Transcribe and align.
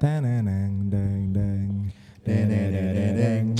Tananang 0.00 0.88
deng. 0.88 1.92
Dedededeng. 2.24 3.52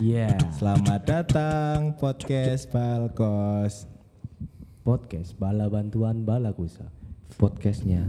Iya. 0.00 0.40
Selamat 0.56 1.04
datang 1.04 2.00
podcast 2.00 2.72
Balkos. 2.72 3.84
Podcast 4.80 5.36
Bala 5.36 5.68
Bantuan 5.68 6.24
Balakusa. 6.24 6.88
Podcastnya 7.36 8.08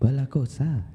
Balakosa. 0.00 0.88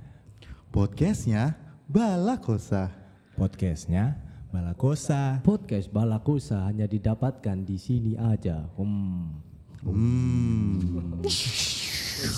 Podcastnya 0.73 1.53
Balakosa. 1.85 2.89
Podcastnya 3.37 4.22
Balakosa. 4.53 5.41
Podcast 5.41 5.89
Balakusa 5.89 6.69
hanya 6.69 6.85
didapatkan 6.85 7.57
di 7.65 7.81
sini 7.81 8.13
aja. 8.13 8.69
Hmm. 8.77 9.41
Hmm. 9.81 11.25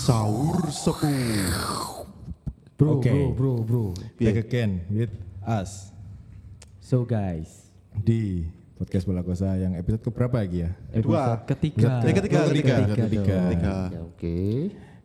Sahur 0.00 0.64
sepuh. 0.72 1.12
Bro, 2.80 3.04
Oke. 3.04 3.12
bro, 3.12 3.24
bro, 3.36 3.52
bro. 3.60 3.84
Back 4.16 4.48
again 4.48 4.88
with 4.88 5.12
us 5.44 5.92
So 6.80 7.04
guys, 7.04 7.68
di 7.92 8.48
podcast 8.80 9.04
Balakosa 9.04 9.52
yang 9.60 9.76
episode 9.76 10.00
keberapa 10.00 10.40
lagi 10.40 10.64
ya? 10.64 10.70
episode 10.96 11.44
ketiga. 11.52 12.00
Eh, 12.00 12.14
ketiga, 12.16 12.36
Oh, 12.40 12.48
ketiga. 12.48 12.74
ketiga. 12.80 13.04
Ketiga. 13.04 13.76
Ya, 13.92 14.00
Oke. 14.00 14.38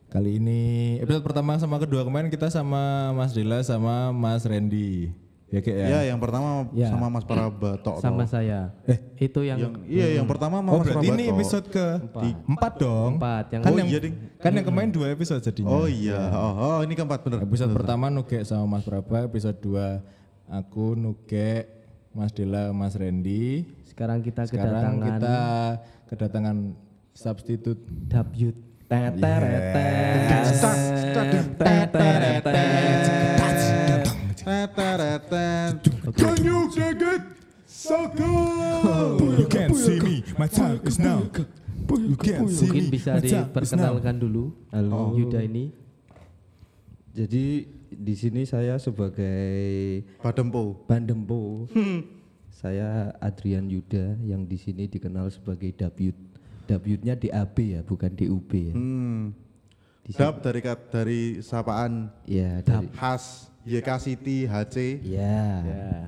Kali 0.08 0.40
ini 0.40 0.60
episode 0.96 1.28
pertama 1.28 1.60
sama 1.60 1.76
kedua 1.76 2.08
kemarin 2.08 2.32
kita 2.32 2.48
sama 2.48 3.12
Mas 3.12 3.36
Dila 3.36 3.60
sama 3.60 4.16
Mas 4.16 4.48
Randy. 4.48 5.12
Ya 5.52 5.60
kayak 5.60 5.76
ya. 5.76 5.86
Ya, 5.86 6.00
yang 6.08 6.16
pertama 6.16 6.64
Ya. 6.72 6.88
sama 6.88 7.12
Mas 7.12 7.28
Parabatok. 7.28 8.00
Sama 8.00 8.24
saya. 8.24 8.72
Itu 9.20 9.44
yang, 9.44 9.60
Yang 9.60 9.72
iya, 9.84 10.16
yang 10.16 10.24
pertama 10.24 10.64
sama 10.64 10.70
Oh 10.72 10.80
Mas 10.80 10.88
berarti 10.88 11.06
ini 11.12 11.24
episode 11.28 11.68
ke 11.68 11.84
empat 12.48 12.72
dong. 12.80 13.20
empat. 13.20 13.44
Yang 13.52 13.60
Kan 13.60 13.68
Oh 13.68 13.76
yang 13.76 13.88
iya, 13.92 13.98
Ding. 14.00 14.14
kan 14.40 14.52
yang 14.56 14.64
kemarin 14.64 14.88
dua 14.88 15.12
episode 15.12 15.44
jadinya. 15.44 15.68
Oh 15.68 15.84
iya. 15.84 16.16
Oh, 16.32 16.52
oh, 16.56 16.78
ini 16.80 16.96
keempat 16.96 17.20
bener. 17.20 17.44
Episode 17.44 17.68
pertama 17.70 18.08
Nuge 18.08 18.40
sama 18.42 18.64
Mas 18.66 18.82
Praba, 18.82 19.28
episode 19.28 19.60
2 19.60 20.00
aku 20.48 20.96
Nuge, 20.96 21.68
Mas 22.10 22.32
Dila, 22.32 22.72
Mas 22.72 22.96
Randy. 22.96 23.68
sekarang 23.84 24.24
kita 24.24 24.48
Sekarang 24.48 24.72
kedatangan 24.96 25.04
kita 25.20 25.36
kedatangan 26.08 26.56
substitut 27.12 27.76
Dabyut. 28.08 28.56
Can 35.32 36.36
you 36.44 36.68
dig 36.68 37.00
it? 37.00 37.22
You 39.32 39.46
can 39.48 39.72
see 39.72 39.96
me, 39.96 40.20
my 40.36 40.44
time 40.44 40.76
is 40.84 41.00
now. 41.00 41.24
You 41.24 42.16
can 42.20 42.44
see 42.52 42.68
Mungkin 42.68 42.84
me, 42.84 42.92
bisa 42.92 43.16
my 43.16 43.20
time 43.20 43.24
is 43.24 43.32
now. 43.32 43.44
diperkenalkan 43.48 44.20
dulu. 44.20 44.52
Halo. 44.68 45.16
Yuda 45.16 45.40
ini. 45.40 45.72
Jadi 47.12 47.64
di 47.88 48.14
sini 48.16 48.44
saya 48.44 48.76
sebagai 48.76 50.04
Badempo. 50.20 50.84
Bandempo. 50.84 51.64
saya 52.52 53.16
Adrian 53.18 53.68
Yuda 53.68 54.20
yang 54.22 54.44
di 54.44 54.60
sini 54.60 54.84
dikenal 54.84 55.32
sebagai 55.32 55.72
Dabyut. 55.72 56.14
Dabyutnya 56.62 57.16
DAB 57.18 57.56
ya, 57.72 57.80
bukan 57.82 58.12
DUB 58.14 58.50
ya. 58.52 58.74
Hmm. 58.76 59.32
Di 60.04 60.12
Dap 60.12 60.44
dari 60.44 60.60
kat- 60.60 60.88
dari 60.88 61.20
sapaan 61.40 62.10
Ya, 62.24 62.60
dari 62.62 62.86
khas 62.90 63.51
YK 63.62 63.88
City 63.96 64.42
HC. 64.42 64.98
ya, 65.06 65.62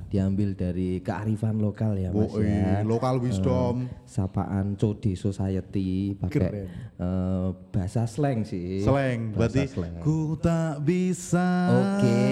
diambil 0.09 0.53
dari 0.53 0.99
kearifan 0.99 1.63
lokal 1.63 1.95
ya 1.95 2.11
Mas 2.11 2.35
Woi, 2.35 2.51
ya. 2.51 2.83
local 2.83 3.23
wisdom. 3.23 3.87
Sapaan 4.03 4.75
Code 4.75 5.15
Society 5.15 6.19
pakai 6.19 6.67
eh, 6.99 7.49
bahasa 7.71 8.11
slang 8.11 8.43
sih. 8.43 8.83
Slang, 8.83 9.31
Bahasa 9.31 9.39
berarti 9.39 9.63
slang. 9.71 9.95
ku 10.03 10.35
tak 10.35 10.83
bisa. 10.83 11.47
Oke, 11.71 12.27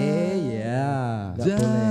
ya. 0.59 1.31
Gak 1.33 1.55
boleh, 1.55 1.87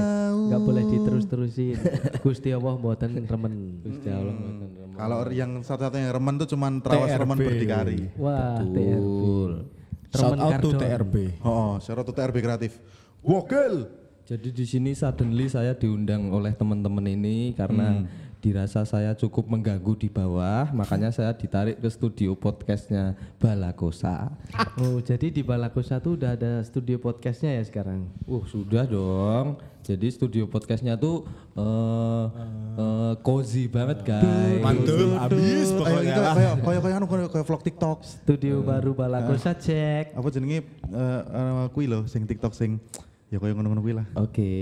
gak 0.46 0.60
boleh 0.60 0.82
diterus-terusin. 0.86 1.76
Gusti 2.20 2.52
Allah 2.52 2.76
mboten 2.76 3.16
remen. 3.16 3.52
Gusti 3.80 4.08
Allah 4.08 4.28
mboten 4.28 4.54
remen. 4.76 4.92
Kalau 4.92 5.18
yang 5.32 5.64
satu-satunya 5.64 6.04
yang 6.04 6.14
remen 6.14 6.34
tuh 6.36 6.48
cuman 6.52 6.84
terawas 6.84 7.08
remen 7.10 7.38
berdikari. 7.40 8.12
Wah, 8.20 8.60
Betul. 8.60 9.72
Shout 10.12 10.36
Remen 10.36 10.44
out 10.44 10.60
to. 10.60 10.76
TRB. 10.76 11.14
Oh, 11.40 11.80
syarat 11.80 12.04
tuh 12.04 12.12
TRB 12.12 12.36
kreatif. 12.38 12.76
Wokil. 13.22 13.86
Jadi 14.26 14.50
di 14.50 14.66
sini 14.66 14.98
suddenly 14.98 15.46
saya 15.46 15.78
diundang 15.78 16.34
oleh 16.34 16.50
teman-teman 16.58 17.06
ini 17.06 17.54
karena 17.54 18.02
dirasa 18.42 18.82
saya 18.82 19.14
cukup 19.14 19.46
mengganggu 19.46 19.94
di 19.94 20.10
bawah, 20.10 20.66
makanya 20.74 21.14
saya 21.14 21.30
ditarik 21.30 21.78
ke 21.78 21.86
studio 21.86 22.34
podcastnya 22.34 23.14
Balakosa. 23.38 24.34
Oh, 24.82 24.98
jadi 24.98 25.30
di 25.30 25.46
Balakosa 25.46 26.02
tuh 26.02 26.18
udah 26.18 26.34
ada 26.34 26.66
studio 26.66 26.98
podcastnya 26.98 27.54
ya 27.54 27.62
sekarang. 27.62 28.10
Uh 28.26 28.42
sudah 28.42 28.82
dong. 28.90 29.62
Jadi 29.86 30.10
studio 30.10 30.50
podcastnya 30.50 30.98
tuh 30.98 31.22
eh 31.54 32.26
eh, 32.74 33.14
cozy 33.22 33.70
banget 33.70 34.02
guys. 34.02 34.58
Mantul, 34.58 35.14
abis 35.14 35.70
pokoknya 35.70 36.14
lah. 36.18 36.34
kayak 36.34 36.54
kayak 36.58 36.80
kayak 36.82 36.96
anu 36.98 37.06
kayak 37.06 37.46
vlog 37.46 37.62
TikTok. 37.62 38.02
Studio 38.02 38.66
baru 38.66 38.98
Balakosa 38.98 39.54
cek. 39.54 40.18
Apa 40.18 40.26
jenenge 40.34 40.66
eh 40.90 41.22
eh, 41.22 41.64
kuwi 41.70 41.86
lho 41.86 42.10
sing 42.10 42.26
TikTok 42.26 42.58
sing 42.58 42.82
ya 43.32 43.40
kayak 43.40 43.56
ngono-ngono 43.56 43.80
kuwi 43.80 43.96
lah. 43.96 44.04
Oke, 44.20 44.52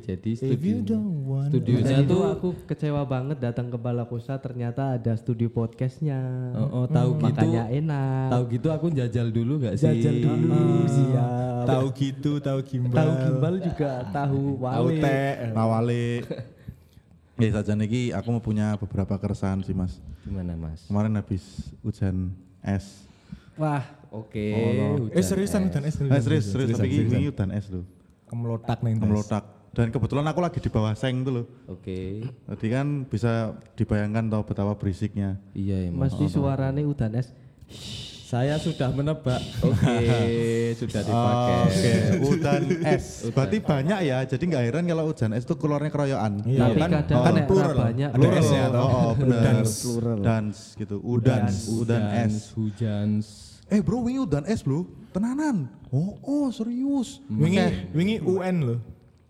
jadi 0.00 0.30
studio 0.32 0.96
studionya 1.52 2.08
tuh 2.08 2.24
aku 2.24 2.48
kecewa 2.64 3.04
banget 3.04 3.36
datang 3.36 3.68
ke 3.68 3.76
Balakosa 3.76 4.40
ternyata 4.40 4.96
ada 4.96 5.12
studio 5.12 5.52
podcastnya. 5.52 6.24
oh, 6.56 6.72
oh, 6.72 6.84
tahu 6.88 7.20
gitu. 7.20 7.28
Makanya 7.28 7.68
enak. 7.68 8.32
Tahu 8.32 8.42
gitu 8.48 8.68
aku 8.72 8.86
jajal 8.96 9.28
dulu 9.28 9.68
gak 9.68 9.76
sih? 9.76 9.92
Jajal 9.92 10.16
dulu, 10.24 10.88
siap. 10.88 11.68
Tahu 11.68 11.86
gitu, 12.00 12.32
tahu 12.40 12.58
gimbal. 12.64 12.96
Tahu 12.96 13.12
gimbal 13.28 13.54
juga 13.60 13.90
tahu 14.08 14.40
Tahu 14.56 14.88
wale. 14.88 14.96
teh. 15.04 15.32
Nawale. 15.60 16.06
Ya 17.36 17.50
saja 17.60 17.76
niki 17.76 18.08
aku 18.08 18.28
mau 18.32 18.40
punya 18.40 18.72
beberapa 18.80 19.20
keresahan 19.20 19.60
sih 19.68 19.76
Mas. 19.76 20.00
Gimana 20.24 20.56
Mas? 20.56 20.88
Kemarin 20.88 21.12
habis 21.20 21.44
hujan 21.84 22.32
es. 22.64 23.04
Wah, 23.60 23.84
Oke. 24.08 24.48
Eh 24.48 24.96
hujan 24.96 25.20
seriusan 25.20 25.68
es. 25.68 25.72
dan 25.76 25.82
es. 25.84 25.94
Eh, 26.00 26.22
serius, 26.24 26.48
serius, 26.48 26.80
tapi 26.80 27.04
ini 27.04 27.28
hujan 27.28 27.52
es 27.52 27.68
loh. 27.68 27.84
Kemelotak 28.34 28.82
nih. 28.82 28.92
Tes. 28.98 29.06
Melotak. 29.06 29.44
Dan 29.70 29.90
kebetulan 29.90 30.26
aku 30.26 30.38
lagi 30.38 30.58
di 30.58 30.70
bawah 30.70 30.94
seng 30.94 31.22
tuh 31.22 31.32
loh. 31.34 31.46
Oke. 31.66 32.22
Jadi 32.50 32.66
kan 32.66 32.86
bisa 33.06 33.54
dibayangkan 33.74 34.26
tau 34.26 34.42
betapa 34.42 34.74
berisiknya. 34.74 35.38
Iya 35.50 35.90
emang. 35.90 36.06
Mas 36.06 36.14
di 36.14 36.26
suarane 36.26 36.82
udan 36.82 37.14
es. 37.14 37.30
Saya 38.24 38.58
sudah 38.58 38.90
menebak. 38.90 39.38
Oke, 39.62 39.98
sudah 40.80 41.00
dipakai. 41.02 41.58
Oke, 41.70 41.92
hujan 42.22 42.62
es. 42.94 43.26
Berarti 43.30 43.56
banyak 43.62 43.98
ya. 44.06 44.18
Jadi 44.26 44.42
nggak 44.50 44.62
heran 44.62 44.84
kalau 44.86 45.04
hujan 45.10 45.30
es 45.34 45.46
itu 45.46 45.54
keluarnya 45.54 45.90
keroyokan. 45.90 46.32
Iya, 46.42 46.60
Tapi 46.66 46.78
kan, 46.78 46.90
kadang 46.98 47.18
kan 47.22 47.34
plural. 47.46 47.70
ra 47.70 47.84
banyak 47.90 48.10
Ada 48.10 48.18
Plural, 48.18 48.42
S 48.42 48.50
ya, 48.50 48.64
oh, 48.64 48.70
toh? 48.70 48.88
oh, 48.90 49.10
benar. 49.14 49.54
Dance 50.18 50.60
gitu. 50.74 50.96
Udans, 51.02 51.54
udan 51.70 52.02
es. 52.26 52.34
Hujan. 52.54 53.08
Eh 53.70 53.80
bro, 53.82 54.02
wingi 54.02 54.22
udan 54.22 54.44
es 54.46 54.62
bro. 54.62 54.82
Tenanan. 55.14 55.70
Oh, 55.94 56.18
oh 56.26 56.46
serius. 56.50 57.22
Wingi, 57.30 57.86
wingi 57.94 58.16
UN 58.18 58.56
loh. 58.66 58.78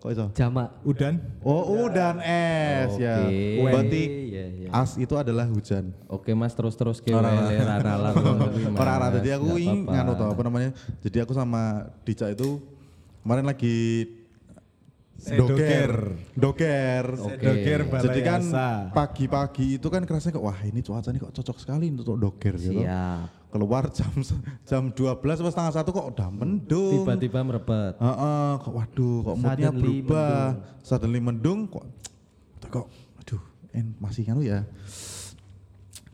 Kok 0.01 0.11
itu? 0.13 0.27
Jamak. 0.33 0.81
Udan. 0.81 1.21
Oh, 1.45 1.85
udan 1.85 2.25
es 2.25 2.97
ya. 2.97 3.29
Oke. 3.29 3.61
Berarti 3.61 4.03
Iya, 4.35 4.45
iya. 4.51 4.69
as 4.73 4.97
itu 4.99 5.15
adalah 5.15 5.47
hujan. 5.47 5.95
Oke 6.11 6.35
Mas 6.35 6.53
terus-terus 6.53 6.99
ke 6.99 7.15
rara 7.15 8.13
Orang-orang 8.75 9.11
tadi 9.21 9.31
aku 9.31 9.57
ingin 9.57 9.87
nganu 9.89 10.13
tau 10.19 10.33
apa 10.35 10.43
namanya. 10.43 10.71
Jadi 11.01 11.23
aku 11.23 11.33
sama 11.33 11.89
Dica 12.03 12.29
itu 12.29 12.61
kemarin 13.23 13.47
lagi 13.47 13.77
doker. 15.25 16.19
Doker. 16.35 17.05
Doker 17.39 17.81
Jadi 18.05 18.21
kan 18.21 18.43
pagi-pagi 18.91 19.79
itu 19.79 19.89
kan 19.89 20.03
kerasanya 20.05 20.37
kok 20.37 20.45
wah 20.45 20.59
ini 20.67 20.81
cuaca 20.83 21.09
ini 21.15 21.21
kok 21.23 21.33
cocok 21.33 21.57
sekali 21.63 21.87
untuk 21.89 22.19
doker 22.19 22.55
gitu. 22.59 22.83
Siap. 22.83 23.44
Keluar 23.55 23.87
jam 23.95 24.11
jam 24.67 24.91
12 24.91 25.15
atau 25.15 25.47
setengah 25.47 25.75
satu 25.79 25.95
kok 25.95 26.11
udah 26.11 26.27
mendung. 26.27 27.07
Tiba-tiba 27.07 27.39
merepet. 27.47 27.95
Heeh, 28.03 28.51
kok 28.59 28.75
waduh 28.75 29.19
kok 29.23 29.37
moodnya 29.39 29.71
berubah. 29.71 30.59
Suddenly 30.83 31.23
mendung 31.23 31.71
kok 31.71 31.87
kok 32.67 32.91
aduh 33.23 33.39
en, 33.71 33.95
masih 34.03 34.27
kan 34.27 34.43
ya. 34.43 34.67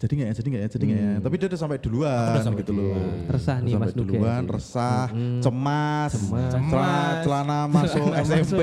Jadi 0.00 0.12
nggak 0.16 0.28
ya, 0.32 0.34
jadi 0.40 0.48
nggak 0.48 0.62
ya, 0.64 0.68
jadi 0.72 0.84
nggak 0.88 1.00
ya. 1.04 1.12
Tapi 1.20 1.34
dia 1.36 1.46
udah 1.52 1.60
sampai 1.60 1.76
duluan 1.76 2.40
gitu 2.56 2.72
loh. 2.72 2.96
Resah 3.28 3.56
Udah 3.60 3.64
nih, 3.68 3.72
sampai 3.76 3.84
Mas 3.84 3.92
Nuge. 3.92 4.08
duluan, 4.08 4.42
resah, 4.48 5.06
cemas, 5.44 6.12
Cemas. 6.16 6.52
Celana, 6.56 7.20
celana 7.20 7.58
masuk 7.68 8.04
SMP. 8.24 8.60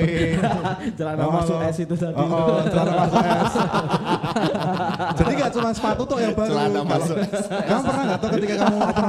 Celana 0.98 1.22
Oh, 1.22 1.32
masuk 1.38 1.58
es 1.62 1.78
itu 1.78 1.94
tadi. 1.94 2.18
Oh, 2.18 2.26
oh, 2.26 2.58
celana 2.66 2.94
masuk 3.06 3.22
es. 3.22 3.54
Jadi 5.22 5.32
nggak 5.38 5.52
cuma 5.54 5.70
sepatu 5.78 6.04
tuh 6.10 6.18
yang 6.18 6.34
baru. 6.34 6.50
Celana 6.50 6.82
masuk 6.82 7.16
Kamu 7.46 7.82
pernah 7.86 8.04
nggak 8.10 8.18
tuh 8.18 8.30
ketika 8.34 8.56
kamu 8.58 8.78
apa? 8.82 9.08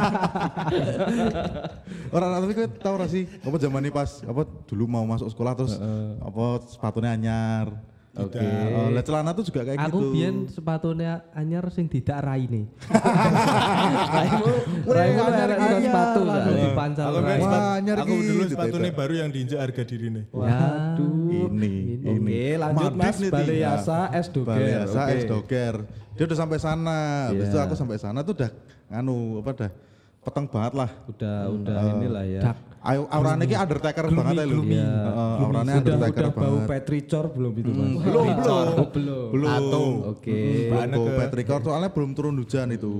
Orang 2.09 2.29
tapi 2.45 2.53
kau 2.53 2.69
tahu 2.77 2.95
gak 3.01 3.11
sih 3.11 3.25
apa 3.41 3.57
zaman 3.57 3.81
ini 3.85 3.91
pas 3.91 4.11
apa 4.21 4.43
dulu 4.69 4.85
mau 4.85 5.05
masuk 5.05 5.33
sekolah 5.33 5.53
terus 5.57 5.81
apa 6.21 6.45
sepatunya 6.69 7.17
anyar. 7.17 7.73
Oke. 8.19 8.43
Oh, 8.43 8.91
lah 8.91 9.03
celana 9.03 9.31
tuh 9.31 9.44
juga 9.47 9.62
kayak 9.62 9.79
Aku 9.87 9.99
gitu. 9.99 10.11
biyen 10.11 10.35
sepatunya 10.50 11.23
anyar 11.31 11.62
sing 11.70 11.87
tidak 11.87 12.19
raine. 12.20 12.67
Raimu, 14.15 14.47
Raimu 14.85 15.23
anyar, 15.23 15.49
sepatu 15.79 16.20
langsung 16.26 16.55
kan? 16.55 16.65
dipancal 16.67 17.06
Aku, 17.09 17.19
kan 17.23 17.62
anyar 17.79 17.97
aku 18.03 18.15
dulu 18.19 18.43
sepatu 18.47 18.76
itu. 18.76 18.91
baru 18.93 19.15
yang 19.15 19.29
diinjak 19.31 19.59
harga 19.62 19.82
diri 19.87 20.06
nih. 20.11 20.25
Waduh. 20.35 21.47
Ini, 21.49 21.73
ini. 22.03 22.11
Oke, 22.11 22.43
lanjut 22.59 22.93
Mas 22.93 23.17
nih, 23.17 23.31
Baleyasa 23.31 23.99
Tia. 24.09 24.19
S 24.19 24.26
Doger. 24.29 24.49
Baleyasa 24.50 25.00
Oke. 25.00 25.14
S 25.14 25.23
Doger. 25.25 25.75
Dia 26.19 26.25
udah 26.26 26.38
sampai 26.38 26.59
sana. 26.59 26.99
Habis 27.31 27.47
Iya. 27.47 27.53
itu 27.55 27.59
aku 27.62 27.75
sampai 27.79 27.97
sana 27.97 28.19
tuh 28.26 28.35
udah 28.35 28.50
nganu 28.91 29.17
apa 29.38 29.50
dah 29.55 29.71
peteng 30.19 30.47
banget 30.50 30.73
lah. 30.75 30.91
Udah 31.06 31.37
udah 31.49 31.76
inilah 31.94 32.25
ya. 32.26 32.41
Aurane 32.81 33.45
ki 33.45 33.55
undertaker 33.55 34.05
banget 34.09 34.35
ya 34.35 34.45
lu. 34.45 34.63
Iya. 34.63 34.87
Heeh, 34.87 35.35
aurane 35.41 35.67
Udah 35.69 35.79
undertaker 35.79 36.23
udah 36.23 36.33
bau 36.33 36.47
banget. 36.55 36.69
petricor 36.71 37.25
belum 37.29 37.53
itu 37.55 37.71
Mas? 37.71 37.89
belum, 37.99 38.27
belum. 38.37 38.69
Oh, 38.75 38.89
belum. 38.89 39.29
Belum. 39.31 39.93
Oke. 40.09 40.39
Bahannya 40.69 40.97
Bau 40.97 41.07
ke- 41.07 41.19
petrikor 41.21 41.61
soalnya 41.63 41.91
belum 41.91 42.11
turun 42.13 42.35
hujan 42.35 42.69
itu. 42.71 42.93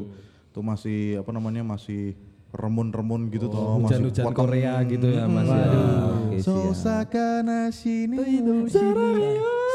Tuh 0.49 0.63
masih 0.63 0.99
apa 1.19 1.31
namanya 1.31 1.63
masih 1.63 2.17
remun-remun 2.49 3.29
gitu 3.29 3.47
toh, 3.47 3.77
masih 3.79 4.01
Hujan-hujan 4.09 4.25
potong. 4.25 4.41
Korea 4.43 4.75
gitu 4.83 5.07
ya 5.07 5.25
Mas 5.27 5.45
ya. 5.47 5.69
Oke, 6.09 6.37
siap. 6.39 6.49
Sosakana 6.49 7.61
sini. 7.71 8.17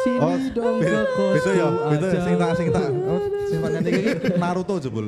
Sini, 0.03 0.19
Oh, 0.19 0.35
dong 0.51 0.75
ke 0.83 0.83
beda 0.83 0.99
ya, 1.55 1.67
kosku 1.71 1.87
beda 1.95 2.07
aja. 2.11 2.19
sing 2.27 2.35
tak 2.35 2.51
sing 2.59 2.67
tak 2.75 2.87
oh, 2.91 3.19
sing 3.47 3.57
tak 3.63 3.69
nyanyi 3.71 3.89
iki 3.95 4.11
Naruto 4.35 4.73
jebul. 4.83 5.05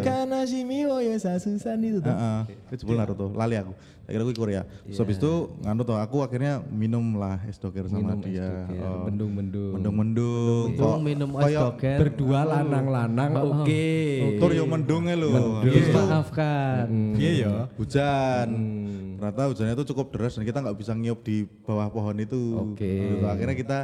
Karena 0.00 0.38
si 0.48 0.64
Miwo 0.64 0.96
ya 1.04 1.20
sasusan 1.20 1.84
itu 1.84 2.00
tuh. 2.00 2.08
Heeh, 2.08 2.40
itu 2.72 2.74
jebul 2.80 2.96
Naruto, 2.96 3.28
lali 3.36 3.60
aku. 3.60 3.76
Tak 4.06 4.14
kira 4.14 4.22
aku 4.22 4.32
Korea. 4.38 4.62
Terus 4.86 5.02
habis 5.02 5.18
itu 5.18 5.32
nganu 5.66 5.82
tuh 5.82 5.98
aku 5.98 6.22
akhirnya 6.22 6.62
minum 6.70 7.18
lah 7.18 7.42
es 7.50 7.58
doger 7.58 7.90
sama 7.90 8.14
dia. 8.22 8.70
Oh, 8.86 9.10
Mendung-mendung. 9.10 9.72
Mendung-mendung. 9.74 10.66
Mendung, 10.78 11.00
minum 11.02 11.30
es 11.42 11.52
doger. 11.52 11.98
Berdua 12.06 12.40
lanang-lanang 12.46 13.30
oke. 13.34 13.86
Tur 14.38 14.50
yo 14.54 14.64
mendung 14.64 15.10
lho. 15.10 15.60
Terus 15.66 15.90
maafkan. 15.90 16.86
Iya 17.18 17.30
ya. 17.34 17.52
Hujan. 17.74 18.48
Ternyata 19.16 19.42
hujannya 19.48 19.74
itu 19.74 19.84
cukup 19.92 20.06
deras 20.12 20.36
dan 20.36 20.44
kita 20.44 20.58
nggak 20.60 20.76
bisa 20.76 20.92
ngiup 20.92 21.20
di 21.24 21.48
bawah 21.64 21.88
pohon 21.88 22.16
itu. 22.20 22.72
Oke. 22.72 22.84
Gitu. 22.86 23.24
Akhirnya 23.24 23.56
kita 23.56 23.78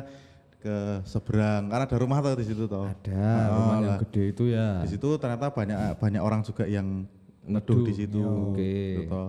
ke 0.62 1.02
seberang 1.02 1.67
karena 1.67 1.84
ada 1.90 1.96
rumah 1.99 2.23
tuh 2.23 2.38
di 2.38 2.46
situ 2.46 2.70
toh. 2.70 2.87
Ada 2.87 3.26
Oh, 3.50 3.56
rumah 3.58 3.76
yang 3.82 3.99
gede 4.06 4.23
itu 4.31 4.44
ya. 4.52 4.79
Di 4.87 4.94
situ 4.94 5.08
ternyata 5.19 5.50
banyak 5.50 5.99
banyak 5.99 6.23
orang 6.23 6.46
juga 6.46 6.69
yang 6.70 7.02
neduh 7.43 7.82
di 7.82 7.93
situ. 7.96 8.23
Oke. 8.23 9.02
Gitu. 9.02 9.23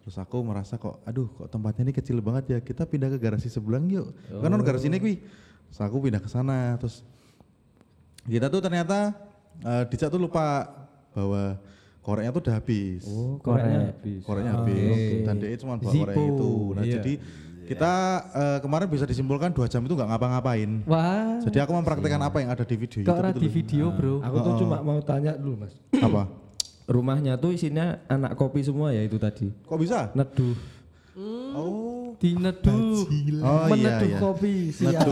Terus 0.00 0.16
aku 0.16 0.40
merasa 0.42 0.80
kok, 0.80 1.04
aduh 1.04 1.28
kok 1.30 1.52
tempatnya 1.52 1.86
ini 1.86 1.94
kecil 1.94 2.18
banget 2.24 2.44
ya. 2.50 2.58
Kita 2.58 2.88
pindah 2.88 3.12
ke 3.12 3.18
garasi 3.22 3.46
sebelah 3.52 3.78
yuk. 3.86 4.10
Kan 4.42 4.50
ono 4.50 4.64
garasi 4.66 4.90
ini 4.90 4.98
kuwi. 4.98 5.22
Terus 5.70 5.80
aku 5.84 5.96
pindah 6.02 6.18
ke 6.18 6.26
sana. 6.26 6.74
Terus 6.80 7.06
kita 8.26 8.50
tuh 8.50 8.58
ternyata 8.64 9.14
eh 9.60 9.84
Dicak 9.86 10.10
tuh 10.10 10.18
lupa 10.18 10.66
bahwa 11.14 11.60
koreknya 12.00 12.30
tuh 12.32 12.42
udah 12.44 12.54
habis. 12.56 13.02
Oh, 13.06 13.36
koreknya 13.40 13.92
habis. 13.92 14.20
Koreknya 14.24 14.52
habis. 14.56 15.24
Dan 15.24 15.34
dia 15.38 15.56
cuma 15.60 15.74
bawa 15.76 15.92
korek 15.92 16.16
itu. 16.16 16.52
Nah 16.76 16.84
jadi 16.84 17.12
kita 17.70 17.92
eh, 18.34 18.58
kemarin 18.66 18.90
bisa 18.90 19.06
disimpulkan 19.06 19.54
dua 19.54 19.70
jam 19.70 19.78
itu 19.86 19.94
nggak 19.94 20.10
ngapa-ngapain. 20.10 20.70
Wah, 20.90 21.38
Jadi 21.46 21.58
aku 21.62 21.70
mempraktekkan 21.70 22.18
apa 22.18 22.42
yang 22.42 22.50
ada 22.50 22.66
di 22.66 22.74
video 22.74 23.06
kok 23.06 23.38
di 23.38 23.46
video, 23.46 23.94
Bro? 23.94 24.26
Aku 24.26 24.36
tuh 24.42 24.54
cuma 24.66 24.82
mau 24.82 24.98
tanya 24.98 25.38
dulu 25.38 25.62
Mas. 25.66 25.74
Apa? 26.02 26.26
Rumahnya 26.94 27.38
tuh 27.38 27.54
isinya 27.54 28.02
anak 28.10 28.34
kopi 28.34 28.66
semua 28.66 28.90
ya 28.90 29.06
itu 29.06 29.14
tadi. 29.22 29.54
Kok 29.70 29.78
bisa? 29.78 30.10
Neduh. 30.18 30.58
Oh. 31.54 32.10
Dineduh. 32.20 33.08
Oh 33.40 33.64
iya 33.72 33.96
Meneduh 33.96 34.10
iya. 34.12 34.18
kopi, 34.20 34.54
siap. 34.76 35.08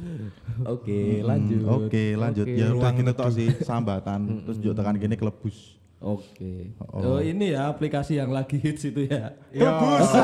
Oke, 0.74 1.20
lanjut. 1.20 1.60
Oke 1.68 2.04
lanjut. 2.16 2.46
Ya 2.48 2.72
udah 2.72 2.92
kita 2.96 3.12
tahu 3.12 3.30
sih 3.36 3.48
sambatan. 3.60 4.46
Terus 4.48 4.56
juga 4.62 4.80
tekan 4.80 4.96
gini 4.96 5.18
kelebus. 5.18 5.76
Oke. 5.96 6.76
Oh. 6.92 7.16
ini 7.24 7.56
ya 7.56 7.72
aplikasi 7.72 8.20
yang 8.20 8.28
lagi 8.28 8.60
hits 8.60 8.84
itu 8.84 9.08
ya. 9.08 9.32
Kelebus. 9.48 10.10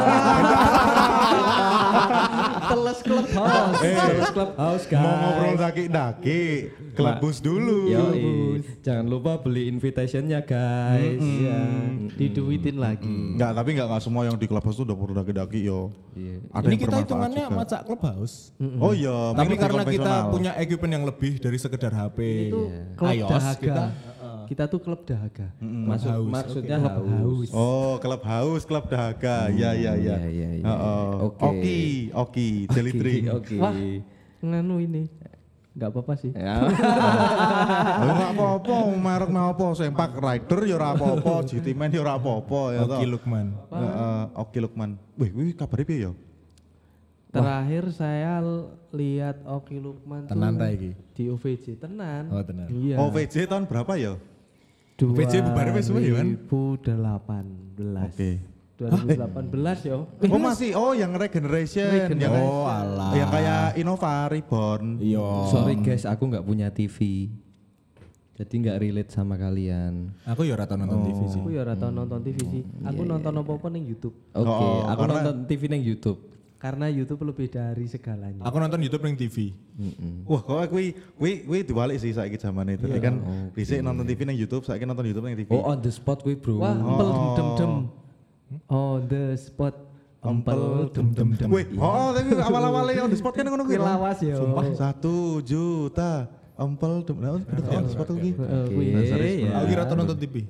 Teles 2.73 3.01
clubhouse. 3.01 3.81
Terus 3.81 4.31
Clubhouse 4.33 4.85
guys. 4.85 5.01
Mau 5.01 5.15
ngobrol 5.17 5.55
daki-daki, 5.57 6.43
kelebus 6.93 7.37
dulu. 7.41 7.89
Yoi. 7.89 8.61
Jangan 8.85 9.07
lupa 9.09 9.41
beli 9.41 9.73
invitationnya 9.73 10.45
guys. 10.45 11.21
Iya. 11.21 11.61
Diduitin 12.21 12.77
lagi. 12.77 13.37
Enggak, 13.37 13.57
tapi 13.57 13.69
enggak 13.73 13.87
enggak 13.93 14.03
semua 14.05 14.23
yang 14.29 14.37
di 14.37 14.47
kelebus 14.49 14.77
tuh 14.77 14.85
udah 14.85 14.97
perlu 14.97 15.15
daki-daki 15.17 15.59
yo. 15.65 15.89
Iya. 16.13 16.37
Ada 16.53 16.67
Ini 16.69 16.77
kita 16.77 16.97
hitungannya 17.01 17.45
macak 17.49 17.81
clubhouse. 17.89 18.53
Oh 18.77 18.93
iya, 18.93 19.33
Tapi 19.33 19.55
karena 19.57 19.83
kita 19.89 20.15
punya 20.29 20.53
equipment 20.61 20.93
yang 21.01 21.05
lebih 21.09 21.41
dari 21.41 21.57
sekedar 21.57 21.93
HP, 21.97 22.19
Itu 22.53 22.69
dahaga. 23.01 23.57
kita 23.57 23.85
Kita 24.53 24.69
tuh 24.69 24.85
klub 24.85 25.01
dahaga. 25.09 25.49
Maksud, 25.65 26.29
maksudnya 26.29 26.77
haus. 26.77 27.49
Oh, 27.57 27.97
klub 27.97 28.21
haus, 28.21 28.69
klub 28.69 28.85
dahaga. 28.85 29.49
Iya, 29.49 29.73
iya, 29.73 29.97
iya. 29.97 30.17
Iya, 30.21 30.29
iya, 30.29 30.49
iya. 30.61 30.65
Heeh. 30.69 31.09
Oke. 31.25 31.41
Oki, 31.41 31.81
oki, 32.13 32.49
jelly 32.69 32.93
drink. 32.93 33.25
Oke. 33.33 33.57
Wah, 33.57 33.73
nganu 34.45 34.77
ini. 34.85 35.09
Enggak 35.73 35.89
apa-apa 35.89 36.13
sih. 36.21 36.37
Ya. 36.37 36.69
Enggak 38.05 38.31
apa-apa, 38.37 38.77
merek 38.93 39.31
apa, 39.33 39.67
Sempak 39.73 40.21
Rider 40.21 40.61
ya 40.69 40.77
ora 40.77 40.89
apa-apa, 40.93 41.33
GT 41.49 41.73
Man 41.73 41.89
ya 41.89 42.05
ora 42.05 42.21
apa-apa 42.21 42.61
ya 42.77 42.81
toh. 42.85 43.01
Oki 43.01 43.07
Lukman. 43.09 43.47
Heeh, 43.73 44.23
Oki 44.37 44.59
Lukman. 44.61 44.91
Wih, 45.17 45.33
wih 45.33 45.57
kabarnya 45.57 45.89
piye 45.89 46.01
ya? 46.05 46.13
Terakhir 47.33 47.89
saya 47.97 48.45
lihat 48.93 49.41
Oki 49.49 49.81
Lukman 49.81 50.29
tuh 50.29 50.37
Tenan 50.37 50.61
ta 50.61 50.69
iki? 50.69 50.93
di 51.17 51.33
OVJ 51.33 51.81
tenan. 51.81 52.29
Oh, 52.29 52.45
tenan. 52.45 52.69
Iya. 52.69 53.01
OVJ 53.01 53.49
tahun 53.49 53.65
berapa 53.65 53.97
ya? 53.97 54.21
OVJ 54.99 55.35
bubar 55.43 55.69
wis 55.73 55.89
suwe 55.89 56.01
ya, 56.05 56.21
kan? 56.21 56.29
2018. 56.47 58.07
Oke. 58.07 58.31
2018 58.79 59.87
yo. 59.87 60.11
Oh 60.27 60.41
masih, 60.43 60.75
oh 60.75 60.91
yang 60.91 61.15
regeneration, 61.15 62.19
yang 62.19 62.35
Oh, 62.35 62.67
alah. 62.67 63.15
yang 63.15 63.31
kayak 63.31 63.79
Innova 63.79 64.27
Reborn. 64.27 64.99
Iya. 64.99 65.29
Sorry 65.49 65.79
guys, 65.79 66.03
aku 66.03 66.27
nggak 66.27 66.43
punya 66.43 66.69
TV. 66.71 67.31
Jadi 68.33 68.55
nggak 68.59 68.79
relate 68.81 69.11
sama 69.13 69.37
kalian. 69.37 70.11
Aku 70.25 70.43
ya 70.43 70.59
rata 70.59 70.75
nonton 70.75 71.05
TV 71.05 71.21
sih. 71.31 71.39
Aku 71.39 71.51
ya 71.53 71.63
ora 71.63 71.75
tau 71.77 71.93
nonton 71.93 72.21
TV 72.25 72.39
sih. 72.43 72.63
Aku 72.83 73.03
nonton 73.05 73.33
apa-apa 73.39 73.67
ning 73.71 73.85
YouTube. 73.87 74.17
Oke, 74.35 74.49
Oh, 74.49 74.83
aku 74.89 74.99
karena- 75.05 75.15
nonton 75.21 75.37
TV 75.47 75.63
neng 75.69 75.85
YouTube. 75.85 76.19
Karena 76.63 76.87
YouTube 76.87 77.27
lebih 77.27 77.51
dari 77.51 77.91
segalanya. 77.91 78.39
Aku 78.47 78.63
nonton 78.63 78.79
YouTube 78.79 79.03
ning 79.03 79.19
TV. 79.19 79.51
Wah, 80.31 80.39
kok 80.47 80.71
kuwi 80.71 80.95
kuwi 81.19 81.43
kuwi 81.43 81.59
dibalik 81.67 81.99
sih 81.99 82.15
saiki 82.15 82.39
zaman 82.39 82.79
itu. 82.79 82.87
Tadi 82.87 83.03
kan 83.03 83.19
dhisik 83.51 83.83
nonton 83.83 84.07
TV 84.07 84.23
nang 84.23 84.39
YouTube, 84.39 84.63
saiki 84.63 84.87
nonton 84.87 85.03
YouTube 85.11 85.27
nang 85.27 85.35
TV. 85.35 85.51
Oh 85.51 85.67
on 85.67 85.83
the 85.83 85.91
spot 85.91 86.23
gue 86.23 86.39
bro. 86.39 86.63
Wah, 86.63 86.79
empel 86.79 87.11
dem 87.35 87.49
dem. 87.59 87.73
On 88.71 89.03
the 89.11 89.35
spot. 89.35 89.75
Empel 90.23 90.87
dem 90.95 91.11
dem 91.11 91.35
dem. 91.35 91.51
Wih, 91.51 91.67
oh 91.83 92.15
tapi 92.15 92.31
awal-awalnya 92.39 93.03
on 93.03 93.11
the 93.11 93.19
spot 93.19 93.35
kan 93.35 93.43
ngono 93.43 93.67
kuwi. 93.67 93.83
Lawas 93.83 94.23
yo. 94.23 94.39
Sumpah 94.39 94.67
satu 94.79 95.43
juta 95.43 96.31
empel 96.55 97.03
dem. 97.03 97.19
Nah, 97.27 97.43
on 97.43 97.83
the 97.83 97.91
spot 97.91 98.07
kuwi. 98.07 98.39
Kuwi. 98.39 98.87
Iya, 99.03 99.51
Aku 99.59 99.67
kira 99.67 99.83
nonton 99.99 100.15
TV. 100.15 100.47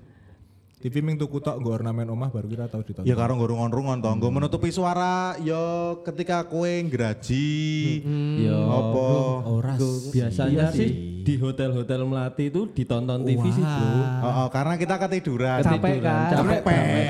TV 0.83 0.99
ming 0.99 1.15
tuku 1.15 1.39
tok 1.39 1.63
nggo 1.63 1.79
ornamen 1.79 2.11
omah 2.11 2.35
baru 2.35 2.51
kira 2.51 2.67
tau 2.67 2.83
ditonton. 2.83 3.07
Ya 3.07 3.15
karo 3.15 3.39
ngurung-ngurungan 3.39 4.03
to, 4.03 4.11
nggo 4.19 4.29
menutupi 4.35 4.75
suara 4.75 5.39
ya 5.39 5.95
ketika 6.03 6.43
kowe 6.51 6.67
ngraji. 6.67 7.55
Yo. 8.43 8.59
Apa? 8.67 9.07
Ora 9.47 9.73
Biasanya 10.11 10.75
sih 10.75 11.23
di 11.23 11.39
hotel-hotel 11.39 12.03
melati 12.03 12.51
itu 12.51 12.67
ditonton 12.75 13.23
TV 13.23 13.45
sih 13.55 13.63
bro. 13.63 13.87
Oh, 14.27 14.27
oh, 14.27 14.47
karena 14.51 14.75
kita 14.75 14.99
ketiduran. 14.99 15.63
Capek 15.63 16.03
kan? 16.03 16.35
Capek. 16.35 16.61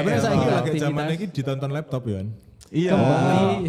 Tapi 0.04 0.10
saya 0.20 0.36
lagi 0.60 0.70
zaman 0.76 1.04
ini 1.16 1.26
ditonton 1.32 1.70
laptop 1.72 2.04
ya. 2.12 2.20
Iya. 2.68 2.92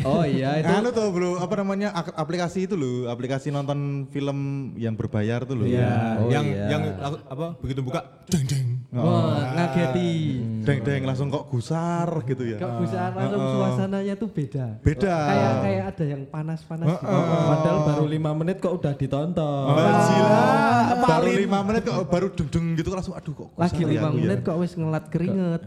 Oh 0.04 0.24
iya 0.24 0.62
itu. 0.62 0.70
Anu 0.70 0.90
tuh 0.90 1.10
bro, 1.10 1.36
apa 1.36 1.54
namanya 1.56 1.90
aplikasi 1.94 2.66
itu 2.66 2.74
loh, 2.74 3.08
aplikasi 3.08 3.50
nonton 3.50 3.80
film 4.08 4.38
yang 4.76 4.94
berbayar 4.94 5.42
tuh 5.42 5.56
loh. 5.56 5.66
Iya, 5.66 6.20
Oh, 6.20 6.30
yang 6.30 6.46
iya. 6.46 6.66
yang 6.70 6.84
aku- 6.98 7.24
apa 7.26 7.46
begitu 7.58 7.82
buka 7.82 8.00
deng 8.26 8.46
deng. 8.46 8.68
Wah, 8.90 9.50
ngageti. 9.52 10.12
Deng 10.62 10.80
deng 10.82 11.02
langsung 11.04 11.28
kok 11.28 11.50
gusar 11.50 12.06
gitu 12.24 12.44
ya. 12.46 12.58
Kok 12.58 12.72
bisa 12.80 13.12
langsung 13.12 13.42
suasananya 13.42 14.14
tuh 14.14 14.30
beda. 14.30 14.66
Beda. 14.80 15.16
Kayak 15.26 15.54
kayak 15.60 15.84
ada 15.90 16.04
yang 16.06 16.22
panas-panas. 16.24 16.86
gitu. 16.86 17.04
Padahal 17.44 17.78
baru 17.84 18.06
lima 18.06 18.32
menit 18.34 18.58
kok 18.60 18.74
udah 18.74 18.94
ditonton. 18.94 19.66
Gila, 19.68 20.44
baru 21.02 21.30
lima 21.34 21.60
menit 21.62 21.82
kok 21.84 21.98
baru 22.06 22.28
deng 22.30 22.50
deng 22.50 22.66
gitu 22.76 22.90
langsung 22.90 23.14
aduh 23.14 23.34
kok 23.34 23.48
gusar 23.52 23.64
Lagi 23.66 23.82
ya 23.82 23.88
lima 23.90 24.00
ya. 24.06 24.14
menit 24.14 24.40
kok 24.42 24.56
wis 24.56 24.72
ngelat 24.74 25.06
keringet. 25.10 25.62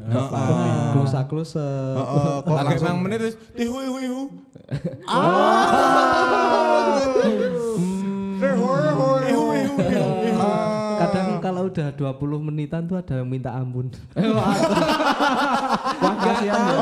Klusa 0.92 1.21
klusa. 1.26 1.68
Heeh, 1.97 2.35
kok 2.40 2.54
langsung 2.56 2.87
enam 2.87 2.99
menit 3.02 3.15
terus 3.18 3.35
tihu 3.56 3.76
hu 3.80 3.99
hu. 3.99 4.20
Kadang 10.96 11.44
kalau 11.44 11.68
udah 11.68 11.92
20 11.92 12.46
menitan 12.49 12.88
tuh 12.88 12.96
ada 12.96 13.20
yang 13.20 13.28
minta 13.28 13.52
ampun. 13.52 13.92
Wah 16.02 16.14
kasihan 16.18 16.61
ya. 16.61 16.76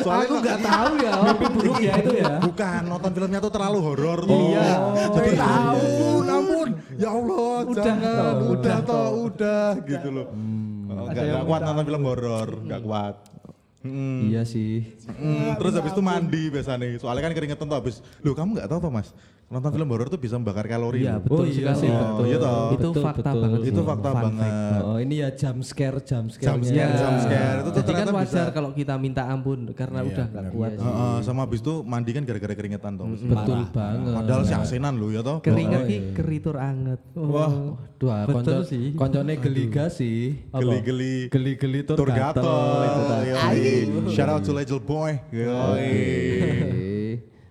Soalnya 0.00 0.24
Aku 0.24 0.34
nggak 0.40 0.58
tahu 0.64 0.92
ya. 0.98 1.12
Mimpi 1.28 1.46
buruk 1.52 1.78
ya 1.78 1.92
itu 2.00 2.12
ya. 2.16 2.32
Bukan, 2.40 2.80
nonton 2.88 3.10
filmnya 3.12 3.40
tuh 3.44 3.52
terlalu 3.52 3.78
horor 3.84 4.18
tuh. 4.24 4.40
Iya. 4.52 4.68
Jadi 5.12 5.30
Iya. 5.36 5.44
ampun, 5.44 6.24
ampun. 6.26 6.68
Ya 6.96 7.08
Allah, 7.12 7.56
Udah 7.68 7.84
jangan. 7.84 8.34
Udah 8.48 8.76
toh, 8.82 9.08
udah 9.28 9.68
gitu 9.84 10.08
loh. 10.10 10.26
Oh, 10.88 11.04
Nggak 11.12 11.24
nggak 11.28 11.44
kuat 11.44 11.60
nonton 11.62 11.84
film 11.84 12.02
horor, 12.08 12.48
nggak 12.64 12.80
kuat. 12.82 13.14
Mm. 13.88 14.20
Iya 14.28 14.42
sih. 14.44 14.84
Mm, 15.08 15.56
terus 15.56 15.72
habis 15.80 15.92
itu 15.96 16.02
mandi 16.04 16.42
biasanya. 16.52 16.86
Soalnya 17.00 17.22
kan 17.24 17.32
keringetan 17.32 17.66
tuh 17.66 17.78
habis. 17.80 18.04
Loh, 18.20 18.36
kamu 18.36 18.60
nggak 18.60 18.68
tahu 18.68 18.78
apa, 18.84 18.90
Mas? 19.00 19.08
Nonton 19.48 19.72
film 19.72 19.88
horor 19.88 20.12
tuh 20.12 20.20
bisa 20.20 20.36
membakar 20.36 20.68
kalori. 20.68 21.08
Iya 21.08 21.16
betul 21.16 21.40
Oh, 21.40 21.44
iya 21.48 21.56
sekali. 21.72 21.80
sih, 21.80 21.88
betul. 21.88 22.24
Iya 22.28 22.36
toh. 22.36 22.52
Itu 22.68 22.88
Betul, 22.92 23.00
fakta 23.00 23.22
betul. 23.24 23.40
banget. 23.40 23.58
Itu 23.58 23.72
sih. 23.72 23.88
fakta 23.88 24.04
Fun 24.04 24.12
fact. 24.12 24.26
banget. 24.28 24.80
Oh 24.84 24.98
ini 25.00 25.14
ya 25.16 25.28
jump 25.32 25.58
scare, 25.64 25.98
jump 26.04 26.26
scare. 26.28 26.46
Jump 26.46 26.62
scare, 26.62 26.92
jump 26.94 27.16
scare. 27.24 27.56
Itu 27.56 27.70
tuh 27.70 27.80
Jadi 27.80 27.92
kan 27.94 28.06
wajar 28.12 28.28
bisa. 28.44 28.52
kalau 28.52 28.70
kita 28.70 28.94
minta 28.94 29.22
ampun 29.24 29.58
karena 29.72 29.98
Iya, 29.98 30.08
udah 30.12 30.26
nggak 30.28 30.44
kuat. 30.52 30.70
Heeh, 30.76 31.16
sama 31.24 31.40
habis 31.42 31.60
itu 31.60 31.74
mandi 31.82 32.10
kan 32.12 32.22
gara-gara 32.22 32.52
keringetan 32.52 32.92
toh. 32.94 33.06
Betul 33.08 33.60
banget. 33.70 34.12
Padahal 34.14 34.42
si 34.44 34.52
asenan 34.52 34.94
lu 34.94 35.08
ya 35.10 35.24
toh. 35.24 35.40
Keringat 35.40 35.80
ki 35.82 35.96
keritur 36.12 36.60
anget. 36.60 37.00
Wah, 37.16 37.50
Dua 37.98 38.28
Betul 38.28 38.44
konco, 38.44 38.56
sih. 38.62 38.92
koncone 38.92 39.32
geliga 39.38 39.88
sih. 39.88 40.44
Geli-geli. 40.52 41.32
Geli-geli 41.32 41.80
tur 41.82 42.04
gatel. 42.04 42.44
Shout 44.06 44.28
out 44.28 44.44
to 44.44 44.52
Legel 44.52 44.76
Boy. 44.78 45.16
Yoi. 45.32 46.84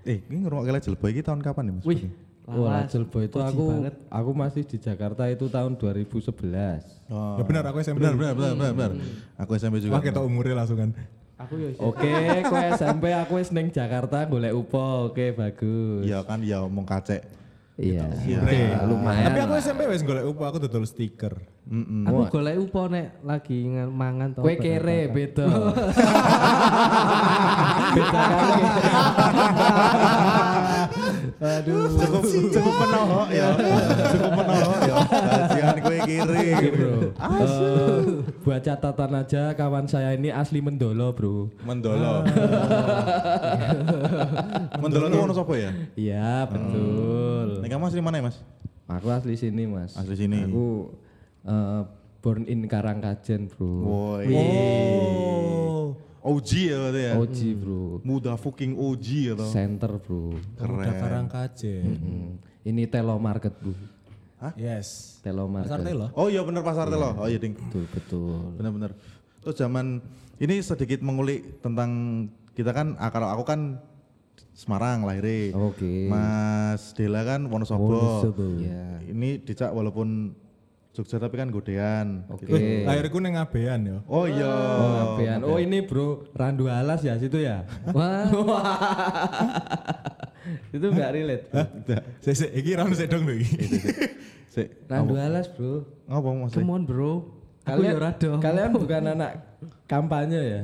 Eh. 0.07 0.23
Ini 0.23 0.37
ngerungok 0.47 0.63
Legel 0.71 0.95
Boy 0.95 1.11
ini 1.11 1.21
tahun 1.21 1.43
kapan 1.43 1.63
nih 1.67 1.73
Mas? 1.75 1.83
Wih, 1.83 2.01
Wah, 2.47 2.55
lawas. 2.55 2.87
Rachel 2.87 3.03
Boy 3.11 3.23
itu 3.27 3.37
aku 3.43 3.65
banget. 3.75 3.93
aku 4.07 4.31
masih 4.31 4.63
di 4.63 4.77
Jakarta 4.79 5.23
itu 5.27 5.45
tahun 5.51 5.75
2011. 5.75 7.11
Oh. 7.11 7.35
ya 7.35 7.43
benar 7.43 7.63
aku 7.67 7.83
SMP. 7.83 7.99
Benar, 7.99 8.15
benar, 8.15 8.33
benar, 8.39 8.53
benar, 8.55 8.71
benar. 8.73 8.91
Aku 9.35 9.51
SMP 9.59 9.83
juga. 9.83 9.99
Wah, 9.99 10.03
kita 10.03 10.23
umurnya 10.23 10.55
langsung 10.55 10.79
kan. 10.79 10.95
Aku 11.37 11.53
yo 11.53 11.69
Oke, 11.77 12.09
kowe 12.49 12.63
SMP 12.73 13.13
aku 13.13 13.37
wis 13.37 13.51
ning 13.53 13.67
Jakarta 13.69 14.25
golek 14.25 14.55
upo. 14.55 15.11
Oke, 15.11 15.35
bagus. 15.35 16.07
Iya 16.07 16.23
kan, 16.23 16.39
ya 16.41 16.63
omong 16.65 16.87
kacek. 16.87 17.21
Iya. 17.77 18.09
Iya. 18.25 18.41
Udah, 18.41 18.89
lumayan. 18.89 19.29
Tapi 19.29 19.39
aku 19.39 19.53
SMP 19.61 19.85
wes 19.85 20.01
golek 20.01 20.25
upo, 20.25 20.41
aku 20.43 20.57
dodol 20.57 20.81
stiker. 20.81 21.37
Mm-mm. 21.69 22.09
Aku 22.09 22.25
golek 22.33 22.57
upo 22.57 22.89
nek 22.89 23.21
lagi 23.21 23.69
ngan- 23.69 23.93
mangan 23.93 24.33
to. 24.33 24.41
Kowe 24.41 24.55
kere 24.57 25.13
beda. 25.13 25.45
beda. 27.93 28.21
Aduh, 31.37 31.85
cukup 31.91 32.23
cukup 32.49 32.73
menohok 32.75 33.27
ya. 33.29 33.47
Cukup 34.09 34.31
menohok 34.33 34.79
ya. 34.81 34.95
Kiri. 36.07 36.47
Bro. 36.71 37.11
Eh, 37.11 38.03
buat 38.47 38.63
catatan 38.63 39.11
aja 39.19 39.51
kawan 39.51 39.85
saya 39.91 40.15
ini 40.15 40.31
asli 40.31 40.63
Mendolo, 40.63 41.11
Bro. 41.11 41.51
Mendolo. 41.67 42.23
Mendolo 44.81 45.05
tuh 45.11 45.19
ono 45.27 45.33
sapa 45.35 45.53
ya? 45.59 45.71
Iya, 45.99 46.47
betul. 46.47 47.59
Nek 47.59 47.69
kamu 47.69 47.83
asli 47.91 47.99
mana 47.99 48.23
ya, 48.23 48.31
Mas? 48.31 48.39
Aku 48.87 49.11
asli 49.11 49.35
sini, 49.35 49.67
Mas. 49.67 49.99
Asli 49.99 50.15
sini. 50.15 50.47
Aku 50.47 50.95
eh, 51.43 51.83
born 52.23 52.47
in 52.47 52.71
Karangkajen, 52.71 53.51
Bro. 53.51 53.67
Woi. 53.83 54.31
Oh. 54.31 55.91
OG 56.27 56.49
ya 56.67 56.75
berarti 56.75 57.01
ya. 57.03 57.13
OG, 57.15 57.37
Bro. 57.55 57.83
Muda 58.03 58.33
fucking 58.35 58.73
OG 58.75 59.07
ya 59.31 59.33
toh. 59.35 59.51
Center, 59.51 59.91
Bro. 59.99 60.35
Udah 60.59 60.95
Karangkajen. 60.95 61.83
Hmm. 61.87 62.29
Ini 62.67 62.83
Telo 62.91 63.15
Market, 63.15 63.55
Bro. 64.37 64.53
Yes. 64.53 65.17
Telo 65.25 65.49
Pasar. 65.49 65.81
Telo. 65.81 66.07
Oh 66.13 66.29
iya 66.29 66.45
bener 66.45 66.61
pasar 66.61 66.87
telo. 66.93 67.17
Oh 67.17 67.25
iya 67.25 67.41
ding. 67.41 67.57
Betul, 67.57 67.89
betul. 67.89 68.53
Bener-bener. 68.53 68.91
Terus 69.41 69.55
zaman 69.57 70.01
ini 70.37 70.61
sedikit 70.61 71.01
mengulik 71.01 71.61
tentang 71.65 71.91
kita 72.53 72.69
kan 72.73 72.93
ah, 73.01 73.09
kalau 73.09 73.33
aku 73.33 73.43
kan 73.45 73.81
Semarang 74.57 75.05
lahirnya. 75.05 75.53
Oke. 75.53 76.09
Mas 76.09 76.89
Dela 76.97 77.21
kan 77.21 77.45
Wonosobo. 77.45 77.93
Wonosobo. 77.93 78.57
Iya. 78.57 79.05
Ini 79.05 79.45
dicak 79.45 79.69
walaupun 79.69 80.33
Jogja 80.97 81.21
tapi 81.21 81.37
kan 81.37 81.53
godean. 81.53 82.25
Oke. 82.25 82.49
Wih, 82.49 82.81
lahirku 82.81 83.21
neng 83.21 83.37
Abean 83.37 83.85
ya. 83.85 83.97
Oh 84.09 84.25
iya. 84.25 84.49
Oh, 84.49 84.89
ngapain? 84.97 85.39
Oh, 85.45 85.61
ini 85.61 85.85
Bro, 85.85 86.25
Randu 86.33 86.65
Alas 86.73 87.05
ya 87.05 87.13
situ 87.21 87.37
ya? 87.37 87.69
Wah, 87.93 88.25
itu 90.71 90.85
enggak 90.87 91.11
relate. 91.13 91.43
Tidak. 91.51 92.01
Sik 92.23 92.35
sik 92.35 92.51
iki 92.55 92.71
sik 92.95 93.07
dong 93.11 93.23
lho 93.27 93.33
iki. 93.37 93.57
Sik. 94.53 94.67
Randu 94.89 95.13
Alas, 95.19 95.47
Bro. 95.53 95.85
Ngapa 96.09 96.29
Mas? 96.33 96.51
come 96.55 96.71
on 96.73 96.83
bro. 96.87 97.13
Aku 97.67 97.83
Kalian 97.83 97.93
yo 97.93 97.99
rado. 97.99 98.29
Kalian 98.39 98.69
bukan 98.71 99.03
anak 99.11 99.31
kampanye 99.91 100.39
ya? 100.39 100.61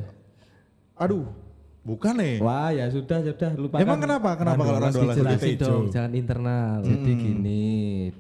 Aduh. 0.96 1.28
Bukan 1.84 2.16
nih. 2.16 2.40
Wah, 2.40 2.72
ya 2.72 2.88
sudah, 2.88 3.20
sudah 3.20 3.60
lupakan. 3.60 3.84
Emang 3.84 4.00
kenapa? 4.00 4.40
Kenapa 4.40 4.64
kalau 4.64 4.80
Alas? 4.80 4.96
Jelasin 4.96 5.60
hijau. 5.60 5.68
dong, 5.68 5.86
jangan 5.92 6.12
internal. 6.16 6.80
Jadi 6.80 7.12
gini, 7.12 7.64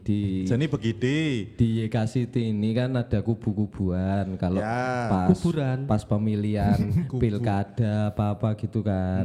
di 0.03 0.43
Jadi 0.43 0.65
begini. 0.67 1.19
di 1.55 1.67
YK 1.87 1.95
City 2.03 2.51
ini 2.51 2.75
kan 2.75 2.91
ada 2.91 3.23
kubu-kubuan 3.23 4.35
kalau 4.35 4.59
Ya. 4.59 5.07
pas 5.07 5.31
Kuburan. 5.31 5.87
pas 5.87 6.03
pemilihan 6.03 6.75
pilkada 7.23 8.11
apa-apa 8.11 8.59
gitu 8.59 8.83
kan. 8.83 9.23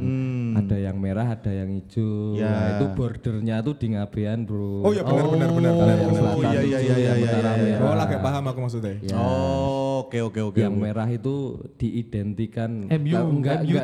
Ada 0.54 0.86
yang 0.86 1.02
merah, 1.02 1.34
ada 1.34 1.50
yang 1.50 1.74
hijau. 1.74 2.38
Ya. 2.38 2.46
Nah, 2.46 2.66
itu 2.78 2.84
bordernya 2.94 3.58
tuh 3.58 3.74
di 3.74 3.90
Ngabean, 3.90 4.46
Bro. 4.46 4.86
Oh 4.86 4.94
iya 4.94 5.02
benar 5.02 5.34
benar 5.34 5.50
benar 5.50 5.72
benar. 5.74 5.96
yang 5.98 6.10
benar. 6.14 6.22
selatan 6.22 6.38
iya, 6.54 6.60
iya, 6.62 6.78
yang 6.78 6.86
iya, 6.86 6.94
iya, 6.94 7.26
utara 7.26 7.42
iya, 7.42 7.58
iya. 7.58 7.74
merah. 7.74 7.90
Oh, 7.90 7.96
lagi 7.98 8.16
paham 8.22 8.44
aku 8.46 8.58
maksudnya. 8.62 8.94
Ya. 9.02 9.14
Oh, 9.18 10.06
oke 10.06 10.18
oke 10.22 10.40
oke. 10.46 10.58
yang 10.62 10.78
merah 10.78 11.10
itu 11.10 11.58
diidentikan 11.74 12.86
MU, 12.86 13.10
Kalau 13.10 13.34
enggak 13.34 13.66
MU 13.66 13.74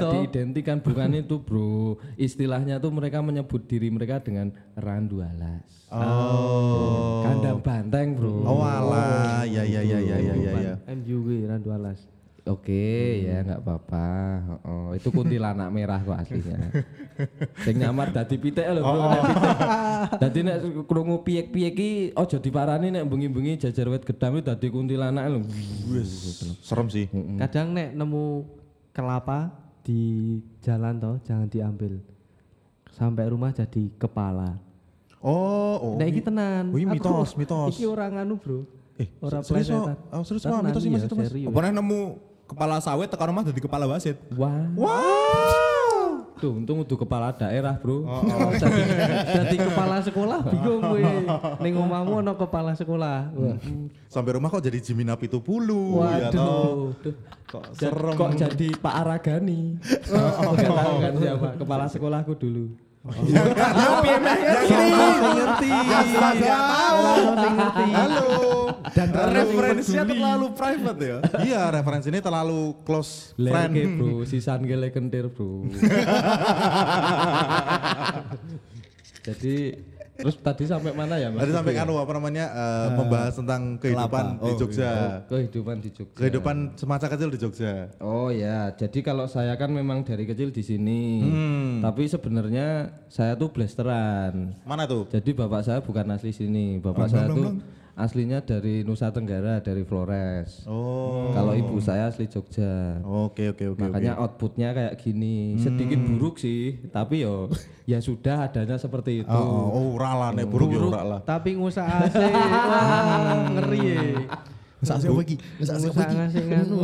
toh. 0.44 0.52
diidentikan 0.52 0.78
bukan 0.78 1.10
itu 1.24 1.36
bro 1.40 1.96
istilahnya 2.14 2.76
tuh 2.76 2.92
mereka 2.92 3.18
menyebut 3.18 3.64
diri 3.64 3.88
mereka 3.88 4.20
dengan 4.20 4.52
randu 4.76 5.24
alas 5.24 5.64
Oh. 5.88 7.22
kandang 7.22 7.62
banteng 7.62 8.18
bro 8.18 8.42
Oh 8.42 8.60
alah, 8.60 9.46
ya 9.46 9.62
ya 9.62 9.78
ya 9.78 10.02
ya 10.02 10.16
ya 10.18 10.34
ya. 10.34 10.52
ya. 10.58 10.74
MU 10.90 11.22
gue 11.22 11.46
Randu 11.46 11.70
Alas. 11.70 12.02
oke 12.44 12.90
ya 13.24 13.40
nggak 13.40 13.62
apa-apa 13.62 14.08
oh, 14.66 14.90
itu 14.92 15.08
kuntilanak 15.08 15.70
merah 15.70 15.96
kok 15.96 16.18
aslinya 16.18 16.60
sing 17.62 17.80
nyamar 17.80 18.12
dadi 18.12 18.36
pitik 18.36 18.66
lho 18.68 18.82
bro 18.82 19.00
pitik. 19.16 19.58
dadi 20.26 20.38
nek 20.42 20.56
krungu 20.84 21.22
piyek-piyek 21.22 21.72
ki 21.72 21.90
aja 22.12 22.36
diparani 22.36 22.92
nek 22.92 23.06
bengi-bengi 23.06 23.56
jajar 23.56 23.88
wit 23.88 24.04
gedam 24.04 24.42
dadi 24.42 24.66
kuntilanak 24.68 25.24
lho 25.30 25.40
Wis, 25.88 26.42
serem 26.60 26.90
sih. 26.90 27.06
Kadang 27.38 27.72
nek 27.72 27.94
nemu 27.94 28.44
kelapa 28.92 29.48
di 29.84 30.00
jalan 30.58 30.96
toh 30.96 31.16
jangan 31.22 31.46
diambil. 31.46 32.00
Sampai 32.88 33.28
rumah 33.28 33.50
jadi 33.50 33.90
kepala. 33.94 34.56
Oh, 35.18 35.76
oh. 35.76 35.94
Nah, 35.96 36.04
iki 36.04 36.20
tenan. 36.20 36.68
Wih, 36.70 36.84
Aku- 36.84 36.94
mitos, 36.94 37.30
mitos. 37.34 37.74
Iki 37.74 37.84
orang 37.84 38.12
anu, 38.18 38.36
Bro. 38.36 38.64
Eh, 38.94 39.08
Orang 39.18 39.42
serius 39.42 39.66
plesetan. 39.66 39.96
Oh, 40.08 40.22
serius 40.22 40.42
kok? 40.42 40.50
Tenan, 40.50 40.64
Mitos 40.64 40.80
sih, 40.80 40.88
Mas, 40.88 41.00
iya, 41.00 41.08
itu, 41.08 41.16
Mas? 41.16 41.30
Apa 41.50 41.58
nemu 41.66 42.00
kepala 42.44 42.76
sawit 42.78 43.08
tekan 43.08 43.26
rumah 43.28 43.42
jadi 43.42 43.60
kepala 43.60 43.84
wasit. 43.86 44.16
wah 44.32 44.68
Wow. 44.72 45.63
Untung 46.50 46.82
udah 46.82 46.98
kepala 46.98 47.32
daerah, 47.32 47.74
Bro. 47.78 48.04
Oh, 48.34 48.50
jadi, 48.52 48.82
jadi 49.24 49.56
kepala 49.56 49.96
sekolah 50.02 50.38
bingung 50.44 50.82
gue. 50.92 51.02
Ning 51.62 51.74
omahmu 51.76 52.20
ono 52.20 52.32
kepala 52.34 52.74
sekolah. 52.74 53.30
Wah. 53.32 53.56
Sampai 54.10 54.36
rumah 54.36 54.50
kok 54.50 54.64
jadi 54.64 54.78
Napi 55.04 55.26
Tupulu 55.26 56.02
ya 56.04 56.28
toh. 56.28 56.92
Waduh. 56.92 57.14
Kok 57.46 57.64
Jad- 57.76 57.92
serem. 57.94 58.16
Kok 58.18 58.30
jadi 58.34 58.68
Pak 58.76 58.94
Aragani? 58.94 59.62
Oh, 60.14 60.52
Gak 60.54 60.70
tahu 60.70 60.94
kan 61.00 61.12
siapa 61.16 61.48
kepala 61.56 61.84
sekolahku 61.86 62.32
dulu. 62.34 62.64
Ngerti. 67.54 67.84
Halo. 67.92 68.28
Dan 68.96 69.08
referensinya 69.12 70.04
terlalu 70.08 70.46
private 70.56 71.00
ya. 71.04 71.18
Iya, 71.44 71.62
referensi 71.68 72.08
ini 72.08 72.20
terlalu 72.24 72.72
close 72.88 73.36
friend. 73.36 73.76
Lerke 73.76 73.82
bro, 74.00 74.24
sisan 74.24 74.64
gele 74.64 74.88
kentir 74.88 75.28
bro. 75.28 75.68
Jadi 79.24 79.72
terus 80.14 80.36
tadi 80.38 80.64
sampai 80.64 80.94
mana 80.94 81.18
ya 81.18 81.28
mas? 81.30 81.42
Tadi 81.42 81.52
sampai 81.52 81.74
anu 81.74 81.98
apa 81.98 82.12
namanya 82.14 82.44
eh, 82.54 82.88
membahas 82.94 83.34
tentang 83.34 83.76
kehidupan 83.82 84.24
kelapa. 84.38 84.46
di 84.46 84.52
Oh, 84.54 84.58
Jogja. 84.62 84.90
Kehidupan 85.26 85.76
di 85.82 85.90
Jogja. 85.90 86.18
Kehidupan 86.22 86.56
semasa 86.78 87.06
kecil 87.10 87.28
di 87.34 87.38
Jogja. 87.38 87.90
Oh 87.98 88.30
ya, 88.30 88.70
jadi 88.74 88.98
kalau 89.02 89.26
saya 89.26 89.58
kan 89.58 89.74
memang 89.74 90.06
dari 90.06 90.24
kecil 90.24 90.54
di 90.54 90.62
sini. 90.62 91.02
Hmm. 91.26 91.82
Tapi 91.82 92.06
sebenarnya 92.06 92.94
saya 93.10 93.34
tuh 93.34 93.50
blasteran. 93.50 94.54
Mana 94.62 94.86
tuh? 94.86 95.10
Jadi 95.10 95.34
bapak 95.34 95.62
saya 95.66 95.78
bukan 95.82 96.06
asli 96.14 96.30
sini. 96.30 96.78
Bapak 96.78 97.10
saya 97.10 97.28
tuh 97.28 97.58
aslinya 97.94 98.42
dari 98.42 98.82
Nusa 98.82 99.14
Tenggara 99.14 99.62
dari 99.62 99.86
Flores. 99.86 100.66
Oh. 100.66 101.30
Kalau 101.30 101.54
ibu 101.54 101.78
saya 101.78 102.10
asli 102.10 102.26
Jogja. 102.26 102.98
Oke 103.06 103.54
oke 103.54 103.70
oke. 103.70 103.86
Makanya 103.86 104.18
outputnya 104.18 104.74
kayak 104.74 104.94
gini, 104.98 105.54
sedikit 105.62 106.02
buruk 106.02 106.42
sih, 106.42 106.82
tapi 106.90 107.22
yo 107.22 107.46
ya 107.90 108.02
sudah 108.02 108.50
adanya 108.50 108.76
seperti 108.76 109.22
itu. 109.22 109.30
Oh, 109.30 109.70
oh, 109.70 109.86
ora 109.94 110.12
lah 110.18 110.30
nek 110.34 110.46
buruk 110.50 110.74
ya 110.74 110.82
ora 110.82 111.02
lah. 111.06 111.20
Tapi 111.22 111.54
ngusak 111.54 111.86
AC. 111.86 112.18
Wah, 112.70 113.46
ngeri 113.54 113.80
ya. 113.86 114.02
Sak 114.84 115.00
sih 115.00 115.08
iki. 115.08 115.36
Ngusak 115.62 116.08
ngasih 116.12 116.42
nganu. 116.50 116.76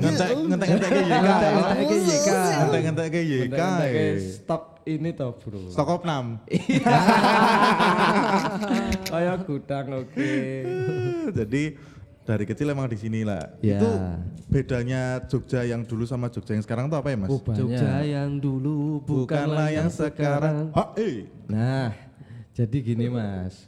Ngentek 0.00 0.28
ngentek 0.34 0.68
ngentek 0.72 0.90
ke 0.90 1.04
YK. 1.04 1.20
Ngentek-ngentek 1.20 1.86
ke 1.86 1.96
YK. 2.00 2.28
Ngentek 2.32 2.80
ngentek 2.80 3.08
ke 3.12 3.20
YK. 3.22 3.60
Stok 4.40 4.79
ini 4.98 5.14
toh 5.14 5.38
bro. 5.38 5.70
Stok 5.70 6.00
opnam. 6.00 6.40
Kayak 9.10 9.46
gudang 9.46 9.86
oke. 10.02 10.32
Jadi 11.30 11.62
dari 12.26 12.44
kecil 12.46 12.70
emang 12.70 12.90
di 12.90 12.98
sini 12.98 13.22
lah. 13.22 13.54
Ya. 13.62 13.78
Itu 13.78 13.90
bedanya 14.50 15.22
Jogja 15.26 15.66
yang 15.66 15.86
dulu 15.86 16.06
sama 16.06 16.30
Jogja 16.30 16.58
yang 16.58 16.64
sekarang 16.64 16.90
tuh 16.90 16.98
apa 16.98 17.14
ya 17.14 17.16
Mas? 17.18 17.30
Oh. 17.30 17.42
Jogja 17.42 18.02
yang 18.02 18.38
dulu 18.38 19.02
bukanlah 19.06 19.70
yang 19.70 19.90
sekarang. 19.90 20.74
Ah, 20.74 20.90
eh. 20.98 21.26
Nah, 21.50 21.94
jadi 22.54 22.76
gini 22.82 23.06
mas, 23.08 23.66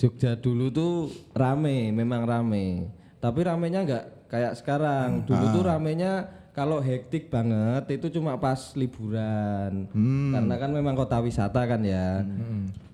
Jogja 0.00 0.34
dulu 0.34 0.72
tuh 0.72 0.94
rame, 1.32 1.92
memang 1.94 2.26
rame. 2.26 2.90
Tapi 3.22 3.40
ramenya 3.46 3.80
nggak 3.86 4.04
kayak 4.26 4.58
sekarang. 4.58 5.22
Dulu 5.22 5.44
tuh 5.54 5.62
ramenya 5.62 6.41
kalau 6.52 6.84
hektik 6.84 7.32
banget 7.32 7.96
itu 7.96 8.20
cuma 8.20 8.36
pas 8.36 8.60
liburan. 8.76 9.88
Karena 10.32 10.54
kan 10.56 10.70
memang 10.70 10.92
kota 10.92 11.18
wisata 11.18 11.64
kan 11.64 11.80
ya. 11.80 12.20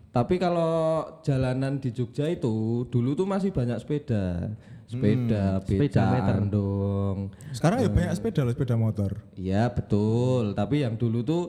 Tapi 0.09 0.41
kalau 0.41 1.05
jalanan 1.21 1.79
di 1.79 1.93
Jogja 1.93 2.27
itu 2.27 2.87
dulu 2.89 3.13
tuh 3.13 3.27
masih 3.29 3.51
banyak 3.51 3.79
sepeda. 3.79 4.51
Sepeda, 4.89 5.61
Sepeda 5.61 5.85
beca, 5.85 6.05
meter. 6.17 6.35
andong. 6.41 7.19
Sekarang 7.53 7.79
ya 7.85 7.93
banyak 7.93 8.15
sepeda 8.17 8.41
loh, 8.41 8.53
sepeda 8.57 8.77
motor. 8.81 9.21
Iya 9.37 9.69
betul, 9.69 10.57
tapi 10.57 10.81
yang 10.81 10.97
dulu 10.97 11.21
tuh 11.21 11.43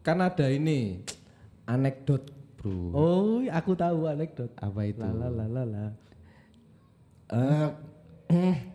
kan 0.00 0.16
ada 0.24 0.48
ini 0.48 1.04
anekdot 1.68 2.24
bro. 2.56 2.96
Oh, 2.96 3.44
aku 3.52 3.76
tahu 3.76 4.08
anekdot. 4.08 4.48
Apa 4.56 4.88
itu? 4.88 5.04
La 5.04 5.12
la 5.12 5.28
la 5.28 5.44
la 5.44 5.62
la. 5.68 5.86
Eh, 7.28 7.68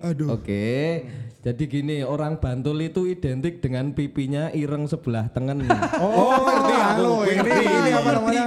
Aduh. 0.05 0.37
Oke, 0.37 1.03
jadi 1.41 1.63
gini 1.65 2.05
orang 2.05 2.37
Bantul 2.37 2.77
itu 2.79 3.09
identik 3.09 3.59
dengan 3.59 3.89
pipinya 3.91 4.53
ireng 4.53 4.85
sebelah 4.85 5.25
tengen. 5.29 5.65
Oh, 5.97 6.37
ngerti 6.37 6.75
halo 6.77 7.13
ini 7.25 7.49
ini 7.65 7.91
apa 7.91 8.09
namanya? 8.13 8.43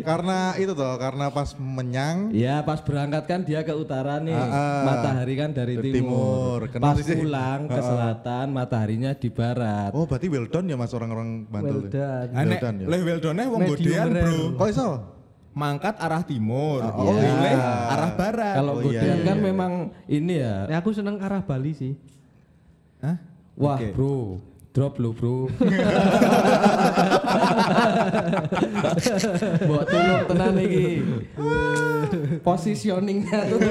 Karena 0.00 0.38
itu 0.54 0.70
toh, 0.70 0.94
karena 0.94 1.26
pas 1.28 1.58
menyang 1.58 2.30
Ya 2.30 2.62
pas 2.62 2.78
berangkat 2.78 3.26
kan 3.26 3.42
dia 3.42 3.60
ke 3.60 3.74
utara 3.74 4.22
nih, 4.22 4.30
Ah, 4.30 4.46
ah. 4.46 4.82
matahari 4.84 5.34
kan 5.34 5.50
dari 5.50 5.74
Dari 5.74 5.90
timur. 5.90 6.70
timur. 6.70 6.78
Pas 6.78 6.94
sih? 6.96 7.18
pulang 7.18 7.66
ke 7.66 7.80
selatan, 7.80 8.46
mataharinya 8.48 9.10
di 9.12 9.26
barat. 9.26 9.90
Oh, 9.90 10.06
berarti 10.06 10.26
well 10.26 10.46
done 10.46 10.66
ya 10.66 10.78
Mas 10.78 10.94
orang-orang 10.94 11.50
Bantul. 11.50 11.82
Well 11.82 11.90
done. 11.90 12.28
Anek, 12.30 12.46
Well 12.46 12.62
done, 12.62 12.76
ya. 12.78 12.86
leh 12.86 13.00
well 13.02 13.20
done 13.20 13.42
wong 13.44 13.60
godean. 13.66 14.06
Bro. 14.06 14.38
Kok 14.54 14.68
iso? 14.70 14.88
Mangkat 15.50 15.98
arah 15.98 16.22
timur. 16.22 16.78
Oh, 16.84 17.10
Pilih 17.10 17.26
iya. 17.42 17.90
arah 17.90 18.10
barat. 18.14 18.54
Kalau 18.54 18.72
Oh, 18.76 18.82
iya, 18.84 19.02
godean 19.02 19.18
iya, 19.18 19.24
kan 19.24 19.36
iya. 19.36 19.42
memang 19.42 19.72
ini 20.06 20.34
ya. 20.38 20.54
Nah, 20.70 20.76
aku 20.78 20.94
seneng 20.94 21.18
arah 21.18 21.42
Bali 21.42 21.74
sih. 21.74 21.94
Hah? 23.06 23.22
Wah 23.54 23.78
Oke. 23.78 23.94
bro, 23.94 24.42
drop 24.74 24.98
lo 24.98 25.14
bro. 25.14 25.46
Buat 29.70 29.86
tulung 29.86 30.22
tenan 30.26 30.58
iki. 30.58 31.06
Positioningnya 32.42 33.46
tuh 33.46 33.62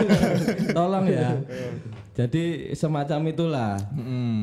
tolong 0.72 1.06
ya. 1.12 1.36
Jadi 2.18 2.72
semacam 2.72 3.20
itulah. 3.27 3.75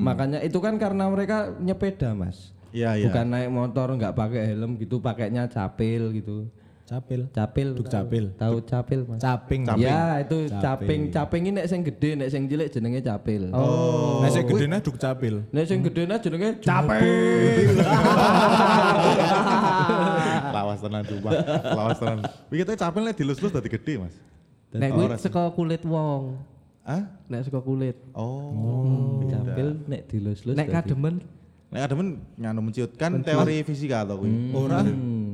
Makanya 0.04 0.44
itu 0.44 0.60
kan 0.60 0.76
karena 0.76 1.08
mereka 1.08 1.56
nyepeda 1.56 2.12
mas. 2.12 2.52
Iya, 2.72 3.00
iya. 3.00 3.08
Bukan 3.08 3.26
naik 3.32 3.48
motor 3.48 3.88
nggak 3.96 4.12
pakai 4.12 4.52
helm 4.52 4.76
gitu, 4.76 5.00
pakainya 5.00 5.48
capil 5.48 6.12
gitu. 6.12 6.48
Capil. 6.92 7.20
Capil. 7.32 7.68
Duk 7.72 7.88
capil. 7.88 8.24
Tahu 8.36 8.56
capil 8.68 9.00
mas? 9.08 9.24
Caping. 9.24 9.64
Ya 9.80 10.20
itu 10.20 10.44
Caping. 10.52 10.60
caping. 10.60 11.00
Caping 11.08 11.42
ini 11.48 11.56
nek 11.56 11.66
sing 11.72 11.80
gede, 11.80 12.20
nek 12.20 12.28
sing 12.28 12.44
cilik 12.44 12.68
jenenge 12.68 13.00
capil. 13.00 13.48
Oh. 13.56 14.20
Nah, 14.20 14.28
sing 14.28 14.44
gedene 14.44 14.76
duk 14.84 15.00
capil. 15.00 15.40
Nek 15.48 15.64
sing 15.64 15.80
gedene 15.80 16.20
jenenge 16.20 16.60
capil. 16.60 17.80
Lawas 20.52 20.84
tenan 20.84 21.02
Sumpah. 21.08 21.32
Lawas 21.72 21.96
tenan. 21.96 22.28
Iki 22.52 22.60
kita 22.60 22.72
capek 22.76 23.00
nek 23.08 23.14
dilus-lus 23.16 23.52
dadi 23.56 23.72
gede, 23.72 23.92
Mas. 23.96 24.12
Nek 24.76 24.92
kuwi 24.92 25.16
saka 25.16 25.48
kulit 25.56 25.80
wong. 25.88 26.36
Hah? 26.84 27.08
Nek 27.24 27.48
saka 27.48 27.64
kulit. 27.64 27.96
Oh. 28.12 29.24
Capil 29.32 29.80
nek 29.88 30.12
dilus-lus. 30.12 30.52
Nek 30.60 30.68
kademen 30.68 31.24
Nek 31.72 31.88
ada 31.88 31.96
men 31.96 32.20
nganu 32.36 32.68
menciutkan 32.68 33.24
teori 33.24 33.64
fisika 33.64 34.04
atau 34.04 34.20
kuwi. 34.20 34.52
Ora. 34.52 34.84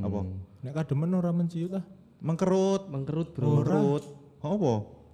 Apa? 0.07 0.23
Nek 0.59 0.73
kademen 0.75 1.15
ora 1.15 1.31
menciut 1.31 1.71
ah. 1.71 1.83
Mengkerut. 2.19 2.91
mengkerut, 2.91 3.31
Bro. 3.31 3.63
Mengkerut. 3.63 4.03
Oh, 4.43 4.51
apa? 4.55 4.73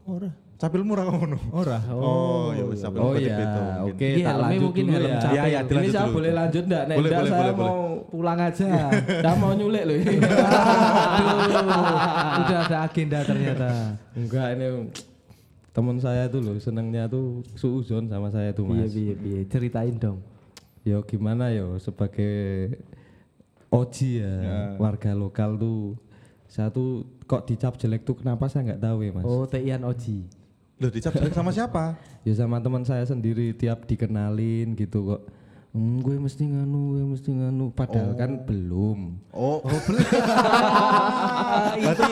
Ora. 0.10 0.32
Capil 0.56 0.82
murah 0.88 1.06
ngono. 1.06 1.38
Ora. 1.52 1.78
Oh, 1.92 2.50
ya 2.56 2.64
wis 2.66 2.80
capil 2.80 3.00
Oh 3.04 3.14
iya, 3.14 3.36
oke 3.84 4.08
Iya, 4.08 4.26
tak 4.26 4.36
lanjut 4.40 4.62
mungkin 4.72 4.84
dulu 4.88 5.04
ya. 5.04 5.20
Iya, 5.20 5.42
iya, 5.46 5.60
Ini 5.60 5.68
dilanjut 5.68 5.94
saya 5.94 6.06
dulu. 6.08 6.16
boleh 6.16 6.32
lanjut 6.32 6.64
enggak? 6.64 6.84
Nek 6.88 6.96
Boleh, 6.96 7.10
enggak 7.12 7.22
boleh, 7.22 7.34
saya 7.36 7.44
boleh, 7.44 7.54
mau 7.70 7.78
pulang 8.08 8.40
aja. 8.40 8.70
saya 9.28 9.36
mau 9.36 9.52
nyulik 9.54 9.84
loh 9.84 9.96
ini. 10.00 10.16
Aduh, 10.16 11.36
udah 12.42 12.60
ada 12.64 12.78
agenda 12.88 13.20
ternyata. 13.22 13.70
enggak 14.16 14.48
ini 14.56 14.66
teman 15.76 15.98
saya 16.00 16.24
tuh 16.32 16.40
loh 16.40 16.56
senengnya 16.56 17.04
tuh 17.12 17.44
suuzon 17.60 18.08
sama 18.08 18.32
saya 18.32 18.56
tuh 18.56 18.64
Piye 18.64 18.80
mas. 18.88 18.96
piye 18.96 19.14
piye, 19.20 19.40
ceritain 19.46 19.94
dong. 20.00 20.24
Yo 20.88 21.04
gimana 21.04 21.52
yo 21.52 21.76
sebagai 21.78 22.72
Oji 23.74 24.22
ya, 24.24 24.34
warga 24.80 25.12
lokal 25.18 25.58
tuh 25.58 25.98
saya 26.46 26.72
tuh 26.72 27.04
kok 27.28 27.44
dicap 27.50 27.76
jelek 27.76 28.06
tuh 28.08 28.16
kenapa 28.22 28.48
saya 28.48 28.72
nggak 28.72 28.82
tahu 28.82 28.98
ya 29.04 29.12
mas. 29.12 29.26
Oh, 29.28 29.44
Tian 29.50 29.82
Oji. 29.84 30.24
Loh, 30.80 30.92
dicap 30.92 31.12
jelek 31.16 31.34
sama 31.36 31.52
siapa? 31.52 31.98
Ya 32.26 32.34
sama 32.34 32.58
teman 32.58 32.82
saya 32.82 33.06
sendiri 33.06 33.54
tiap 33.54 33.86
dikenalin 33.86 34.74
gitu 34.74 35.14
kok. 35.14 35.22
Hmm, 35.76 36.00
gue 36.00 36.16
mesti 36.16 36.48
nganu, 36.48 36.96
gue 36.96 37.04
mesti 37.04 37.36
nganu. 37.36 37.68
Padahal 37.76 38.16
kan 38.16 38.48
belum. 38.48 39.20
Oh, 39.36 39.60
oh 39.60 39.68
Berarti 41.84 42.04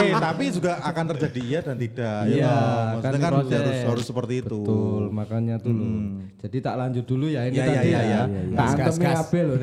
eh 0.00 0.16
tapi 0.16 0.44
juga 0.48 0.80
akan 0.80 1.04
terjadi 1.12 1.40
iya 1.44 1.60
dan 1.60 1.76
tidak. 1.76 2.24
ya 2.24 2.40
Iya. 2.40 2.56
Maksudnya 2.96 3.20
kan 3.20 3.20
kan, 3.20 3.32
harus 3.52 3.84
harus 3.84 4.04
seperti 4.08 4.34
itu. 4.40 4.64
Betul, 4.64 5.12
makanya 5.12 5.60
tuh 5.60 5.76
loh. 5.76 6.24
Jadi 6.40 6.56
tak 6.64 6.74
lanjut 6.80 7.04
dulu 7.04 7.28
ya 7.28 7.52
ini 7.52 7.60
Iya, 7.60 7.64
tadi 7.68 7.76
iya, 7.76 8.00
ya. 8.00 8.00
iya, 8.00 8.20
Tak 8.56 8.64
Gas, 8.64 8.72
antem 8.72 8.80
gas, 8.80 8.96
gas. 8.96 9.16
kabel 9.20 9.44
loh. 9.44 9.58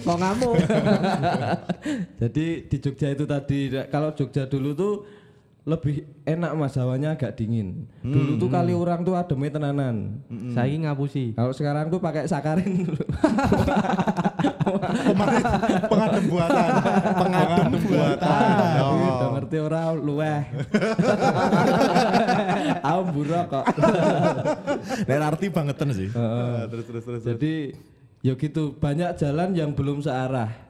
Kok 0.00 0.16
ngamuk? 0.16 0.54
Jadi 2.24 2.46
di 2.72 2.76
Jogja 2.80 3.08
itu 3.12 3.24
tadi 3.28 3.58
kalau 3.92 4.10
Jogja 4.16 4.48
dulu 4.48 4.70
tuh 4.72 4.94
lebih 5.68 5.94
enak 6.24 6.56
mas 6.56 6.72
hawanya 6.74 7.12
agak 7.12 7.36
dingin. 7.36 7.84
Dulu 8.00 8.40
tuh 8.40 8.48
kali 8.48 8.72
orang 8.72 9.04
tuh 9.04 9.12
ademnya 9.12 9.52
tenanan. 9.52 10.24
Saiki 10.50 10.80
ngapusi. 10.80 11.36
Kalau 11.36 11.52
sekarang 11.52 11.92
tuh 11.92 12.00
pakai 12.00 12.24
sakarin 12.24 12.88
dulu. 12.88 13.04
Pengadem 15.88 16.24
buatan. 16.26 16.68
Pengadem 17.14 17.72
buatan. 17.78 18.40
Udah 18.48 19.16
Oh. 19.20 19.30
ngerti 19.36 19.56
ora 19.58 19.92
luweh. 19.92 20.40
Aku 22.88 23.02
buruk 23.12 23.44
kok. 23.50 23.64
Nek 25.04 25.18
arti 25.20 25.46
bangetan 25.50 25.88
sih. 25.92 26.08
Ah, 26.12 26.64
Terus 26.66 26.84
terus 26.86 27.02
terus. 27.04 27.22
Jadi 27.22 27.76
ya 28.20 28.32
gitu 28.34 28.72
banyak 28.72 29.14
jalan 29.16 29.52
yang 29.52 29.70
belum 29.72 30.00
searah. 30.00 30.67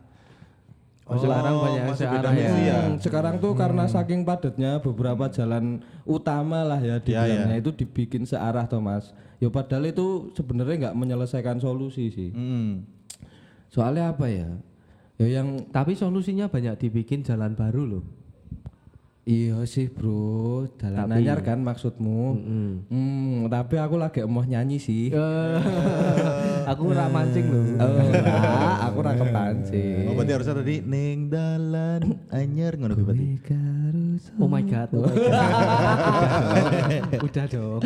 Oh, 1.09 1.17
sekarang 1.17 1.55
banyak 1.57 1.73
yang 1.81 1.89
masih 1.89 2.05
searah 2.05 2.33
ya. 2.37 2.49
ya. 2.53 2.79
Hmm, 2.85 3.01
Sekarang 3.01 3.35
tuh 3.41 3.57
karena 3.57 3.89
saking 3.89 4.29
padatnya 4.29 4.77
beberapa 4.77 5.25
jalan 5.33 5.81
utama 6.05 6.61
lah 6.69 6.77
ya 6.85 7.01
di 7.01 7.17
Ya, 7.17 7.25
bilangnya 7.25 7.57
itu 7.65 7.73
dibikin 7.73 8.29
searah 8.29 8.69
Thomas. 8.69 9.17
Ya 9.41 9.49
padahal 9.49 9.89
itu 9.89 10.29
sebenarnya 10.37 10.93
nggak 10.93 10.97
menyelesaikan 11.01 11.65
solusi 11.65 12.13
sih. 12.13 12.31
Hmm. 12.37 12.85
Soalnya 13.73 14.13
apa 14.13 14.29
ya? 14.29 14.53
Ya 15.17 15.41
yang 15.41 15.65
Tapi 15.73 15.97
solusinya 15.97 16.53
banyak 16.53 16.77
dibikin 16.77 17.25
jalan 17.25 17.57
baru 17.57 17.89
loh. 17.89 18.05
Iya 19.29 19.61
sih 19.63 19.87
bro, 19.87 20.65
jalan 20.75 21.05
Tapi- 21.05 21.21
anyar 21.21 21.39
kan 21.43 21.61
maksudmu. 21.61 22.23
Hmm, 22.89 23.45
tapi 23.47 23.77
aku 23.77 23.95
lagi 23.95 24.25
mau 24.25 24.41
nyanyi 24.41 24.79
sih. 24.79 25.13
aku 26.71 26.83
ora 26.89 27.07
mancing 27.07 27.45
loh. 27.47 27.65
Oh, 27.79 27.93
enggak, 28.01 28.25
aku 28.83 28.97
ora 28.99 29.13
kepancing. 29.15 30.05
Oh, 30.09 30.15
berarti 30.15 30.33
harusnya 30.33 30.55
tadi 30.57 30.75
ning 30.81 31.29
dalan 31.29 32.01
anyar 32.31 32.73
ngono 32.75 32.95
kuwi 32.95 33.05
berarti. 33.05 33.29
Oh 34.35 34.49
my 34.49 34.65
god. 34.65 34.89
Oh 34.91 35.05
my 35.05 35.13
god. 35.13 35.29
Udah 37.29 37.45
dong. 37.47 37.81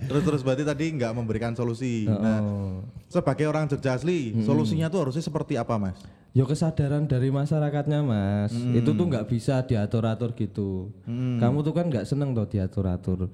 Terus 0.00 0.22
terus 0.22 0.40
berarti 0.40 0.62
tadi 0.62 0.84
nggak 0.94 1.12
memberikan 1.12 1.52
solusi. 1.52 2.06
Nah, 2.06 2.38
Oh. 2.38 2.86
sebagai 3.08 3.44
orang 3.44 3.66
Jogja 3.66 3.92
asli, 3.92 4.30
solusinya 4.40 4.86
tuh 4.86 5.02
harusnya 5.02 5.20
seperti 5.20 5.58
apa, 5.58 5.74
Mas? 5.74 5.98
Ya 6.36 6.44
kesadaran 6.44 7.08
dari 7.08 7.32
masyarakatnya 7.32 8.04
mas, 8.04 8.52
itu 8.52 8.90
tuh 8.92 9.06
nggak 9.08 9.26
bisa 9.26 9.64
diatur-atur 9.64 10.36
gitu. 10.36 10.92
Kamu 11.40 11.64
tuh 11.64 11.74
kan 11.74 11.88
nggak 11.88 12.06
seneng 12.06 12.36
tuh 12.36 12.46
diatur-atur. 12.46 13.32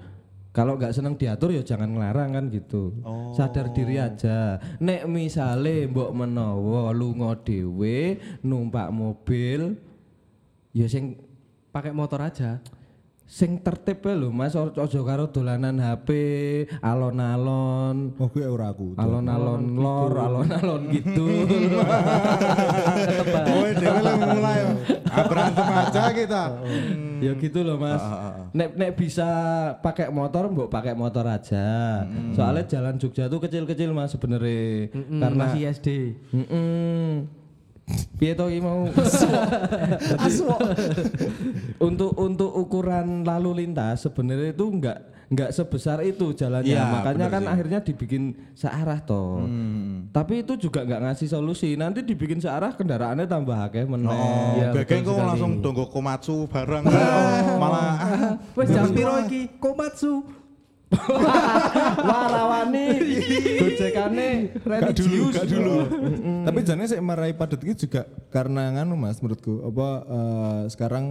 Kalau 0.55 0.79
nggak 0.79 0.95
seneng 0.95 1.19
diatur 1.19 1.51
ya 1.51 1.67
jangan 1.67 1.91
ngelarang 1.91 2.31
kan 2.39 2.45
gitu. 2.55 2.95
Sadar 3.35 3.75
diri 3.75 3.99
aja. 3.99 4.63
Nek 4.79 5.11
misale 5.11 5.91
mbok 5.91 6.15
menawa 6.15 6.95
lunga 6.95 7.35
dhewe 7.43 8.23
numpak 8.47 8.89
mobil, 8.95 9.75
ya 10.71 10.87
sing 10.87 11.19
Pakai 11.75 11.91
motor 11.91 12.23
aja. 12.23 12.63
Sing 13.25 13.57
tertib 13.65 14.05
lho 14.05 14.29
Mas 14.29 14.53
ojo 14.53 14.77
ojo 14.77 15.01
karo 15.03 15.33
dolanan 15.33 15.81
HP, 15.81 16.09
alon-alon. 16.85 18.13
Oh 18.21 18.29
gue 18.29 18.45
ora 18.45 18.71
aku. 18.71 18.93
Alon-alon 19.01 19.75
lor, 19.75 20.13
alon-alon 20.13 20.83
gitu. 20.93 21.25
Oh, 23.45 23.67
dewe 23.73 24.01
lah 24.05 24.15
mulai. 24.21 24.61
Ah, 25.09 25.25
berantem 25.25 25.67
aja 25.67 26.03
kita. 26.13 26.43
ya 27.25 27.33
gitu 27.41 27.59
loh 27.65 27.81
Mas. 27.81 28.03
Nek 28.53 28.77
nek 28.77 28.93
bisa 28.93 29.29
pakai 29.81 30.13
motor, 30.13 30.53
mbok 30.53 30.69
pakai 30.69 30.93
motor 30.93 31.25
aja. 31.25 32.05
Soalnya 32.37 32.69
jalan 32.69 33.01
Jogja 33.01 33.27
tuh 33.33 33.41
kecil-kecil 33.41 33.91
Mas 33.97 34.13
sebenarnya. 34.13 34.93
Karena 34.93 35.49
masih 35.49 35.63
SD. 35.73 35.89
Mm-mm. 36.31 37.44
Piye 38.17 38.33
to 38.33 38.49
mau? 38.65 38.89
untuk 41.89 42.17
untuk 42.17 42.51
ukuran 42.57 43.29
lalu 43.29 43.65
lintas 43.65 44.09
sebenarnya 44.09 44.57
itu 44.57 44.65
enggak 44.65 44.99
enggak 45.29 45.51
sebesar 45.53 46.01
itu 46.01 46.33
jalannya. 46.33 46.73
Iya, 46.73 46.85
Makanya 46.89 47.27
kan 47.29 47.43
sih. 47.45 47.51
akhirnya 47.53 47.79
dibikin 47.85 48.23
searah 48.57 49.05
toh. 49.05 49.45
Tapi 50.17 50.47
itu 50.47 50.57
juga 50.57 50.85
enggak 50.87 51.01
ngasih 51.11 51.29
solusi. 51.37 51.77
Nanti 51.77 52.01
dibikin 52.01 52.41
searah 52.41 52.73
kendaraannya 52.73 53.29
tambah 53.29 53.57
akeh 53.69 53.85
meneh. 53.85 54.09
Oh, 54.09 54.73
betul 54.73 55.05
kok 55.05 55.21
langsung 55.21 55.53
donggo 55.61 55.85
komatsu 55.93 56.49
bareng. 56.49 56.89
Malah 57.63 57.85
ah, 58.01 58.33
Wes 58.57 58.73
jam 58.73 58.89
piro 58.97 59.21
iki? 59.29 59.61
Komatsu. 59.61 60.44
Wah 62.07 62.27
rawani 62.27 62.87
gojekane 63.57 64.29
Gak 64.57 64.93
dulu, 64.95 65.25
religius. 65.25 65.35
gak 65.35 65.47
dulu. 65.47 65.77
Tapi 66.43 66.59
jangan 66.63 66.85
saya 66.85 67.01
marahi 67.01 67.33
padat 67.33 67.61
itu 67.63 67.87
juga 67.87 68.03
karena 68.29 68.73
nganu 68.73 68.95
mas 68.95 69.19
menurutku 69.19 69.63
apa 69.65 69.89
eh, 70.03 70.63
sekarang 70.69 71.05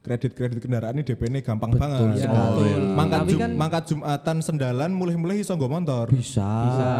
kredit-kredit 0.00 0.60
kendaraan 0.60 0.94
ini 0.94 1.02
DP 1.02 1.22
ini 1.26 1.40
gampang 1.40 1.72
banget. 1.72 2.20
sekali. 2.20 2.28
Oh, 2.28 2.92
Mangkat, 2.92 3.20
Tapi 3.20 3.30
jum- 3.30 3.40
kan- 3.40 3.54
mangkat 3.54 3.82
Jumatan 3.86 4.36
sendalan 4.38 4.90
mulai-mulai 4.92 5.38
iso 5.38 5.52
nggo 5.52 5.64
motor. 5.66 6.06
Bisa. 6.08 6.44
Bisa. 6.44 6.90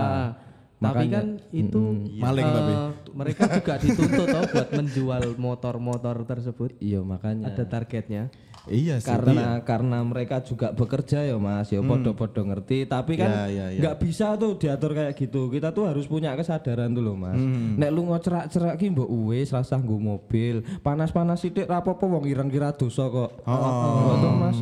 Tapi 0.74 0.88
Makanya- 1.06 1.12
kan 1.14 1.26
itu 1.50 1.82
Maling 2.14 2.44
eh, 2.44 2.54
tapi. 2.54 2.72
mereka 3.12 3.42
juga 3.50 3.72
dituntut 3.78 4.26
toh 4.26 4.42
buat 4.46 4.68
menjual 4.78 5.24
motor-motor 5.36 6.16
tersebut. 6.24 6.70
Iya 6.78 7.00
makanya. 7.00 7.48
Ada 7.48 7.64
targetnya. 7.66 8.32
Iya 8.66 8.96
sih. 8.96 9.06
karena 9.06 9.60
karena 9.60 9.98
mereka 10.00 10.40
juga 10.40 10.70
bekerja 10.70 11.20
ya 11.22 11.36
mas. 11.36 11.68
Ya 11.68 11.80
podo-podo 11.80 12.40
ngerti. 12.42 12.84
Tapi 12.84 13.12
kan 13.14 13.28
Ya, 13.28 13.44
ya, 13.46 13.66
ya. 13.68 13.78
nggak 13.78 13.96
bisa 13.98 14.32
tuh 14.34 14.54
diatur 14.54 14.92
kayak 14.92 15.12
gitu. 15.14 15.48
Kita 15.48 15.68
tuh 15.68 15.84
harus 15.84 16.04
punya 16.04 16.32
kesadaran 16.32 16.88
tuh 16.88 17.00
loh 17.00 17.12
mas. 17.14 17.36
Nek 17.74 17.90
lu 17.90 18.06
ngocerak-cerak 18.06 18.74
ki 18.74 18.88
mbok 18.90 19.04
wis 19.26 19.48
rasah 19.48 19.76
nggo 19.76 19.96
mobil. 19.96 20.64
Panas-panas 20.80 21.38
sithik 21.38 21.66
ra 21.66 21.78
apa-apa 21.78 22.02
wong 22.02 22.24
ireng 22.24 22.48
kira 22.48 22.70
dosa 22.70 23.04
kok. 23.04 23.30
Oh, 23.42 24.16
toh, 24.16 24.32
mas. 24.34 24.56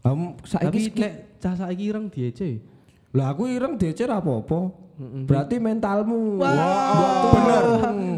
Kamu 0.00 0.26
saiki 0.42 0.66
Tapi 0.66 0.78
ski- 0.82 1.00
nek 1.00 1.12
cah 1.38 1.54
saiki 1.54 1.84
ireng 1.86 2.06
DC. 2.06 2.40
lah 3.12 3.30
aku 3.30 3.44
ireng 3.46 3.76
DC 3.76 4.02
ra 4.02 4.18
apa-apa. 4.18 4.72
Berarti 5.24 5.56
mentalmu. 5.56 6.36
Wah, 6.36 6.52
bener. 7.32 7.62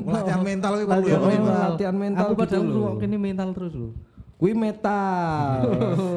latihan 0.04 0.42
mental 0.42 0.70
kuwi 0.74 0.84
perlu 0.84 1.00
Latihan 1.00 1.20
ya. 1.20 1.28
mental. 1.30 1.60
latihan 1.70 1.96
mental 1.96 2.24
Aku 2.24 2.34
padahal 2.34 2.50
gitu 2.56 2.66
loh. 2.66 2.74
ngrungokne 2.90 3.16
mental 3.16 3.48
terus 3.52 3.72
lho. 3.72 3.90
Kuwi 4.38 4.54
metal 4.54 5.62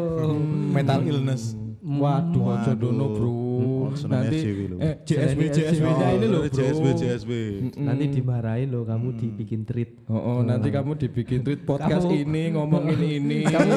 mental 0.75 1.07
illness. 1.07 1.55
Waduh, 1.87 2.51
aja 2.51 2.75
dono 2.75 3.09
bro. 3.15 3.46
Seneng 3.93 4.23
Nanti 4.23 4.37
SJW 4.39 4.59
lho. 4.67 4.77
eh 4.79 4.93
JSB 5.03 5.39
Seneng 5.39 5.55
JSB-nya 5.57 6.07
ini 6.13 6.25
loh 6.27 6.41
bro. 6.45 6.55
JSB 6.57 6.85
JSB. 6.97 7.31
Nanti 7.77 8.05
dimarahin 8.11 8.67
loh 8.69 8.83
kamu 8.83 9.07
dibikin 9.15 9.61
treat. 9.63 9.89
Oh, 10.07 10.15
oh, 10.15 10.39
nanti 10.41 10.67
kamu 10.69 10.91
dibikin 10.95 11.39
tweet 11.43 11.61
podcast 11.63 12.07
ini 12.07 12.53
ngomongin 12.55 12.99
ini. 12.99 13.37
kamu 13.55 13.75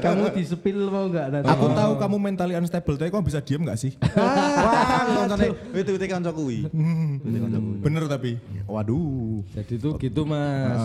kamu 0.00 0.22
disepil 0.34 0.78
mau 0.88 1.06
enggak 1.08 1.26
nanti? 1.32 1.48
Aku 1.50 1.66
tahu 1.72 1.92
kamu 1.98 2.16
mentally 2.16 2.54
unstable, 2.54 2.96
tapi 2.96 3.10
kamu 3.10 3.24
bisa 3.24 3.40
diem 3.44 3.62
gak 3.64 3.78
sih? 3.80 3.92
Wah, 4.64 5.26
koncone 5.26 5.46
kuwi. 5.52 5.82
Witi 5.84 6.06
kanca 6.06 6.30
kuwi. 6.30 6.58
Bener 7.82 8.04
tapi. 8.08 8.38
Waduh. 8.64 9.44
Jadi 9.52 9.74
tuh 9.76 9.92
gitu 10.00 10.24
mas. 10.24 10.80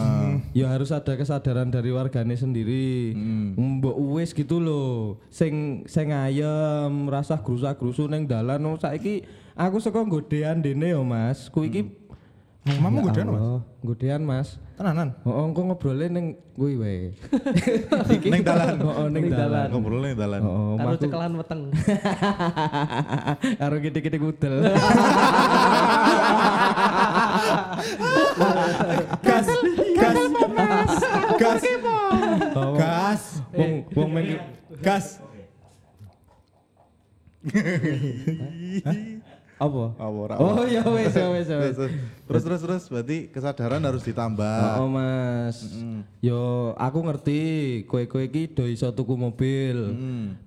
Ya 0.52 0.68
harus 0.68 0.92
ada 0.92 1.14
kesadaran 1.16 1.72
dari 1.72 1.94
warganya 1.94 2.36
sendiri. 2.36 3.14
Mbok 3.56 3.96
uwis 3.96 4.36
gitu 4.36 4.60
loh. 4.60 5.22
Sing 5.32 5.84
sing 5.86 6.12
ayem, 6.12 7.08
rasa 7.08 7.40
grusa-grusu 7.40 8.10
neng 8.10 8.19
dalan. 8.26 8.60
Oh, 8.66 8.76
saiki 8.76 9.24
aku 9.56 9.78
saka 9.80 10.04
godean 10.04 10.60
dene 10.60 10.92
yo 10.92 11.06
mas. 11.06 11.48
Ku 11.48 11.64
iki 11.64 12.00
Mamamu 12.68 13.00
Ya 13.00 13.04
godean, 13.08 13.28
Mas? 13.32 13.64
Godean 13.82 14.22
mas. 14.28 14.50
Tenanan. 14.76 15.16
Oh, 15.24 15.48
engko 15.48 15.64
ngobrolnya 15.72 16.12
neng 16.12 16.36
kuwi 16.56 16.76
wae. 16.76 17.16
Neng 18.32 18.44
dalan. 18.44 18.76
Oh, 18.84 19.08
neng 19.08 19.32
dalan. 19.32 19.68
Ngobrol 19.72 20.04
neng 20.04 20.16
dalan. 20.20 20.42
Oh, 20.44 20.76
Karo 20.76 20.96
cekelan 21.00 21.34
weteng. 21.40 21.62
karo 23.64 23.76
gede-gede 23.80 24.18
udel. 24.20 24.56
Gas, 29.20 29.48
gas, 29.96 30.16
gas, 31.40 31.64
gas, 32.76 33.22
wong 33.56 33.72
wong 33.96 34.10
main 34.12 34.28
gas. 34.84 35.20
Apa? 39.60 39.92
Oh, 40.00 40.24
ora. 40.24 40.40
Oh 40.40 40.64
ya 40.64 40.88
wes 40.88 41.12
ya 41.12 41.28
wes 41.36 41.48
ya 41.52 41.60
wes. 41.60 41.76
Terus 42.24 42.44
terus 42.48 42.62
terus 42.64 42.84
berarti 42.88 43.28
kesadaran 43.28 43.84
harus 43.84 44.08
ditambah. 44.08 44.80
Oh 44.80 44.88
mas, 44.88 45.68
yo 46.24 46.72
aku 46.80 47.04
ngerti 47.04 47.40
kowe-kowe 47.84 48.24
iki 48.24 48.56
do 48.56 48.64
iso 48.64 48.88
tuku 48.96 49.20
mobil. 49.20 49.76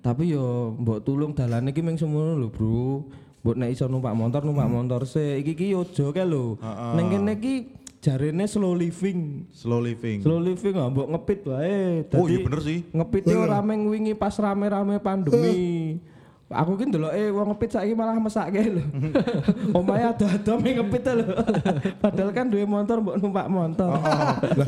Tapi 0.01 0.33
yo 0.33 0.73
mbok 0.81 1.05
tulung 1.05 1.37
dalane 1.37 1.69
iki 1.69 1.85
mung 1.85 1.93
semono 1.93 2.33
lho, 2.33 2.49
Bro. 2.49 3.05
Mbok 3.45 3.55
nek 3.59 3.69
iso 3.69 3.85
numpak 3.85 4.17
motor, 4.17 4.41
numpak 4.41 4.65
motor 4.65 5.05
sik. 5.05 5.45
Iki 5.45 5.51
iki 5.53 5.65
yo 5.77 5.85
ojo 5.85 6.09
kae 6.09 6.25
lho. 6.25 6.57
Ning 6.97 7.05
kene 7.13 7.33
iki 7.37 7.55
jarene 8.01 8.49
slow 8.49 8.73
living. 8.73 9.45
Slow 9.53 9.77
living. 9.77 10.25
Slow 10.25 10.41
living 10.41 10.73
ah 10.73 10.89
mbok 10.89 11.13
ngepit 11.13 11.39
wae. 11.45 12.01
Oh, 12.17 12.25
Dadi 12.25 12.33
iya 12.33 12.39
bener 12.41 12.61
sih. 12.65 12.79
Ngepit 12.89 13.29
yo 13.29 13.45
rame 13.45 13.77
wingi 13.77 14.17
pas 14.17 14.33
rame-rame 14.41 14.97
pandemi. 14.97 15.53
Aku 16.53 16.77
ki 16.77 16.85
ndeloke 16.87 17.23
wong 17.33 17.47
ngepit 17.51 17.69
saiki 17.73 17.93
malah 17.97 18.15
mesake 18.21 18.61
lho. 18.61 18.83
Omahe 19.77 20.03
ada-ada 20.13 20.53
ming 20.61 20.77
ngepit 20.79 21.03
lho. 21.09 21.25
Padahal 22.03 22.29
kan 22.29 22.45
duwe 22.47 22.63
motor 22.63 23.01
mbok 23.01 23.15
numpak 23.17 23.47
motor. 23.49 23.97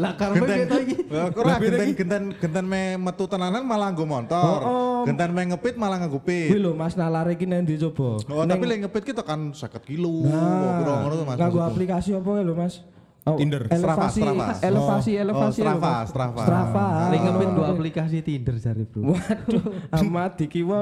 Lah 0.01 0.13
karena 0.17 0.35
Genten, 0.41 0.57
kita 0.65 0.75
iki 0.81 0.95
aku 1.13 1.37
ora 1.39 1.55
genten 1.61 1.89
genten 1.93 2.23
genten 2.41 2.65
me 2.65 2.97
metu 2.97 3.23
tenanan 3.29 3.61
malah 3.61 3.93
nggo 3.93 4.05
motor. 4.09 4.59
Oh, 4.65 4.65
oh. 4.65 5.01
Genten 5.05 5.29
me 5.31 5.41
ngepit 5.53 5.77
malah 5.77 6.01
nganggo 6.01 6.17
Kuwi 6.19 6.49
pit. 6.49 6.57
lho 6.57 6.73
Mas 6.73 6.97
nalar 6.97 7.29
iki 7.29 7.45
nang 7.45 7.61
ndi 7.61 7.77
coba? 7.77 8.17
Oh, 8.33 8.43
tapi 8.43 8.65
lek 8.65 8.89
ngepit 8.89 9.13
kita 9.13 9.21
kan 9.21 9.53
50 9.53 9.85
kilo. 9.85 10.25
Nah, 10.25 11.05
ngono 11.05 11.23
Mas. 11.23 11.37
nganggo 11.37 11.61
aplikasi 11.61 12.17
apa 12.17 12.29
ya 12.35 12.43
lho 12.43 12.55
Mas? 12.57 12.81
Oh, 13.25 13.41
Tinder. 13.41 13.65
Strava, 13.65 14.05
Elevasi, 14.05 14.21
Strava. 14.21 14.45
elevasi, 14.61 15.11
Oh, 15.11 15.23
elevasi. 15.25 15.41
oh, 15.41 15.65
Strava. 15.65 15.93
Strava. 16.05 16.41
Strava. 16.45 16.85
Lagi 17.09 17.25
ngepit 17.25 17.49
dua 17.51 17.67
aplikasi 17.73 18.17
Tinder 18.21 18.55
jare, 18.55 18.85
Bro. 18.85 19.01
Waduh, 19.09 19.63
amat 19.97 20.31
dikiwa. 20.37 20.77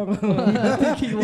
dikiwa. 0.76 1.24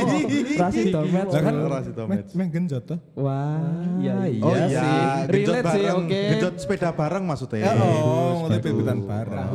Rasi 0.55 0.81
domet. 0.87 1.27
Lah 1.27 1.41
kan 1.43 1.53
Ora 1.59 1.79
sih, 1.83 1.91
Tomet. 1.91 2.23
meh 2.31 2.47
genjot 2.47 2.83
toh. 2.87 2.99
Wah, 3.13 3.59
Iya, 3.99 4.31
iya, 4.31 4.43
Oh 4.47 4.55
iya, 4.55 4.67
sih. 4.71 4.95
genjot 5.27 5.27
Relate 5.59 5.67
sih, 5.67 5.83
bareng. 5.83 5.99
oke. 5.99 6.21
Genjot 6.31 6.55
sepeda 6.55 6.89
bareng 6.95 7.23
maksudnya. 7.27 7.67
Oh, 7.75 8.31
ngono 8.39 8.55
pipitan 8.55 8.99
bareng. 9.03 9.47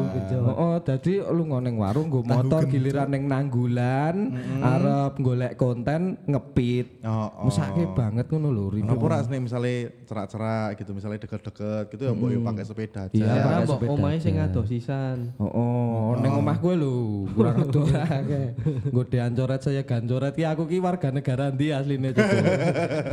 Oh, 0.44 0.52
oh, 0.52 0.76
dadi 0.78 1.12
lu 1.16 1.42
ngoneng 1.48 1.80
warung 1.80 2.12
nggo 2.12 2.20
motor 2.24 2.68
giliran 2.68 3.08
ning 3.08 3.24
nanggulan, 3.24 4.16
arep 4.60 5.16
golek 5.16 5.56
konten 5.56 6.20
ngepit. 6.28 7.00
Oh, 7.08 7.32
oh. 7.40 7.48
Mesake 7.48 7.88
banget 7.90 8.28
ngono 8.28 8.52
lho. 8.52 8.68
Kenapa 8.68 9.00
ora 9.00 9.24
nih 9.24 9.40
misalnya 9.40 9.76
cerak-cerak 10.04 10.76
gitu, 10.76 10.92
misalnya 10.92 11.24
deket-deket 11.24 11.52
gitu 11.54 12.02
ya 12.02 12.10
mbok 12.10 12.28
yo 12.34 12.40
pakai 12.42 12.64
sepeda 12.66 13.00
aja. 13.06 13.14
Iya, 13.14 13.30
pakai 13.30 13.58
mbok 13.62 13.76
sepeda 13.78 13.90
omahe 13.94 14.16
sing 14.18 14.34
adoh 14.36 14.64
sisan. 14.66 15.30
Oh, 15.38 15.46
oh, 15.46 16.08
ning 16.18 16.34
omah 16.34 16.58
gue 16.58 16.74
lho, 16.74 16.94
kurang 17.30 17.62
adoh 17.62 17.86
akeh. 17.86 18.46
Godean 18.90 19.32
coret 19.32 19.62
saya 19.62 19.86
gancoret 19.86 20.34
ki 20.34 20.42
aku 20.42 20.66
ki 20.66 20.82
warga 20.82 21.14
negara 21.14 21.54
ndi 21.54 21.70
asline 21.70 22.10
coba. 22.10 22.34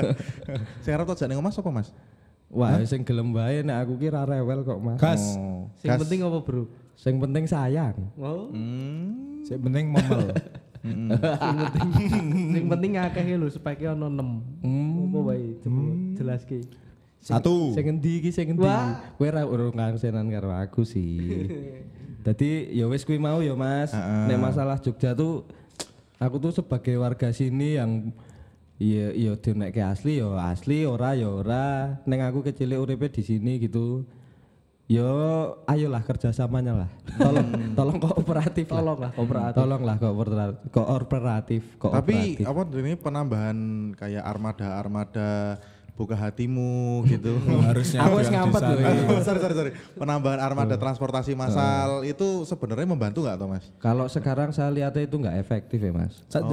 Sing 0.83 0.91
arep 0.91 1.05
tojak 1.05 1.29
ning 1.29 1.37
omah 1.37 1.53
sapa, 1.53 1.69
Mas? 1.69 1.93
Wah, 2.51 2.75
sing 2.83 3.05
gelem 3.05 3.31
wae 3.31 3.63
nek 3.63 3.87
aku 3.87 3.95
ki 3.95 4.07
ra 4.09 4.25
rewel 4.25 4.65
kok, 4.65 4.79
Mas. 4.81 4.97
Gas. 4.99 5.23
Oh. 5.37 5.69
Sing 5.79 5.87
Gas. 5.93 5.99
penting 6.01 6.19
apa, 6.25 6.39
Bro? 6.41 6.63
Sing 6.97 7.15
penting 7.17 7.45
sayang. 7.47 7.95
Oh, 8.17 8.49
Hmm. 8.49 9.41
Sing 9.45 9.61
penting 9.61 9.93
memel. 9.93 10.33
sing 10.81 11.07
penting 11.13 11.89
sing 12.51 12.65
penting 12.65 12.91
akeh 12.97 13.37
lho 13.37 13.47
speke 13.47 13.85
ono 13.85 14.09
6. 14.09 14.65
Hmm. 14.65 15.07
Apa 15.07 15.19
wae 15.23 15.45
coba 15.61 15.81
jelaske. 16.17 16.59
Satu. 17.21 17.77
Sing 17.77 17.85
endi 17.85 18.17
iki 18.17 18.33
sing 18.33 18.57
endi? 18.57 18.65
Kowe 18.65 19.29
ra 19.29 19.45
urung 19.45 19.77
kangsenan 19.77 20.25
karo 20.33 20.49
aku 20.49 20.81
sih. 20.81 21.45
Dadi 22.25 22.73
ya 22.73 22.89
wis 22.89 23.05
kuwi 23.05 23.21
mau 23.21 23.45
ya 23.45 23.53
Mas. 23.53 23.93
Nek 23.93 24.41
masalah 24.41 24.81
Jogja 24.81 25.13
tuh 25.13 25.45
aku 26.17 26.41
tuh 26.41 26.53
sebagai 26.53 26.97
warga 26.97 27.29
sini 27.29 27.77
yang 27.77 28.13
iya 28.81 29.13
iya 29.13 29.33
dinekke 29.37 29.81
asli 29.81 30.17
ya 30.17 30.33
asli 30.49 30.85
ora 30.89 31.13
ya 31.13 31.29
ora. 31.29 32.01
Neng 32.09 32.25
aku 32.25 32.41
kecil 32.41 32.73
uripnya 32.73 33.13
di 33.13 33.21
sini 33.21 33.61
gitu. 33.61 34.05
Yo 34.89 35.07
ayolah 35.69 36.03
kerjasamanya 36.03 36.83
lah. 36.83 36.89
Tolong 37.15 37.47
tolong 37.79 37.97
kooperatif 38.01 38.65
lah. 38.67 38.75
Tolong 38.81 38.99
lah, 38.99 39.11
kooperatif. 39.15 39.55
Tolong 39.55 39.81
lah 39.85 39.95
kooperatif. 40.01 41.63
Kooperatif. 41.77 42.43
Tapi 42.43 42.49
apa 42.49 42.61
ini 42.81 42.93
penambahan 42.99 43.57
kayak 43.95 44.25
armada-armada 44.25 45.61
buka 46.01 46.17
hatimu 46.17 46.73
gitu. 47.13 47.37
Harusnya 47.61 48.01
Aku 48.01 48.17
di 48.17 48.33
ngampet 48.33 48.61
loh 48.65 48.79
ini. 48.81 49.21
sorry 49.27 49.39
sorry 49.39 49.53
sorry. 49.53 49.71
Penambahan 49.93 50.41
armada 50.41 50.75
transportasi 50.75 51.37
massal 51.37 52.01
itu 52.01 52.41
sebenarnya 52.43 52.89
membantu 52.89 53.21
nggak 53.21 53.37
Thomas? 53.37 53.63
Kalau 53.77 54.09
sekarang 54.09 54.49
saya 54.49 54.73
lihatnya 54.73 55.05
itu 55.05 55.15
nggak 55.15 55.37
efektif 55.37 55.77
ya 55.77 55.93
mas. 55.93 56.17
Saat 56.25 56.49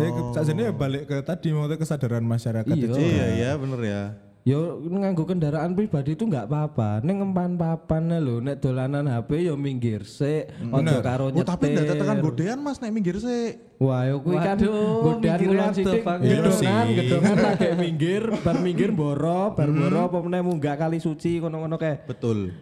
ya 0.60 0.72
balik 0.76 1.08
ke 1.08 1.16
tadi 1.24 1.48
maksudnya 1.50 1.80
kesadaran 1.80 2.24
masyarakat 2.24 2.68
Iya. 2.68 2.84
itu. 2.84 3.00
Iya 3.00 3.26
iya 3.32 3.50
bener 3.56 3.80
ya. 3.80 4.04
Yo 4.48 4.80
nganggo 4.80 5.28
kendaraan 5.28 5.76
pribadi 5.76 6.16
itu 6.16 6.24
nggak 6.24 6.48
apa-apa. 6.48 7.04
Neng 7.04 7.20
empan 7.20 7.60
papan 7.60 8.16
lho, 8.16 8.40
nek 8.40 8.56
dolanan 8.64 9.04
HP 9.04 9.44
yo 9.44 9.60
minggir 9.60 10.08
sik, 10.08 10.48
ojo 10.72 10.96
karo 11.04 11.28
Oh 11.28 11.32
nyetir. 11.36 11.44
tapi 11.52 11.64
ndak 11.76 12.00
tekan 12.00 12.16
godean 12.24 12.58
Mas 12.64 12.80
nek 12.80 12.88
minggir 12.88 13.20
sih. 13.20 13.60
Wah, 13.76 14.08
yo 14.08 14.24
kuwi 14.24 14.40
kan 14.40 14.56
godean 15.04 15.36
kulon 15.36 15.72
sithik, 15.76 16.00
Bang? 16.00 16.24
Iya 16.24 16.40
gedongan, 16.40 16.56
sih. 16.88 16.96
gedongan 16.96 17.36
lagi 17.44 17.68
minggir, 17.76 18.22
bar 18.40 18.56
minggir 18.64 18.90
boro, 18.96 19.52
bar 19.52 19.68
boro 19.68 20.00
apa 20.08 20.18
meneh 20.24 20.40
munggah 20.40 20.80
kali 20.80 20.96
suci 20.96 21.44
ngono-ngono 21.44 21.76
kae. 21.76 22.08
Betul. 22.08 22.56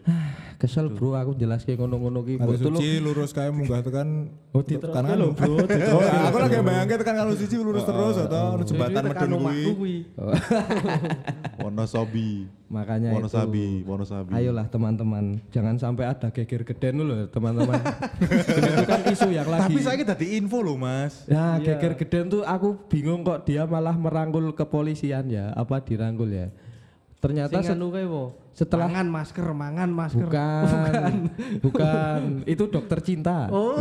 Kesel 0.56 0.88
bro 0.88 1.12
aku 1.12 1.36
jelaske 1.36 1.76
ngono-ngono 1.76 2.24
ki. 2.24 2.40
Mbok 2.40 2.56
tulung 2.56 2.80
suci 2.80 2.96
lurus 3.04 3.30
kayak 3.36 3.52
munggah 3.52 3.84
tekan 3.84 4.32
Oh, 4.56 4.64
tekan 4.64 5.04
lho, 5.20 5.36
Bro, 5.36 5.68
Oh, 5.68 6.00
aku 6.00 6.36
lagi 6.40 6.56
bayangke 6.64 6.96
tekan 6.96 7.12
kalau 7.20 7.36
suci 7.36 7.60
lurus 7.60 7.84
terus 7.84 8.16
atau 8.24 8.56
jembatan 8.64 9.12
medun 9.12 9.32
kuwi. 9.76 10.08
Wonosobi. 11.60 12.48
makanya 12.66 13.12
itu. 13.12 13.16
Wonosabi, 13.20 13.66
Wonosabi. 13.84 14.32
Ayolah 14.32 14.66
teman-teman, 14.66 15.44
jangan 15.52 15.76
sampai 15.76 16.08
ada 16.08 16.32
geger 16.32 16.64
geden 16.64 17.04
loh 17.04 17.28
teman-teman. 17.28 17.78
Itu 18.74 18.84
kan 18.88 19.00
isu 19.06 19.28
yang 19.30 19.46
lagi. 19.46 19.70
Tapi 19.70 19.80
saya 19.84 20.02
tadi 20.02 20.26
info 20.40 20.64
loh 20.64 20.74
Mas. 20.80 21.28
Ya, 21.30 21.60
geger 21.60 21.94
geden 22.00 22.32
tuh 22.32 22.42
aku 22.42 22.74
bingung 22.90 23.22
kok 23.22 23.44
dia 23.44 23.68
malah 23.68 23.94
merangkul 23.94 24.50
kepolisian 24.56 25.28
ya, 25.30 25.52
apa 25.54 25.78
dirangkul 25.84 26.26
ya. 26.32 26.48
Ternyata 27.16 27.58
Sing 27.58 27.74
se- 27.74 27.90
kae 27.92 28.06
wo. 28.06 28.24
setelah 28.56 28.88
mangan 28.88 29.08
masker, 29.08 29.46
mangan 29.52 29.90
masker. 29.90 30.26
bukan, 30.28 31.12
bukan, 31.60 32.20
itu 32.48 32.64
dokter 32.68 32.98
cinta. 33.00 33.48
Oh. 33.52 33.76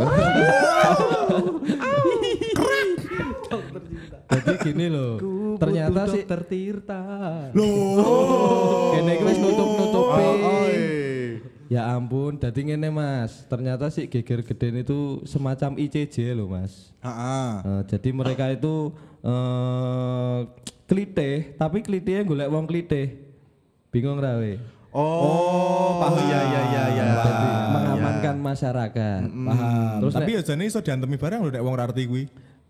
Jadi 4.26 4.52
gini 4.60 4.86
loh, 4.90 5.16
ternyata 5.56 6.10
sih 6.10 6.22
Dokter 6.22 6.42
Tirta. 6.44 7.02
kene 8.92 9.12
iki 9.14 9.24
wis 9.24 9.38
nutup-nutupi. 9.38 10.24
Oh, 10.42 10.66
Ya 11.66 11.82
ampun, 11.90 12.38
dadi 12.38 12.62
ngene 12.62 12.94
Mas. 12.94 13.42
Ternyata 13.46 13.90
sih 13.90 14.06
geger 14.06 14.46
geden 14.46 14.78
itu 14.78 15.18
semacam 15.26 15.74
ICJ 15.74 16.30
loh 16.32 16.46
Mas. 16.46 16.94
Heeh. 17.02 17.50
Eh, 17.58 17.82
jadi 17.90 18.08
mereka 18.12 18.46
itu 18.50 18.94
eh 19.20 20.38
klitih, 20.86 21.58
tapi 21.58 21.82
klitihnya 21.82 22.22
golek 22.22 22.48
wong 22.48 22.70
klitih. 22.70 23.25
Bingung 23.96 24.20
ra 24.20 24.36
we? 24.36 24.60
Oh, 24.92 25.96
paham. 26.04 26.20
Iya 26.20 26.40
iya 26.44 26.60
iya 26.68 26.84
iya. 26.92 27.04
Jadi 27.16 27.48
mengamankan 27.72 28.36
masyarakat. 28.44 29.20
Paham. 29.24 29.96
Terus 30.04 30.12
Tapi 30.12 30.30
ya 30.36 30.40
jane 30.44 30.62
iso 30.68 30.84
diantemi 30.84 31.16
barang 31.16 31.40
lho 31.40 31.48
nek 31.48 31.62
wong 31.64 31.74
ra 31.80 31.88
ngerti 31.88 32.04
kuwi. 32.04 32.24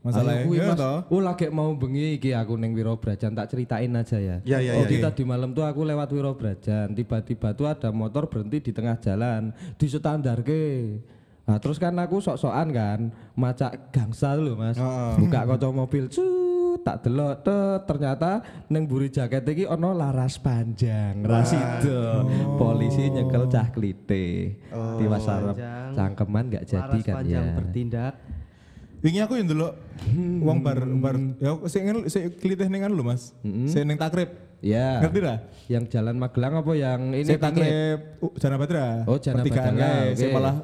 Masalahnya 0.07 0.47
kuwi, 0.47 0.63
ya 0.63 0.71
Mas. 0.71 0.79
toh. 0.79 0.99
Oh 1.11 1.19
lagi 1.19 1.51
mau 1.51 1.75
bengi 1.75 2.23
iki 2.23 2.31
aku 2.31 2.55
neng 2.55 2.79
Wirobrajan 2.79 3.35
tak 3.35 3.51
ceritain 3.51 3.91
aja 3.91 4.23
ya. 4.23 4.39
Iya, 4.47 4.59
iya, 4.63 4.73
Jadi 4.87 5.03
iya. 5.03 5.11
tadi 5.11 5.27
malam 5.27 5.51
tuh 5.51 5.67
aku 5.67 5.83
lewat 5.83 6.15
Wirobrajan, 6.15 6.95
tiba-tiba 6.95 7.59
tuh 7.59 7.67
ada 7.67 7.91
motor 7.91 8.31
berhenti 8.31 8.63
di 8.63 8.71
tengah 8.71 9.03
jalan, 9.03 9.51
di 9.75 9.87
standar 9.91 10.47
ke. 10.47 10.95
Nah 11.43 11.59
terus 11.59 11.83
kan 11.83 11.95
aku 11.99 12.23
sok-sokan 12.23 12.71
kan, 12.71 13.01
macak 13.35 13.91
gangsa 13.91 14.39
lho 14.39 14.55
mas, 14.55 14.79
buka 15.19 15.43
kaca 15.43 15.75
mobil, 15.75 16.07
cut, 16.07 16.23
tak 16.79 17.03
delok, 17.03 17.41
tet, 17.41 17.81
ternyata 17.85 18.31
neng 18.67 18.85
buri 18.85 19.09
jaket 19.09 19.45
iki 19.45 19.65
ono 19.65 19.93
laras 19.93 20.37
panjang, 20.37 21.21
rasido, 21.23 22.25
polisi 22.57 23.09
nyekel 23.09 23.47
cah 23.47 23.69
klite, 23.69 24.57
tiwas 24.97 25.23
sarep, 25.23 25.55
Panjang. 25.55 25.91
cangkeman 25.93 26.45
gak 26.51 26.65
jadi 26.65 26.83
Laras 26.89 27.05
kan 27.05 27.15
panjang 27.21 27.45
ya. 27.45 27.55
bertindak. 27.55 28.15
Wingi 28.97 29.21
aku 29.21 29.37
yang 29.37 29.47
dulu 29.47 29.69
wong 30.41 30.59
bar 30.61 30.81
bar 30.99 31.15
ya 31.39 31.53
ngene 31.61 32.09
sing 32.09 32.33
klitih 32.33 32.67
ning 32.67 32.83
anu 32.83 32.97
lho 32.97 33.05
Mas. 33.05 33.37
Sing 33.69 33.85
ning 33.85 33.95
takrib. 33.95 34.33
Ya. 34.65 35.05
Ngerti 35.05 35.21
ra? 35.21 35.37
Yang 35.69 35.85
jalan 35.93 36.17
Magelang 36.17 36.59
apa 36.59 36.73
yang 36.73 37.13
ini 37.13 37.29
Tingit? 37.29 37.39
takrib 37.39 37.99
uh, 38.19 38.33
Jana 38.41 38.57
Badra. 38.57 39.05
Oh, 39.05 39.21
Jana 39.21 39.45
Pertigaan 39.45 39.77
Badra, 39.77 40.17
oke. 40.17 40.27
malah 40.33 40.57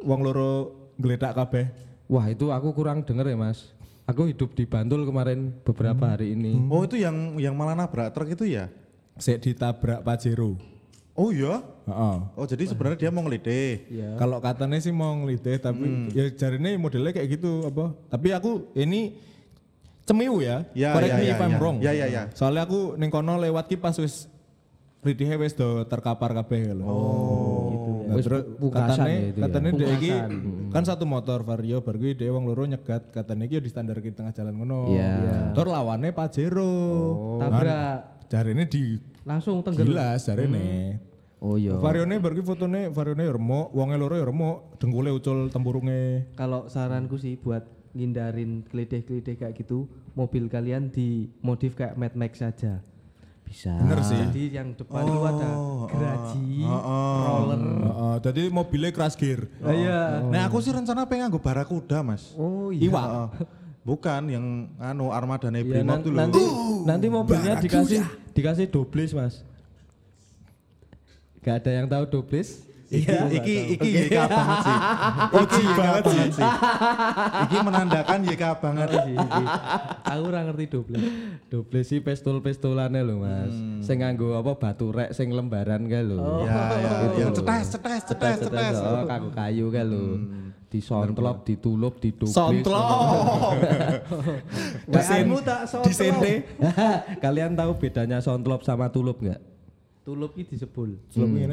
wong 0.00 0.20
loro 0.24 0.52
geledak 0.96 1.36
kabeh. 1.36 1.68
Wah 2.08 2.24
itu 2.26 2.48
aku 2.48 2.72
kurang 2.72 3.04
denger 3.04 3.28
ya 3.28 3.36
mas. 3.36 3.68
Aku 4.08 4.24
hidup 4.24 4.56
di 4.56 4.64
Bantul 4.64 5.04
kemarin 5.04 5.52
beberapa 5.60 6.16
hari 6.16 6.32
ini. 6.32 6.56
Oh 6.72 6.80
itu 6.80 6.96
yang 6.96 7.36
yang 7.36 7.52
malah 7.52 7.76
nabrak 7.76 8.08
truk 8.16 8.32
itu 8.32 8.48
ya? 8.48 8.72
Sik 9.20 9.44
ditabrak 9.44 10.00
Pajero. 10.00 10.56
Oh 11.12 11.28
iya. 11.28 11.60
Heeh. 11.84 12.16
Oh 12.32 12.46
jadi 12.48 12.64
sebenarnya 12.72 12.96
dia 13.04 13.10
mau 13.12 13.20
ngelidih. 13.28 13.84
Kalau 14.16 14.40
katanya 14.40 14.80
sih 14.80 14.96
mau 14.96 15.12
ngelitih 15.12 15.60
tapi 15.60 16.08
ya 16.16 16.24
jarine 16.32 16.80
modelnya 16.80 17.12
kayak 17.12 17.36
gitu 17.36 17.68
apa. 17.68 17.92
Tapi 18.08 18.32
aku 18.32 18.72
ini 18.72 19.12
cemiu 20.08 20.40
ya. 20.40 20.64
Ya, 20.72 20.96
Correct 20.96 21.12
ya, 21.12 21.16
me 21.20 21.24
ya, 21.28 21.32
if 21.36 21.42
I'm 21.44 21.52
ya. 21.52 21.58
wrong. 21.60 21.76
Ya, 21.84 21.92
ya, 21.92 22.06
ya. 22.08 22.22
Soalnya 22.32 22.64
aku 22.64 22.96
ning 22.96 23.12
kono 23.12 23.36
lewat 23.36 23.68
ki 23.68 23.76
pas 23.76 23.92
wis 24.00 24.24
ridih 25.04 25.36
wis 25.36 25.52
do 25.52 25.84
terkapar 25.84 26.32
kabeh 26.32 26.72
lho. 26.72 26.88
Oh. 26.88 26.96
Nah, 27.68 27.97
Wis 28.14 28.24
terus 28.24 28.42
pungkasan 28.56 28.96
katanya 28.96 29.12
ya 29.12 29.28
ya. 29.28 29.42
katanya 29.44 29.70
dia 29.74 29.88
iki 29.92 30.10
Pungkasan. 30.12 30.72
kan 30.72 30.82
satu 30.84 31.04
motor 31.04 31.38
vario 31.42 31.78
baru 31.80 31.98
kuwi 31.98 32.12
dia 32.14 32.30
wong 32.30 32.44
loro 32.46 32.64
nyegat 32.64 33.12
katanya 33.12 33.44
iki 33.44 33.58
yo 33.58 33.62
di 33.62 33.70
standar 33.70 33.96
di 33.98 34.08
tengah 34.10 34.32
jalan 34.32 34.54
ngono. 34.56 34.92
Iya. 34.92 35.52
Terus 35.52 35.70
lawannya 35.70 36.10
Pajero. 36.12 36.72
Tabrak. 37.38 37.98
Jarine 38.28 38.64
di 38.64 39.00
Langsung 39.24 39.60
tenggelam. 39.60 39.88
gilas 39.88 40.20
jarine. 40.24 41.00
Oh 41.38 41.54
iya. 41.54 41.76
Varione 41.78 42.18
baru 42.18 42.34
ki 42.34 42.44
fotone 42.44 42.90
varione 42.90 43.22
ya 43.22 43.32
remuk, 43.32 43.70
wonge 43.70 43.94
loro 43.94 44.18
ya 44.18 44.26
remuk, 44.26 44.74
dengkule 44.76 45.14
ucul 45.14 45.46
tempurunge. 45.48 46.26
Kalau 46.34 46.66
saranku 46.66 47.14
sih 47.14 47.38
buat 47.38 47.62
ngindarin 47.94 48.66
kelitih-kelitih 48.66 49.38
kayak 49.38 49.54
gitu, 49.56 49.86
mobil 50.12 50.50
kalian 50.50 50.90
dimodif 50.90 51.72
kayak 51.72 51.94
Mad 51.94 52.12
Max 52.18 52.42
saja. 52.42 52.82
Bisa. 53.48 53.72
Bener 53.74 54.00
sih. 54.04 54.20
Jadi 54.20 54.42
yang 54.52 54.76
depan 54.76 55.02
itu 55.02 55.20
ada 55.24 55.50
geraji, 55.88 56.48
roller. 57.24 57.60
Heeh, 57.64 58.14
jadi 58.22 58.42
mobilnya 58.48 58.90
crash 58.92 59.16
gear. 59.16 59.48
Iya. 59.58 60.20
Nah 60.22 60.46
aku 60.46 60.60
sih 60.60 60.68
rencana 60.68 61.08
pengen 61.08 61.32
nganggo 61.32 61.40
barakuda 61.40 62.04
mas. 62.04 62.36
Oh 62.36 62.68
iya. 62.68 62.92
Iwak. 62.92 63.06
Heeh. 63.08 63.28
Bukan 63.82 64.22
yang 64.28 64.44
anu 64.76 65.08
armada 65.08 65.48
Ya, 65.48 65.64
Brimob 65.64 65.88
nan- 65.88 66.04
tuh 66.04 66.10
loh. 66.12 66.20
nanti 66.20 66.42
nanti 66.84 67.06
mobilnya 67.08 67.56
dikasih 67.56 68.04
dikasih 68.36 68.68
doblis 68.68 69.16
mas. 69.16 69.40
Gak 71.40 71.64
ada 71.64 71.70
yang 71.72 71.86
tahu 71.88 72.04
doblis? 72.04 72.60
Iya, 72.88 73.28
iki 73.28 73.76
iki 73.76 73.88
YK 74.08 74.16
banget 74.24 74.58
sih. 74.64 74.76
Iki 75.44 75.60
YK 75.60 75.76
banget 75.76 76.04
sih. 76.32 76.48
Iki 77.44 77.56
menandakan 77.60 78.18
YK 78.24 78.44
banget 78.64 78.88
sih. 78.96 79.16
Aku 80.08 80.22
ora 80.24 80.40
ngerti 80.48 80.64
double. 80.72 80.96
Doblis 81.46 81.84
sih 81.84 82.00
pistol-pistolane 82.00 83.04
lho 83.04 83.20
mas. 83.20 83.52
Sing 83.84 84.00
nganggo 84.00 84.32
apa 84.34 84.56
batu 84.56 84.88
rek 84.88 85.12
sing 85.12 85.28
lembaran 85.28 85.84
kae 85.84 86.00
lho. 86.00 86.48
Ya, 86.48 86.56
ya, 86.74 86.90
Gitu 87.04 87.16
yang 87.20 87.30
lho. 87.30 87.36
cetes, 87.36 87.66
cetes, 87.76 88.02
cetes, 88.08 88.36
cetes. 88.48 88.74
Oh, 88.80 89.04
kanggo 89.04 89.30
kayu 89.30 89.68
kae 89.68 89.84
lho. 89.84 90.04
Disontlop, 90.68 91.44
ditulup, 91.44 91.96
didoblis. 91.96 92.36
Sontlok. 92.36 93.56
WA-mu 94.92 95.36
tak 95.40 95.60
sontlop. 95.64 95.88
Disente. 95.88 96.32
Kalian 97.24 97.52
tahu 97.52 97.76
bedanya 97.76 98.20
sontlop 98.20 98.64
sama 98.64 98.88
tulup 98.88 99.20
nggak? 99.20 99.40
Tulup 100.08 100.32
iki 100.40 100.56
disebul. 100.56 100.96
Belum 101.12 101.36
ini 101.36 101.52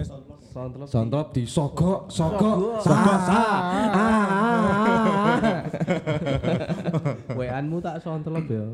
Sontlop. 0.56 0.88
Sontlop 0.88 1.28
disogok, 1.36 2.08
sogok, 2.08 2.80
sogok. 2.80 3.20
WA-mu 7.36 7.84
tak 7.84 8.00
sontlop 8.00 8.48
ya. 8.48 8.66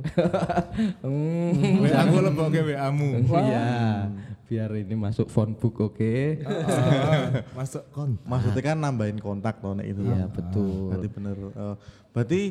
Hmm, 1.02 1.82
aku 1.82 2.16
lebokke 2.22 2.62
WA-mu. 2.62 3.26
Iya, 3.26 4.06
biar 4.46 4.70
ini 4.78 4.94
masuk 4.94 5.26
phone 5.34 5.58
book 5.58 5.82
oke. 5.90 6.46
Masuk 7.58 7.82
kon. 7.90 8.22
Maksudnya 8.22 8.62
kan 8.62 8.78
nambahin 8.78 9.18
kontak 9.18 9.66
toh 9.66 9.74
nek 9.74 9.90
itu. 9.90 10.06
Iya, 10.06 10.14
Ah, 10.14 10.28
betul. 10.30 10.94
Berarti 10.94 11.08
bener. 11.10 11.38
Eh, 11.42 11.76
berarti 12.14 12.42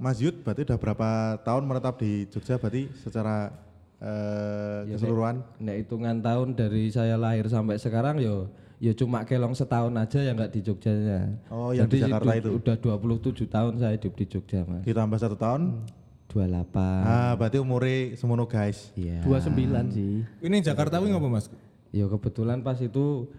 Mas 0.00 0.24
Yud 0.24 0.40
berarti 0.40 0.64
udah 0.64 0.78
berapa 0.80 1.08
tahun 1.44 1.68
menetap 1.68 2.00
di 2.00 2.24
Jogja 2.32 2.56
berarti 2.56 2.88
secara 2.96 3.65
eh, 4.02 4.78
Ya, 4.90 4.94
keseluruhan? 4.96 5.44
Nek 5.60 5.76
hitungan 5.84 6.20
tahun 6.20 6.48
dari 6.56 6.90
saya 6.92 7.16
lahir 7.16 7.48
sampai 7.48 7.80
sekarang 7.80 8.20
yo 8.20 8.50
yo 8.76 8.92
cuma 8.92 9.24
kelong 9.24 9.56
setahun 9.56 9.92
aja 9.96 10.20
yang 10.20 10.36
nggak 10.36 10.52
di 10.52 10.60
Jogjanya. 10.60 11.32
Oh, 11.48 11.72
yang 11.72 11.88
di 11.88 12.00
Jakarta 12.00 12.32
itu. 12.36 12.60
Udah 12.60 12.76
27 12.76 13.48
tahun 13.48 13.72
saya 13.80 13.96
hidup 13.96 14.12
di 14.12 14.24
Jogja, 14.28 14.68
Mas. 14.68 14.84
Ditambah 14.84 15.16
satu 15.16 15.36
tahun? 15.40 15.80
28. 16.28 16.76
Ah, 16.76 17.32
berarti 17.38 17.56
umurnya 17.56 18.12
semono 18.20 18.44
guys. 18.44 18.92
Iya. 18.92 19.24
29 19.24 19.96
sih. 19.96 20.20
Ini 20.44 20.56
Jakarta 20.60 21.00
kuwi 21.00 21.08
ngapa 21.14 21.28
Mas? 21.32 21.48
Ya 21.94 22.04
kebetulan 22.04 22.60
pas 22.60 22.76
itu 22.84 23.32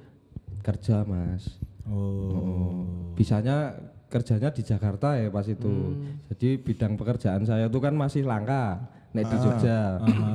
kerja, 0.66 1.06
Mas. 1.06 1.62
Oh. 1.86 3.14
Bisanya 3.14 3.78
kerjanya 4.10 4.50
di 4.50 4.64
Jakarta 4.66 5.20
ya 5.20 5.30
pas 5.30 5.46
itu. 5.46 6.02
Jadi 6.34 6.58
bidang 6.58 6.98
pekerjaan 6.98 7.46
saya 7.46 7.70
itu 7.70 7.78
kan 7.78 7.94
masih 7.94 8.26
langka. 8.26 8.82
Nek 9.18 9.26
di 9.26 9.38
Jogja 9.40 9.80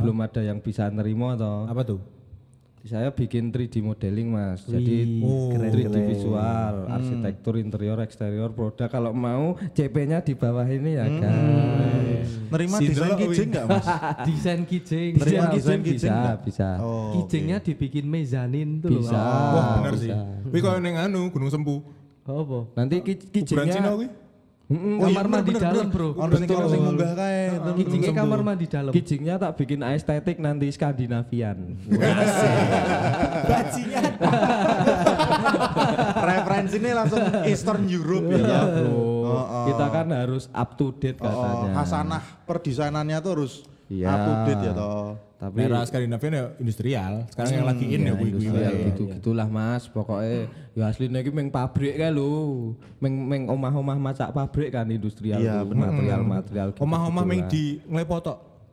belum 0.03 0.19
ada 0.21 0.43
yang 0.43 0.59
bisa 0.59 0.91
nerima 0.91 1.33
atau 1.33 1.65
Apa 1.65 1.83
tuh? 1.85 2.01
saya 2.83 3.09
bikin 3.09 3.55
3D 3.55 3.79
modeling 3.79 4.27
mas 4.27 4.67
jadi 4.67 5.23
Oh, 5.23 5.55
3D 5.55 5.95
visual 6.05 6.91
arsitektur 6.91 7.55
interior 7.55 7.95
eksterior 7.97 8.51
produk 8.51 8.91
kalau 8.91 9.15
mau 9.15 9.55
CP-nya 9.71 10.19
di 10.19 10.35
bawah 10.35 10.67
ini 10.67 10.99
ya 10.99 11.07
kan 11.07 11.35
Nerima 12.51 12.77
Si 12.77 12.85
desain 12.87 13.09
Delok, 13.09 13.19
kitchen 13.25 13.47
nggak 13.49 13.67
mas? 13.67 13.87
Desain 14.29 14.61
kijing. 14.63 15.13
Terima 15.17 15.47
Bisa, 15.49 15.55
desain 15.57 15.81
bisa 15.81 15.89
kitchen 15.89 16.13
nggak? 16.13 16.39
bisa 16.45 16.69
Oh, 16.79 17.11
Kijingnya 17.17 17.59
dibikin 17.59 18.05
mezanin 18.05 18.69
tuh. 18.79 18.93
bisa 18.93 19.17
loh. 19.17 19.57
Wah, 19.57 19.89
bisa. 19.89 19.97
sih. 19.97 20.11
Kuwi 20.47 20.61
koyo 20.61 20.79
ning 20.79 20.95
anu 20.95 21.33
Gunung 21.33 21.49
Sempu. 21.49 21.81
Oh, 22.23 22.45
apa? 22.45 22.59
nanti 22.77 23.01
ki- 23.01 23.19
Kuwi. 24.73 24.81
Mm-mm, 24.89 24.97
Kamar 25.05 25.27
mandi 25.29 25.53
dalam, 25.53 25.87
Bro. 25.89 26.09
Sing 26.33 26.83
munggah 26.83 27.13
kae. 27.13 27.41
Kijingnya 27.77 28.13
kamar 28.15 28.41
mandi 28.41 28.67
dalam. 28.67 28.93
kitchennya 28.93 29.35
tak 29.37 29.53
bikin 29.57 29.81
estetik 29.85 30.37
nanti 30.39 30.67
Skandinavian 30.69 31.77
Bajingan. 33.43 34.13
Referensinya 36.23 36.91
langsung 36.97 37.21
Eastern 37.45 37.85
Europe 37.87 38.27
ya. 38.31 38.39
Iya 38.39 38.61
bro 38.69 38.91
Oh, 39.23 39.39
oh. 39.39 39.65
kita 39.65 39.87
kan 39.89 40.07
harus 40.11 40.45
up 40.51 40.77
to 40.77 40.93
date 40.93 41.17
Oh, 41.19 41.25
katanya 41.25 41.69
hasanah 41.75 42.23
perdesainannya 42.45 43.17
tuh 43.19 43.31
harus 43.33 43.53
Iya. 43.89 44.09
up 44.09 44.21
to 44.21 44.33
date 44.45 44.63
ya 44.63 44.73
toh. 44.73 45.09
Tapi 45.43 45.59
Daerah 45.59 45.83
Skandinavia 45.83 46.31
ya 46.31 46.45
industrial. 46.63 47.13
Sekarang 47.35 47.51
yang 47.51 47.67
lagi 47.67 47.85
in 47.91 48.07
ya 48.07 48.15
kuwi 48.15 48.31
kuwi. 48.31 48.47
Ya 48.47 48.71
gitu 48.95 49.03
gitulah 49.11 49.49
mas, 49.51 49.91
pokoknya 49.91 50.47
ya 50.79 50.85
aslinya 50.87 51.19
iki 51.19 51.35
meng 51.35 51.51
pabrik 51.51 51.99
kan 51.99 52.15
lho, 52.15 52.31
meng 53.03 53.15
meng 53.27 53.43
omah-omah 53.51 53.99
macak 53.99 54.31
pabrik 54.31 54.71
kan 54.71 54.87
industrial 54.87 55.43
Iya, 55.43 55.67
tuh, 55.67 55.75
material-material. 55.75 56.67
gitu, 56.71 56.79
Omah-omah 56.87 57.25
ming 57.27 57.51
gitulah. 57.51 57.91
di. 57.91 58.31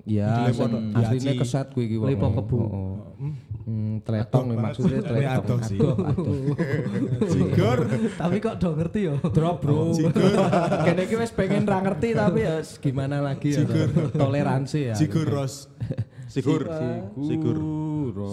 Iya, 0.10 0.29
di 0.32 0.41
Lepotok, 0.53 0.82
di 0.82 0.93
aslinya 0.95 1.34
keset 1.41 1.67
kuwi 1.73 1.84
iki. 1.89 1.95
wong. 1.97 2.08
Lepo 2.13 2.27
kebu. 2.38 2.58
Oh, 2.62 2.69
oh. 2.69 3.34
Hmm, 3.69 4.01
tletong 4.01 4.45
nih 4.49 4.58
maksudnya 4.58 5.01
adoh. 5.38 5.60
Jigor. 7.34 7.79
Tapi 8.17 8.36
kok 8.41 8.55
do 8.58 8.69
ngerti 8.73 8.99
yo. 9.05 9.15
Drop 9.29 9.58
bro. 9.62 9.93
Kene 10.86 11.01
iki 11.05 11.13
wis 11.17 11.29
pengen 11.29 11.69
ra 11.69 11.82
ngerti 11.82 12.17
tapi 12.17 12.45
ya 12.45 12.62
gimana 12.82 13.21
lagi 13.21 13.53
ya. 13.53 13.65
Toleransi 14.13 14.79
ya. 14.89 14.95
Jigur 14.97 15.29
Ros. 15.29 15.69
Sigur. 16.30 16.62
Sigur. 17.18 17.58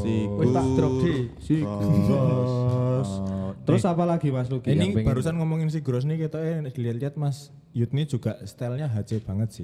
Sigur. 0.04 0.38
Wis 0.40 0.50
tak 0.52 0.66
drop 0.76 0.92
di. 1.00 1.14
Sigros. 1.40 3.10
Terus 3.66 3.82
apa 3.82 4.04
lagi 4.06 4.28
Mas 4.30 4.46
Luki? 4.46 4.70
yang 4.70 4.94
Ini 4.94 5.02
barusan 5.02 5.34
ngomongin 5.40 5.66
si 5.72 5.82
Gros 5.82 6.06
nih 6.06 6.28
kita 6.28 6.38
eh 6.38 6.62
dilihat-lihat 6.70 7.18
Mas 7.18 7.50
Yud 7.76 7.92
nih 7.92 8.08
juga 8.08 8.40
stylenya 8.46 8.88
HC 8.88 9.20
banget 9.26 9.48
sih. 9.58 9.62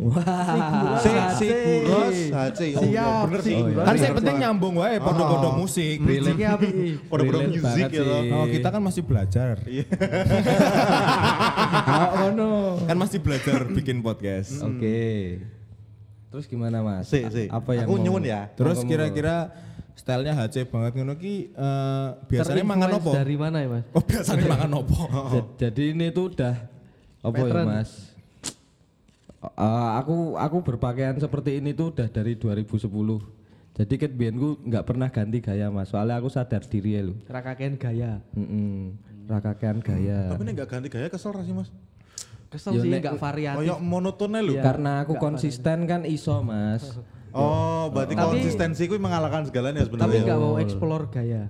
Si 1.01 1.11
Siguros 1.39 2.19
HC. 2.29 2.61
Oh 2.77 2.85
iya 2.85 3.05
Siap, 3.09 3.25
bener 3.31 3.41
sih. 3.41 3.57
Kan 3.57 3.95
yang 3.97 4.17
penting 4.21 4.37
nyambung 4.43 4.75
wae 4.81 4.97
podo-podo 5.01 5.49
musik. 5.57 5.97
Kijingnya 6.03 6.61
api. 6.61 6.69
Podo-podo 7.09 7.39
banget 7.47 7.89
ya. 7.89 8.05
Oh, 8.37 8.45
kita 8.51 8.69
kan 8.69 8.83
masih 8.85 9.03
belajar. 9.07 9.55
Oh, 11.93 12.31
no. 12.33 12.79
kan 12.85 12.97
masih 12.97 13.19
belajar 13.21 13.65
bikin 13.69 14.05
podcast. 14.05 14.61
Oke. 14.61 15.41
Terus 16.33 16.49
gimana 16.49 16.81
Mas? 16.81 17.07
Si, 17.07 17.21
si. 17.29 17.45
Apa 17.47 17.77
yang 17.77 17.85
Aku 17.85 17.95
mau- 17.95 18.05
nyuwun 18.09 18.25
ya. 18.25 18.49
Terus 18.57 18.81
kira-kira 18.83 19.53
stylenya 19.93 20.33
HC 20.35 20.65
banget 20.65 20.97
ngono 20.97 21.13
ki 21.15 21.53
eh, 21.53 22.09
biasanya 22.27 22.65
mangan 22.65 22.89
opo? 22.97 23.13
Dari 23.13 23.37
mana 23.37 23.61
ya, 23.61 23.69
Mas? 23.69 23.85
Oh, 23.93 24.01
biasanya 24.01 24.45
mangan 24.57 24.73
opo? 24.75 24.97
Ja- 25.29 25.69
Jadi 25.69 25.93
ini 25.93 26.09
tuh 26.09 26.33
udah 26.33 26.57
apa 27.21 27.37
ya. 27.39 27.63
Mas? 27.63 27.91
Eh, 29.43 29.91
aku 29.99 30.41
aku 30.41 30.57
berpakaian 30.65 31.19
seperti 31.19 31.61
ini 31.61 31.71
tuh 31.71 31.93
udah 31.93 32.09
dari 32.09 32.33
2010. 32.35 32.89
Jadi 33.73 33.95
kan 33.97 34.11
biyen 34.11 34.37
ku 34.37 34.57
nggak 34.59 34.85
pernah 34.85 35.09
ganti 35.09 35.39
gaya 35.39 35.69
Mas. 35.69 35.93
Soalnya 35.93 36.17
aku 36.17 36.33
sadar 36.33 36.65
diri 36.65 36.97
ya 36.97 37.05
lu. 37.05 37.15
Rakaken 37.29 37.77
gaya. 37.77 38.25
Heeh. 38.33 38.97
Rakakean 39.23 39.79
gaya. 39.79 40.29
Tapi 40.29 40.43
ini 40.43 40.53
nggak 40.53 40.69
ganti 40.69 40.89
gaya 40.89 41.07
kesel 41.07 41.31
rasih 41.31 41.55
mas. 41.55 41.71
Kesel 42.53 42.71
Yo, 42.71 42.83
sih 42.83 42.91
nek- 42.91 43.01
enggak 43.01 43.17
variatif. 43.17 43.65
Kayak 43.65 43.81
monotone 43.81 44.39
lho. 44.39 44.55
Karena 44.59 44.93
aku 45.01 45.17
konsisten 45.17 45.79
kan 45.85 46.05
iso 46.05 46.39
Mas. 46.41 46.85
Oh, 47.33 47.89
berarti 47.89 48.13
Tapi- 48.13 48.29
konsistensi 48.37 48.85
kuwi 48.85 49.01
mengalahkan 49.01 49.49
segalanya 49.49 49.81
Tapi 49.81 49.89
sebenarnya. 49.89 50.21
enggak 50.21 50.37
mau 50.39 50.61
explore 50.61 51.09
gaya. 51.09 51.49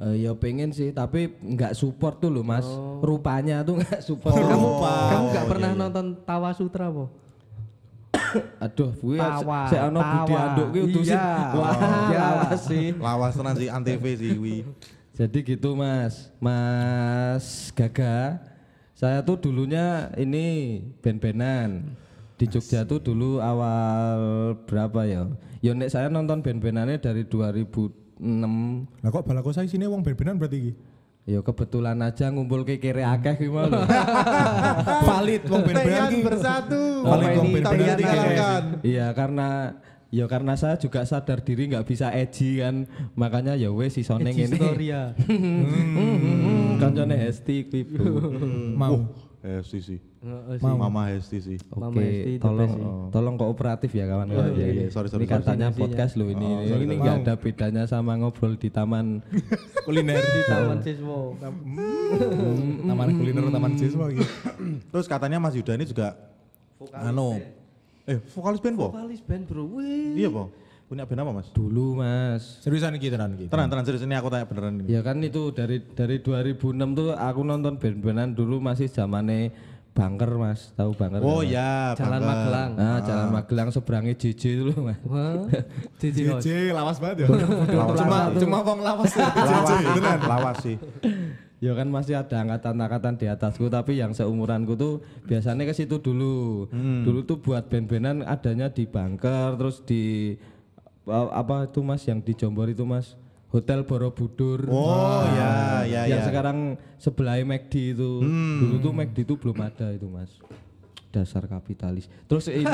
Eh, 0.00 0.24
ya 0.24 0.32
pengen 0.32 0.72
sih, 0.72 0.88
tapi 0.88 1.36
nggak 1.36 1.74
support 1.74 2.16
tuh 2.16 2.30
loh 2.30 2.40
mas. 2.40 2.64
Rupanya 3.04 3.60
tuh 3.60 3.76
nggak 3.76 4.00
support. 4.00 4.32
kamu 4.32 4.48
Kamu, 4.48 4.68
kamu 4.80 5.24
enggak 5.28 5.44
pernah 5.44 5.70
nonton 5.76 6.16
Tawa 6.24 6.56
Sutra 6.56 6.88
po? 6.88 7.12
aduh, 8.64 8.88
gue 8.94 9.20
Tawa, 9.20 9.68
saya 9.68 9.82
ono 9.86 10.00
budi 10.00 10.32
anduk 10.32 10.66
gue 10.72 10.82
sih. 10.96 11.12
Iya. 11.12 11.28
Wah, 11.52 11.76
Iya. 12.08 12.18
lawas 12.18 12.60
sih. 12.64 12.86
Lawas 12.96 13.32
tenan 13.36 13.54
sih 13.54 13.68
antv 13.68 14.04
sih 14.08 14.30
kuwi. 14.32 14.56
Jadi 15.12 15.38
gitu 15.44 15.74
mas, 15.74 16.32
mas 16.40 17.68
Gaga. 17.72 18.47
Saya 18.98 19.22
tuh 19.22 19.38
dulunya 19.38 20.10
ini 20.18 20.82
band-bandan 20.98 21.94
di 22.34 22.50
Jogja 22.50 22.82
tuh 22.82 22.98
dulu 22.98 23.38
awal 23.38 24.18
berapa 24.66 25.06
ya? 25.06 25.22
Ya 25.62 25.70
nek 25.70 25.94
saya 25.94 26.10
nonton 26.10 26.42
band-bandannya 26.42 26.98
dari 26.98 27.22
2006 27.22 28.18
Lah 28.98 29.10
kok 29.14 29.22
balako 29.22 29.54
saya 29.54 29.70
sini 29.70 29.86
wong 29.86 30.02
ben-benan 30.02 30.34
berarti 30.34 30.58
iki. 30.58 30.72
Ya 31.30 31.38
kebetulan 31.46 31.94
aja 32.02 32.26
ngumpul 32.34 32.66
ke 32.66 32.82
kere 32.82 33.06
akeh 33.06 33.38
ki 33.38 33.46
mau 33.46 33.70
lho. 33.70 33.86
Valid 35.14 35.42
wong 35.46 35.62
ben-benan 35.62 36.10
iki. 36.10 36.26
bersatu. 36.26 36.82
Valid 37.06 37.30
wong 37.38 37.48
dikalahkan. 37.54 38.62
Iya 38.82 39.06
karena 39.14 39.78
ya 40.08 40.24
karena 40.24 40.56
saya 40.56 40.80
juga 40.80 41.04
sadar 41.04 41.44
diri 41.44 41.68
nggak 41.68 41.84
bisa 41.84 42.08
edgy 42.16 42.64
kan 42.64 42.88
makanya 43.12 43.52
ya 43.52 43.68
wes 43.68 43.92
si 43.92 44.02
soneng 44.04 44.32
ini 44.32 44.56
Historia. 44.56 45.12
kancane 46.80 47.16
Hesti 47.18 47.68
kuwi. 47.68 47.84
Mau. 48.72 49.04
Hesti 49.38 49.78
sih. 49.78 49.98
Heeh, 50.18 50.58
Mau. 50.58 50.74
Mama 50.74 51.14
Hesti 51.14 51.38
sih. 51.38 51.58
Oke, 51.70 52.40
tolong 52.42 52.72
tolong 53.14 53.34
kooperatif 53.38 53.94
ya 53.94 54.10
kawan-kawan. 54.10 54.50
iya, 54.58 54.66
ya. 54.66 54.72
iya, 54.74 54.86
sorry, 54.90 55.06
sorry, 55.12 55.24
ini 55.24 55.30
katanya 55.30 55.68
podcast 55.70 56.18
loh 56.18 56.26
ini. 56.26 56.48
Oh, 56.48 56.62
sorry, 56.66 56.84
ini 56.90 56.94
nggak 56.98 57.16
ada 57.22 57.34
bedanya 57.38 57.82
sama 57.86 58.18
ngobrol 58.18 58.58
di 58.58 58.66
taman. 58.72 59.22
Kuliner 59.86 60.18
di 60.18 60.40
Taman 60.48 60.78
Siswo. 60.82 61.38
Taman 62.88 63.08
kuliner 63.14 63.44
taman 63.52 63.72
siswa 63.78 64.04
iki. 64.10 64.24
Terus 64.92 65.06
katanya 65.06 65.38
Mas 65.38 65.54
Yuda 65.54 65.76
ini 65.78 65.86
juga 65.86 66.18
anu 66.94 67.38
eh 68.08 68.18
vokalis 68.32 68.60
band 68.64 68.76
po? 68.80 68.86
Vokalis 68.90 69.20
band, 69.20 69.44
Bro. 69.44 69.62
Wih. 69.76 70.16
Iya 70.16 70.28
po. 70.32 70.48
Punya 70.88 71.04
band 71.04 71.20
apa 71.20 71.32
Mas? 71.36 71.48
Dulu 71.52 72.00
mas. 72.00 72.64
Seriusan 72.64 72.96
iki 72.96 73.12
tenan 73.12 73.36
iki. 73.36 73.52
Tenang, 73.52 73.68
tenang 73.68 73.84
serius 73.84 74.08
ini 74.08 74.16
aku 74.16 74.32
tanya 74.32 74.48
beneran 74.48 74.80
ini. 74.80 74.88
Ya 74.88 75.04
kan 75.04 75.20
itu 75.20 75.52
dari 75.52 75.84
dari 75.84 76.24
2006 76.24 76.96
tuh 76.96 77.12
aku 77.12 77.40
nonton 77.44 77.76
band-bandan 77.76 78.32
dulu 78.32 78.56
masih 78.56 78.88
zamane 78.88 79.52
Bangker 79.92 80.30
mas, 80.38 80.72
tahu 80.78 80.94
Bangker? 80.94 81.20
Oh 81.20 81.42
kan? 81.42 81.52
ya, 81.52 81.92
Jalan 81.92 82.22
Bangga. 82.22 82.30
Magelang. 82.30 82.70
Nah, 82.78 82.98
Jalan 83.02 83.28
Magelang 83.34 83.68
seberangnya 83.74 84.14
JJ 84.14 84.42
dulu 84.62 84.72
mas. 84.88 84.98
House. 85.04 85.50
JJ 86.00 86.70
lawas 86.72 86.96
banget 87.02 87.26
ya. 87.26 87.36
Cuma 87.98 88.30
cuma 88.32 88.58
wong 88.64 88.78
lawas. 88.80 89.12
Lawas, 89.12 89.68
tenan. 89.92 90.18
Lawas 90.24 90.56
sih. 90.64 90.76
Ya 91.58 91.74
kan 91.74 91.90
masih 91.90 92.14
ada 92.14 92.38
angkatan-angkatan 92.38 93.18
di 93.18 93.26
atasku 93.26 93.66
tapi 93.66 93.98
yang 93.98 94.14
seumuranku 94.14 94.78
tuh 94.78 95.02
biasanya 95.26 95.66
ke 95.66 95.74
situ 95.74 95.98
dulu. 95.98 96.70
Dulu 96.72 97.26
tuh 97.26 97.42
buat 97.42 97.66
band-bandan 97.66 98.22
adanya 98.22 98.70
di 98.70 98.86
Bangker 98.86 99.58
terus 99.58 99.82
di 99.82 100.34
apa 101.10 101.66
itu 101.66 101.80
Mas 101.82 102.06
yang 102.06 102.22
di 102.22 102.36
Jombor 102.36 102.70
itu 102.70 102.86
Mas 102.86 103.18
Hotel 103.48 103.82
Borobudur. 103.82 104.68
Oh 104.68 105.24
ya, 105.34 105.82
ya, 105.88 106.04
yang 106.04 106.20
ya. 106.20 106.26
sekarang 106.28 106.76
sebelah 107.00 107.40
McD 107.40 107.96
itu. 107.96 108.20
Dulu 108.60 108.76
tuh 108.78 108.92
McD 108.92 109.24
itu 109.24 109.34
belum 109.40 109.58
ada 109.64 109.90
itu 109.90 110.06
Mas. 110.06 110.30
Dasar 111.08 111.48
kapitalis. 111.48 112.12
Terus 112.28 112.52
ini 112.52 112.68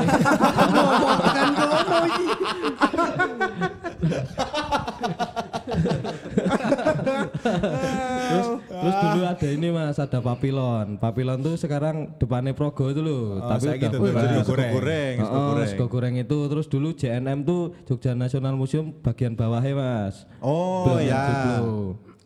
ada 9.35 9.47
ini 9.47 9.67
mas, 9.69 9.95
ada 9.95 10.17
papilon. 10.17 10.95
Papilon 10.95 11.39
tuh 11.39 11.55
sekarang 11.55 12.15
depannya 12.15 12.51
Progo 12.51 12.87
itu 12.87 12.99
loh. 12.99 13.37
Oh, 13.37 13.45
tapi 13.45 13.67
udah 13.67 13.77
tutup. 13.85 13.99
buka. 14.01 14.21
Jadi 14.21 14.37
goreng. 14.41 14.71
goreng, 14.73 15.15
Oh, 15.21 15.41
goreng. 15.51 15.67
sego 15.67 15.85
goreng 15.85 16.15
itu 16.15 16.37
terus 16.47 16.65
dulu 16.65 16.89
JNM 16.91 17.39
tuh 17.41 17.61
Jogja 17.83 18.11
National 18.11 18.55
Museum 18.55 18.95
bagian 18.95 19.33
bawahnya 19.33 19.73
mas. 19.73 20.23
Oh 20.39 20.87
Belum 20.87 21.03
ya. 21.03 21.21
joglo. 21.21 21.75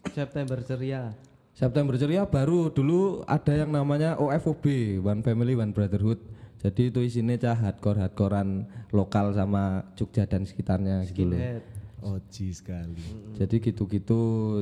September 0.10 0.58
ceria. 0.62 1.04
September 1.52 1.94
ceria 1.94 2.24
baru 2.24 2.70
dulu 2.70 3.26
ada 3.26 3.52
yang 3.52 3.68
namanya 3.70 4.16
OFOB 4.16 4.64
One 5.02 5.20
Family 5.20 5.54
One 5.54 5.70
Brotherhood. 5.70 6.22
Jadi 6.60 6.88
itu 6.88 7.00
isinya 7.00 7.36
cah 7.36 7.56
hardcore 7.56 8.00
hardcorean 8.00 8.64
lokal 8.92 9.32
sama 9.32 9.88
Jogja 9.94 10.24
dan 10.24 10.44
sekitarnya 10.44 11.04
gitu. 11.06 11.32
Skinhead. 11.32 11.64
Oji 12.04 12.56
sekali. 12.56 13.04
Jadi 13.36 13.56
gitu-gitu. 13.60 14.20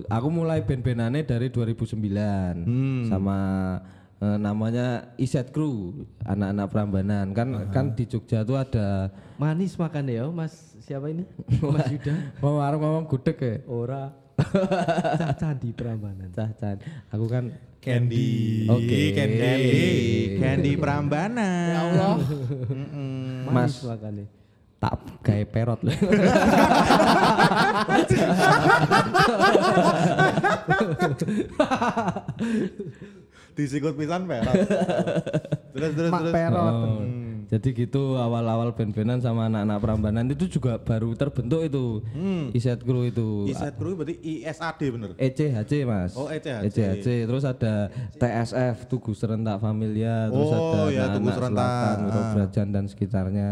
Aku 0.10 0.28
mulai 0.30 0.62
band-bandannya 0.66 1.24
dari 1.26 1.48
2009 1.54 3.10
sama 3.10 3.38
eh, 4.22 4.38
namanya 4.38 5.14
Iset 5.22 5.54
Crew, 5.54 6.06
anak-anak 6.26 6.68
Prambanan. 6.70 7.34
Kan 7.38 7.70
kan 7.70 7.94
di 7.94 8.10
Jogja 8.10 8.42
tuh 8.42 8.58
ada 8.58 9.14
Manis 9.38 9.78
makan 9.78 10.10
ya, 10.10 10.26
Mas. 10.34 10.74
Siapa 10.82 11.14
ini? 11.14 11.28
Mas 11.74 11.92
Yuda. 11.94 12.14
mau 12.42 12.58
warung 12.58 12.82
ngomong 12.82 13.06
gudeg 13.06 13.38
ya. 13.38 13.56
Ora. 13.70 14.10
Cah 15.20 15.34
candi 15.34 15.74
Prambanan. 15.74 16.30
Cah 16.34 16.50
can. 16.58 16.78
Aku 17.10 17.26
kan 17.30 17.54
Candy. 17.78 18.66
Oke. 18.68 19.14
Candy, 19.16 19.54
Candy 20.42 20.72
Prambanan. 20.76 21.70
Ya 21.70 21.80
Allah. 21.88 22.16
Manis 23.48 23.80
makannya. 23.86 24.26
Tak 24.78 24.94
gawe 25.22 25.44
perot 25.44 25.80
loh. 25.82 25.96
Disikut 33.58 33.98
pisan 33.98 34.30
perak. 34.30 34.54
terus 35.74 35.92
terus 35.94 36.12
Mak 36.14 36.22
terus. 36.22 36.34
perot. 36.34 36.76
Oh, 36.76 37.02
Jadi 37.48 37.70
gitu 37.80 38.20
awal-awal 38.20 38.76
band-bandan 38.76 39.24
sama 39.24 39.48
anak-anak 39.48 39.80
Prambanan 39.80 40.28
itu 40.28 40.52
juga 40.52 40.76
baru 40.78 41.16
terbentuk 41.16 41.64
itu. 41.64 42.04
Iset 42.52 42.84
Crew 42.84 43.08
itu. 43.08 43.48
Iset 43.48 43.74
Crew 43.74 43.96
berarti 43.96 44.20
ISAD 44.20 44.80
bener. 44.92 45.10
ECHC 45.16 45.72
mas. 45.88 46.12
Oh, 46.14 46.28
ECHC. 46.28 46.68
ECHC. 46.68 47.08
Terus 47.24 47.44
ada 47.48 47.88
TSF 48.14 48.86
Tugu 48.86 49.16
Serentak 49.16 49.58
Familia. 49.58 50.28
Terus 50.28 50.44
Oh, 50.46 50.52
ada 50.52 50.92
ya, 50.92 51.08
anak-anak 51.08 51.16
Tugu 51.16 51.30
Serentak. 51.32 51.66
Selatan, 51.66 51.98
Ah. 51.98 52.12
Robrajan 52.12 52.68
dan 52.70 52.84
sekitarnya. 52.86 53.52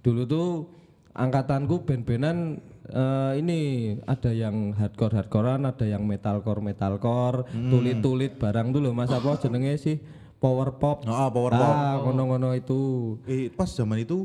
Dulu 0.00 0.22
tuh 0.24 0.46
angkatanku 1.12 1.84
band-bandan 1.84 2.56
eh, 2.86 3.32
ini 3.38 3.58
ada 4.02 4.32
yang 4.32 4.72
hardcore 4.72 5.14
hardcorean, 5.14 5.62
ada 5.62 5.84
yang 5.84 6.02
metalcore 6.02 6.58
metalcore, 6.58 7.46
Hmm. 7.52 7.70
tulit-tulit 7.70 8.34
barang 8.34 8.72
tuh 8.72 8.80
loh 8.80 8.92
mas 8.92 9.10
apa 9.10 9.36
jenenge 9.38 9.76
sih 9.76 9.96
power 10.40 10.74
pop. 10.74 11.04
Oh, 11.04 11.28
power 11.30 11.52
pop. 11.52 11.70
Ah, 11.70 12.00
ngono-ngono 12.00 12.56
itu. 12.56 12.80
Eh 13.28 13.52
pas 13.52 13.68
zaman 13.68 14.00
itu 14.00 14.24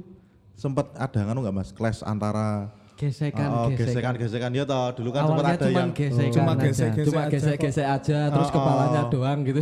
sempat 0.55 0.95
ada 0.95 1.19
kan 1.21 1.36
enggak 1.36 1.51
Mas? 1.51 1.76
Clash 1.76 1.99
antara 2.01 2.71
Gesekan, 2.95 3.51
Oh, 3.51 3.67
gesekan. 3.67 4.15
gesekan-gesekan 4.15 4.51
ya 4.55 4.63
toh. 4.63 4.87
Dulu 4.95 5.09
kan 5.11 5.27
sempat 5.27 5.45
ada 5.51 5.67
cuma 5.67 5.79
yang 5.83 5.91
gesekan 5.91 6.31
Cuma 6.31 6.51
aja. 6.55 6.63
gesek-gesek 6.63 7.05
Cuma 7.11 7.21
gesek-gesek 7.27 7.87
aja, 7.91 8.19
terus 8.31 8.49
kepalanya 8.49 9.01
doang 9.11 9.39
gitu. 9.43 9.59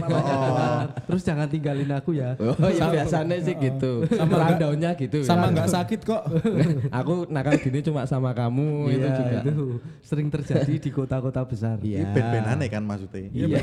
Terus 1.10 1.22
jangan 1.26 1.48
tinggalin 1.50 1.90
aku 1.90 2.14
ya. 2.14 2.38
Oh 2.38 2.70
iya 2.70 2.86
biasanya 2.94 3.36
sih 3.42 3.58
gitu. 3.58 4.06
Sama 4.06 4.36
rundownnya 4.38 4.92
gitu. 4.94 5.18
Sama 5.26 5.50
ya. 5.50 5.54
nggak 5.58 5.70
sakit 5.72 6.00
kok. 6.06 6.24
Aku 7.02 7.26
nakal 7.26 7.58
gini 7.58 7.82
cuma 7.82 8.06
sama 8.06 8.32
kamu 8.32 8.94
itu 8.94 9.02
Iya, 9.02 9.18
juga. 9.18 9.38
itu 9.50 9.66
sering 10.06 10.28
terjadi 10.30 10.74
di 10.78 10.90
kota-kota 10.90 11.42
besar. 11.42 11.82
Iya. 11.82 12.06
band-bandane 12.14 12.66
kan 12.70 12.84
maksudnya. 12.86 13.34
Iya. 13.34 13.60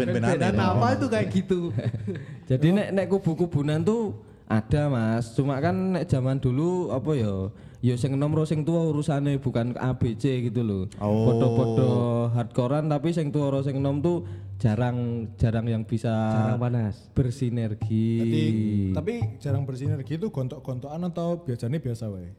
Band-bandane. 0.00 0.40
Dan 0.40 0.52
toh. 0.56 0.64
apa 0.64 0.86
itu 0.96 1.06
kayak 1.06 1.26
gitu? 1.28 1.60
Jadi 2.50 2.66
nek 2.72 2.88
nek 2.96 3.06
kubu-kubunan 3.06 3.84
tuh 3.84 4.16
ada 4.48 4.88
mas. 4.88 5.36
Cuma 5.36 5.60
kan 5.60 5.76
nek 5.92 6.08
zaman 6.08 6.40
dulu 6.40 6.88
apa 6.88 7.12
ya? 7.12 7.36
Ya 7.78 7.94
sing 7.94 8.18
enom 8.18 8.34
ro 8.34 8.42
sing 8.42 8.66
tua 8.66 8.82
urusane 8.82 9.38
bukan 9.38 9.78
ABC 9.78 10.50
gitu 10.50 10.66
loh. 10.66 10.90
Oh. 10.98 11.30
Podo-podo 11.30 11.90
hardcorean 12.34 12.90
tapi 12.90 13.14
sing 13.14 13.30
tua 13.30 13.54
ro 13.54 13.62
sing 13.62 13.78
enom 13.78 14.02
tuh 14.02 14.26
jarang 14.58 15.30
jarang 15.38 15.70
yang 15.70 15.86
bisa 15.86 16.10
Jarang 16.10 16.58
panas. 16.58 17.06
bersinergi. 17.14 18.18
Jadi, 18.18 18.44
tapi 18.90 19.14
jarang 19.38 19.62
bersinergi 19.62 20.18
itu 20.18 20.26
gontok-gontokan 20.34 21.06
atau 21.06 21.46
biasanya 21.46 21.78
biasa 21.78 22.10
wae. 22.10 22.34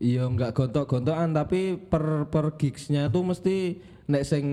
Iya 0.00 0.24
nggak 0.32 0.56
gontok-gontokan 0.56 1.36
tapi 1.36 1.76
per 1.76 2.24
per 2.32 2.56
gigsnya 2.56 3.12
tuh 3.12 3.20
mesti 3.20 3.76
nek 4.08 4.24
sing 4.24 4.44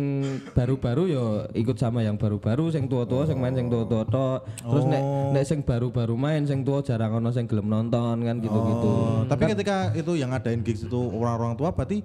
baru-baru 0.51 1.03
yo 1.07 1.25
ikut 1.55 1.79
sama 1.79 2.03
yang 2.03 2.19
baru-baru 2.19 2.67
sing 2.69 2.85
tua-tua 2.91 3.25
sing 3.25 3.39
main 3.39 3.55
sing 3.55 3.71
tua-tua 3.71 4.03
tok. 4.05 4.39
Terus 4.59 4.85
nek 4.91 5.01
nek 5.31 5.45
sing 5.47 5.63
baru-baru 5.63 6.19
main 6.19 6.43
sing 6.43 6.67
tua 6.67 6.83
jarang 6.83 7.23
ono 7.23 7.31
sing 7.31 7.47
gelem 7.47 7.71
nonton 7.71 8.27
kan 8.27 8.35
gitu-gitu. 8.43 8.91
Oh, 8.91 9.23
tapi 9.23 9.47
ketika 9.55 9.95
itu 9.95 10.19
yang 10.19 10.35
ngadain 10.35 10.61
gigs 10.67 10.83
itu 10.83 10.99
orang-orang 11.15 11.55
tua 11.55 11.71
berarti 11.71 12.03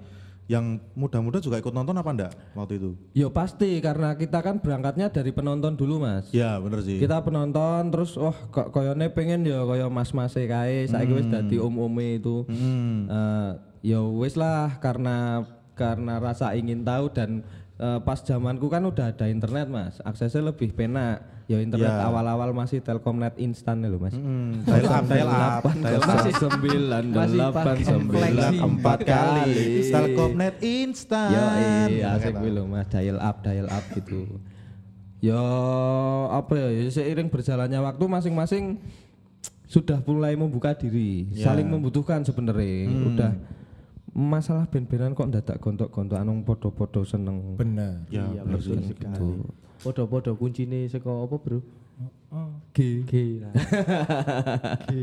yang 0.51 0.75
muda-muda 0.93 1.39
juga 1.39 1.55
ikut 1.55 1.71
nonton 1.71 1.95
apa 1.95 2.11
enggak 2.11 2.33
waktu 2.51 2.75
itu? 2.75 2.91
Yo 3.15 3.31
pasti 3.31 3.79
karena 3.79 4.15
kita 4.19 4.43
kan 4.43 4.59
berangkatnya 4.59 5.07
dari 5.07 5.31
penonton 5.31 5.79
dulu 5.79 6.03
Mas. 6.03 6.27
Ya 6.35 6.59
bener 6.59 6.83
sih. 6.83 6.99
Kita 6.99 7.23
penonton 7.23 7.89
terus 7.89 8.19
wah 8.19 8.35
kok 8.51 8.75
koyone 8.75 9.07
pengen 9.15 9.47
ya 9.47 9.63
koyo 9.63 9.87
mas-mas 9.87 10.35
kae 10.35 10.87
saiki 10.87 11.13
wis 11.15 11.27
dadi 11.31 11.55
om-ome 11.59 12.19
itu. 12.19 12.43
Eh, 12.51 13.51
ya 13.83 13.99
wis 14.03 14.35
lah 14.35 14.79
karena 14.83 15.47
karena 15.73 16.21
rasa 16.21 16.53
ingin 16.53 16.85
tahu 16.85 17.09
dan 17.09 17.41
eh, 17.77 17.99
pas 18.01 18.19
zamanku 18.19 18.67
kan 18.67 18.83
udah 18.83 19.13
ada 19.13 19.25
internet 19.25 19.67
Mas. 19.69 19.97
Aksesnya 20.01 20.49
lebih 20.49 20.73
penak. 20.73 21.23
Ya 21.43 21.59
internet 21.59 21.91
Ya. 21.91 22.07
awal-awal 22.07 22.55
masih 22.55 22.79
Telkomnet 22.79 23.35
instan 23.35 23.83
lho 23.83 23.99
Mas. 23.99 24.15
Hmm, 24.15 24.63
dial 24.63 24.87
up, 24.87 25.03
dial 25.11 25.27
up. 25.27 25.63
Masih 26.07 26.33
sembilan 26.39 27.03
masih 27.11 27.35
delapan 27.35 27.75
sembilan 27.83 28.51
empat 28.63 28.99
kali. 29.03 29.55
Telkomnet 29.91 30.55
instan. 30.63 31.29
Yo 31.35 31.43
iya 31.91 32.15
asik 32.15 32.39
kuwi 32.39 32.47
lho 32.47 32.63
Mas, 32.63 32.87
dial 32.87 33.19
up 33.19 33.43
dial 33.43 33.67
up 33.67 33.83
gitu. 33.91 34.39
Yo 35.19 35.39
apa 36.31 36.51
ya, 36.55 36.67
ya 36.79 36.91
seiring 36.91 37.27
berjalannya 37.27 37.79
waktu 37.79 38.03
masing-masing 38.07 38.63
sudah 39.67 39.99
mulai 40.03 40.35
membuka 40.35 40.75
diri, 40.75 41.27
saling 41.33 41.67
membutuhkan 41.67 42.23
sebenarnya. 42.23 42.87
Udah 42.87 43.31
masalah 44.13 44.65
band-bandan 44.65 45.11
kok 45.11 45.27
ndadak 45.27 45.57
gontok-gontok 45.57 46.17
anong 46.17 46.41
podo-podo 46.41 47.01
seneng. 47.01 47.57
Benar. 47.57 48.05
Ya, 48.07 48.29
bener 48.39 48.61
sih. 48.61 48.77
gitu. 48.77 49.49
Podo-podo 49.81 50.33
kuncine 50.33 50.85
saka 50.85 51.09
apa, 51.09 51.35
Bro? 51.35 51.59
G. 52.73 53.01
G. 53.03 53.13
Nah. 53.41 53.53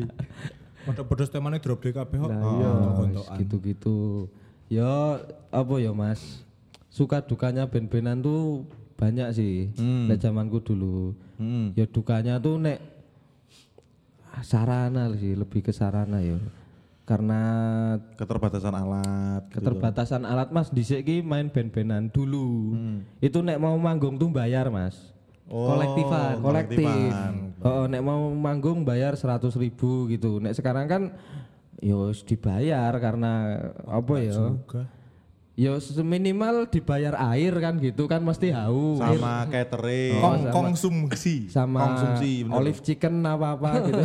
Podo-podo 0.80 1.22
temane 1.26 1.60
drop 1.60 1.82
di 1.82 1.92
kabeh 1.92 2.16
kok. 2.16 2.30
Nah, 2.30 2.40
Oh, 2.40 2.54
iya. 2.56 2.70
gontokan. 2.96 3.36
gitu-gitu. 3.38 3.98
Ya 4.70 5.18
apa 5.50 5.74
ya 5.76 5.90
Mas? 5.90 6.46
Suka 6.88 7.20
dukanya 7.20 7.66
band-bandan 7.66 8.18
tuh 8.18 8.64
banyak 8.96 9.28
sih. 9.32 9.74
Nek 9.76 10.18
zamanku 10.18 10.58
dulu. 10.58 11.12
Hmm. 11.36 11.74
Ya 11.74 11.84
dukanya 11.84 12.38
tuh 12.38 12.56
nek 12.56 12.78
sarana 14.40 15.10
sih, 15.14 15.34
lebih 15.34 15.60
ke 15.60 15.70
sarana 15.70 16.22
ya. 16.22 16.38
Karena 17.10 17.42
Keterbatasan 18.14 18.70
alat. 18.70 19.42
gitu. 19.50 19.58
keterbatasan 19.58 20.22
alat 20.22 20.54
Mas 20.54 20.70
dhisik 20.70 21.02
ki 21.02 21.26
main 21.26 21.50
band-bandan 21.50 22.06
dulu. 22.06 22.78
Hmm. 22.78 23.02
Itu 23.18 23.42
nek 23.42 23.58
mau 23.58 23.74
manggung 23.74 24.14
tuh 24.14 24.30
bayar 24.30 24.70
Mas. 24.70 25.10
Oh, 25.50 25.74
kolektifan, 25.74 26.38
kolektif. 26.38 26.86
kolektifan. 26.86 27.34
Oh, 27.66 27.90
nek 27.90 27.98
mau 28.06 28.30
manggung 28.30 28.86
bayar 28.86 29.18
100.000 29.18 29.58
ribu 29.58 30.06
gitu. 30.06 30.38
Nek 30.38 30.54
sekarang 30.54 30.86
kan 30.86 31.02
yo 31.82 32.14
wis 32.14 32.22
dibayar 32.22 32.94
karena 33.02 33.58
apa 33.90 34.14
ya? 34.22 34.38
Juga. 34.38 34.86
Yo 35.58 35.82
minimal 36.06 36.70
dibayar 36.70 37.18
air 37.34 37.52
kan 37.58 37.74
gitu 37.82 38.06
kan 38.06 38.22
mesti 38.22 38.54
haus. 38.54 39.02
Sama 39.02 39.50
catering. 39.50 40.22
Kong 40.22 40.40
konsumsi. 40.54 41.50
sama 41.50 41.82
konsumsi, 41.82 42.46
bener. 42.46 42.54
olive 42.54 42.80
chicken 42.86 43.18
apa-apa 43.26 43.70
gitu. 43.90 44.02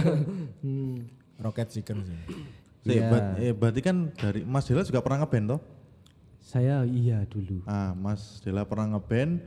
Rocket 1.46 1.70
chicken 1.70 2.02
sih. 2.10 2.20
Iya. 2.86 3.10
ber- 3.10 3.34
eh, 3.42 3.54
berarti 3.54 3.82
kan 3.82 3.96
dari 4.14 4.46
Mas 4.46 4.70
Dela 4.70 4.86
juga 4.86 5.02
pernah 5.02 5.26
ngeband 5.26 5.46
toh? 5.50 5.62
Saya 6.38 6.86
iya 6.86 7.26
dulu. 7.26 7.66
Ah, 7.66 7.98
Mas 7.98 8.38
Dela 8.46 8.62
pernah 8.64 8.96
ngeband, 8.96 9.42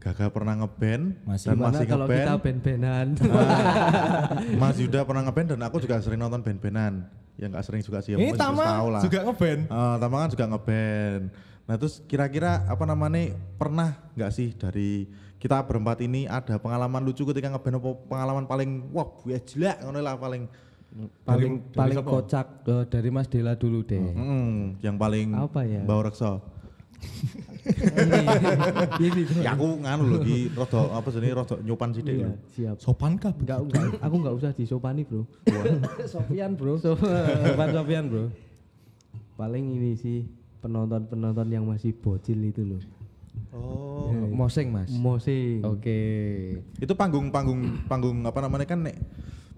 Gaga 0.00 0.32
pernah 0.32 0.56
ngeband, 0.56 1.12
Masih. 1.28 1.52
dan 1.52 1.56
masih 1.60 1.84
kalau 1.84 2.08
kita 2.08 2.16
ngeband. 2.24 2.40
band-bandan? 2.40 3.06
Mas 4.56 4.76
Yuda 4.82 5.04
pernah 5.04 5.22
ngeband 5.28 5.48
dan 5.52 5.60
aku 5.60 5.76
juga 5.76 6.00
sering 6.00 6.16
nonton 6.16 6.40
band-bandan. 6.40 7.04
Ya 7.36 7.48
nggak 7.48 7.64
sering 7.64 7.84
juga 7.84 8.00
sih, 8.00 8.12
ya 8.12 8.16
Ini 8.16 8.32
mungkin 8.32 8.40
Tama 8.40 8.64
juga 9.04 9.18
ngeband. 9.28 9.60
Ah, 9.68 10.00
Tama 10.00 10.16
kan 10.18 10.30
juga 10.32 10.44
ngeband. 10.48 11.22
Nah 11.68 11.74
terus 11.76 12.00
kira-kira 12.02 12.64
apa 12.64 12.84
namanya 12.88 13.30
pernah 13.54 14.00
nggak 14.16 14.32
sih 14.32 14.56
dari 14.56 15.04
kita 15.36 15.60
berempat 15.64 16.00
ini 16.00 16.24
ada 16.24 16.56
pengalaman 16.56 17.04
lucu 17.04 17.28
ketika 17.28 17.52
ngeband 17.52 17.76
apa 17.76 17.90
pengalaman 18.08 18.44
paling 18.44 18.88
wah 18.90 19.04
gue 19.04 19.36
jelek 19.38 19.84
ngono 19.84 20.00
lah 20.00 20.16
paling 20.16 20.48
paling 21.22 21.52
dari 21.62 21.76
paling 21.76 21.96
siapa? 21.98 22.10
kocak 22.10 22.46
eh, 22.66 22.84
dari 22.90 23.08
Mas 23.08 23.28
Dela 23.30 23.52
dulu 23.54 23.80
deh. 23.82 24.02
Hmm, 24.02 24.74
yang 24.82 24.96
paling 24.96 25.30
Apa 25.32 25.62
ya? 25.62 25.82
bau 25.82 26.02
reksa. 26.02 26.42
ini 29.00 29.20
tuh. 29.24 29.40
Ya 29.40 29.56
aku 29.56 29.80
nganu 29.80 30.02
lho 30.06 30.18
di 30.20 30.36
rada 30.52 30.80
apa 30.92 31.08
jenenge 31.08 31.34
rada 31.36 31.56
nyupan 31.60 31.90
sithik 31.92 32.14
Iya, 32.18 32.30
siap. 32.52 32.76
Sopan 32.76 33.16
kah? 33.16 33.32
Enggak, 33.32 33.64
enggak, 33.64 33.84
aku 34.00 34.14
enggak 34.20 34.34
usah 34.36 34.50
disopani, 34.52 35.02
Bro. 35.04 35.24
Sofian 36.12 36.54
bro. 36.54 36.76
Sofian 36.76 37.70
Sofian 37.72 38.04
bro. 38.08 38.24
Paling 39.36 39.64
ini 39.72 39.96
sih 39.96 40.28
penonton-penonton 40.60 41.48
yang 41.48 41.64
masih 41.64 41.96
bocil 41.96 42.36
itu 42.44 42.60
loh. 42.66 42.82
Oh. 43.56 44.12
Mosing 44.28 44.68
mas. 44.68 44.90
Mose. 44.92 45.64
Oke. 45.64 45.98
Itu 46.76 46.92
panggung-panggung 46.92 47.88
panggung 47.88 48.20
apa 48.28 48.44
namanya 48.44 48.66
kan 48.68 48.84
nek 48.84 48.96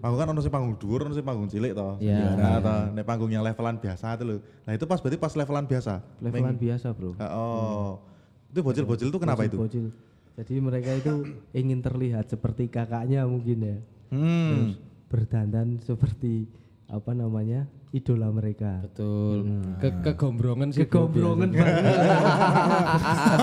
panggung 0.03 0.19
kan 0.19 0.27
ono 0.35 0.39
sing 0.43 0.51
panggung 0.51 0.75
dhuwur, 0.75 1.07
ono 1.07 1.15
sing 1.15 1.23
panggung 1.23 1.47
cilik 1.47 1.71
toh. 1.71 1.95
Iya. 2.03 2.35
Nah, 2.35 2.59
toh, 2.59 2.81
nek 2.91 3.07
panggung 3.07 3.31
yang 3.31 3.39
levelan 3.39 3.79
biasa 3.79 4.19
itu 4.19 4.23
lho. 4.27 4.35
Nah, 4.67 4.75
itu 4.75 4.83
pas 4.83 4.99
berarti 4.99 5.15
pas 5.15 5.31
levelan 5.31 5.63
biasa. 5.63 5.93
Levelan 6.19 6.59
biasa, 6.59 6.87
Bro. 6.91 7.15
Ah, 7.15 7.31
Oh. 7.31 8.03
Itu 8.51 8.59
bocil-bocil 8.61 9.07
itu 9.07 9.17
kenapa 9.17 9.47
itu? 9.47 9.55
Bocil. 9.55 9.95
Jadi 10.35 10.59
mereka 10.59 10.91
itu 10.91 11.23
ingin 11.63 11.79
terlihat 11.79 12.27
seperti 12.27 12.67
kakaknya 12.67 13.23
mungkin 13.23 13.57
ya. 13.63 13.77
Hmm. 14.11 14.75
Berdandan 15.07 15.79
seperti 15.79 16.51
apa 16.91 17.15
namanya? 17.15 17.65
Idola 17.93 18.33
mereka. 18.33 18.81
Betul. 18.81 19.45
Ke 19.77 19.93
kegombrongan 20.01 20.73
sih. 20.73 20.89
bro, 20.89 21.05
Kegombrongan 21.05 21.49
banget. 21.53 21.85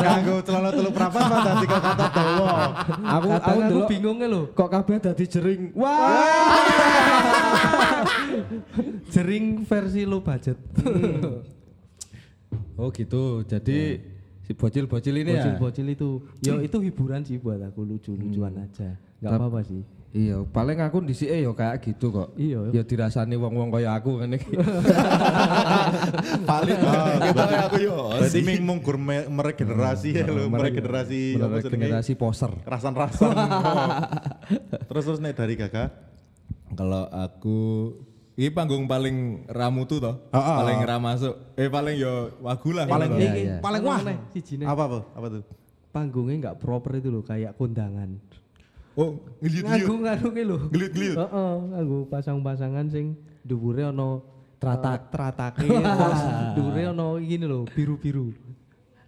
Kanggo 0.03 0.37
celana 0.43 0.71
telu 0.75 0.91
prapat 0.91 1.23
mah 1.23 1.39
dadi 1.47 1.67
kata 1.71 2.07
dawa. 2.11 2.51
Aku 2.99 3.29
aku 3.31 3.59
dulu 3.71 3.81
bingungnya 3.87 4.27
loh. 4.27 4.45
kok 4.51 4.67
kabeh 4.67 4.99
dadi 4.99 5.25
jering. 5.31 5.71
Wah. 5.79 6.59
Jering 9.15 9.63
versi 9.63 10.03
low 10.03 10.19
budget. 10.19 10.59
Oh 12.75 12.91
gitu. 12.91 13.47
Jadi 13.47 14.03
si 14.51 14.59
bocil-bocil 14.59 15.15
ini 15.15 15.39
ya. 15.39 15.47
Bocil-bocil 15.47 15.87
itu, 15.95 16.09
yo 16.43 16.59
itu 16.59 16.77
hiburan 16.83 17.23
sih 17.23 17.39
buat 17.39 17.63
aku 17.63 17.87
lucu-lucuan 17.87 18.59
aja. 18.59 18.99
Nggak 19.23 19.31
apa-apa 19.31 19.63
sih. 19.63 19.79
Iya, 20.11 20.43
paling 20.43 20.83
aku 20.83 21.07
di 21.07 21.15
sini 21.15 21.47
ya 21.47 21.55
kayak 21.55 21.87
gitu 21.87 22.11
kok. 22.11 22.35
Iya. 22.35 22.75
Ya 22.75 22.83
dirasani 22.83 23.39
wong-wong 23.39 23.71
kaya 23.71 23.95
aku 23.95 24.19
ngene 24.19 24.43
iki. 24.43 24.59
Paling 26.51 26.79
kita 27.31 27.45
aku 27.71 27.77
yo. 27.79 28.11
Berarti 28.19 28.41
ming 28.43 28.67
mung 28.67 28.83
meregenerasi 29.31 30.19
ya 30.19 30.27
lho, 30.27 30.51
meregenerasi 30.51 31.39
apa 31.39 31.63
jenenge? 31.63 31.71
generasi 31.95 32.13
poser. 32.19 32.51
Rasan-rasan. 32.67 33.31
Oh. 33.31 34.03
Terus 34.91 35.03
terus 35.07 35.23
nek 35.23 35.39
dari 35.39 35.55
Gaga? 35.55 35.95
Kalau 36.75 37.07
aku 37.07 37.59
ini 38.41 38.49
panggung 38.49 38.89
paling 38.89 39.45
ramu 39.53 39.85
tuh 39.85 40.01
toh. 40.01 40.15
Ah, 40.33 40.41
ah, 40.41 40.57
paling 40.65 40.81
ra 40.81 40.97
masuk. 40.97 41.37
Eh 41.61 41.69
paling 41.69 42.01
yo 42.01 42.33
wagu 42.41 42.73
lah. 42.73 42.89
Paling. 42.89 43.13
Iya, 43.13 43.29
Iki, 43.29 43.41
iya. 43.45 43.57
paling 43.61 43.83
apa 43.85 43.93
wah. 43.93 44.01
sijine. 44.33 44.65
Apa 44.65 44.83
apa? 44.89 44.99
Apa 45.13 45.27
tuh? 45.29 45.43
Panggungnya 45.93 46.35
nggak 46.49 46.57
proper 46.57 47.05
itu 47.05 47.13
loh, 47.13 47.21
kayak 47.21 47.53
kondangan. 47.61 48.17
Oh, 48.97 49.21
ngeliut-ngeliut. 49.45 49.85
Nganggu 49.85 49.95
nganggu 50.09 50.29
lho. 50.41 50.59
Ngeliut-ngeliut. 50.73 51.17
Heeh, 51.21 51.53
nganggu 51.69 51.99
pasang-pasangan 52.09 52.87
sing 52.89 53.13
dhuwure 53.45 53.93
ono 53.93 54.25
tratak 54.57 55.13
tratake 55.13 55.69
terus 55.69 56.21
dhuwure 56.57 56.83
gini 57.21 57.45
lho, 57.45 57.69
biru-biru. 57.69 58.33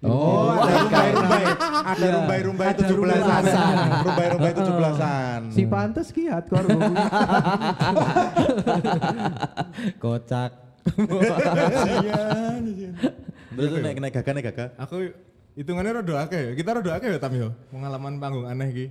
Oh, 0.03 0.51
ada 0.59 0.83
rumbai-rumbai. 0.83 1.43
Ada 1.87 2.07
rumbai-rumbai 2.19 2.67
Ada 2.75 2.83
17-an. 2.91 3.43
Rumbai-rumbai 4.03 4.51
17-an. 4.51 5.41
Si 5.55 5.63
pantes 5.63 6.11
ki 6.11 6.27
hat 6.27 6.51
kor. 6.51 6.67
Kocak. 10.03 10.51
Terus 13.55 13.71
nek 13.79 13.97
nek 14.03 14.11
Gaga 14.11 14.31
nek 14.35 14.45
Gaga. 14.51 14.67
Aku 14.83 15.15
hitungannya 15.55 16.03
rada 16.03 16.15
akeh 16.27 16.51
ya. 16.51 16.53
Kita 16.59 16.83
rada 16.83 16.91
akeh 16.99 17.09
ya 17.15 17.19
Tam 17.23 17.39
yo. 17.39 17.55
Pengalaman 17.71 18.19
panggung 18.19 18.51
aneh 18.51 18.75
iki. 18.75 18.87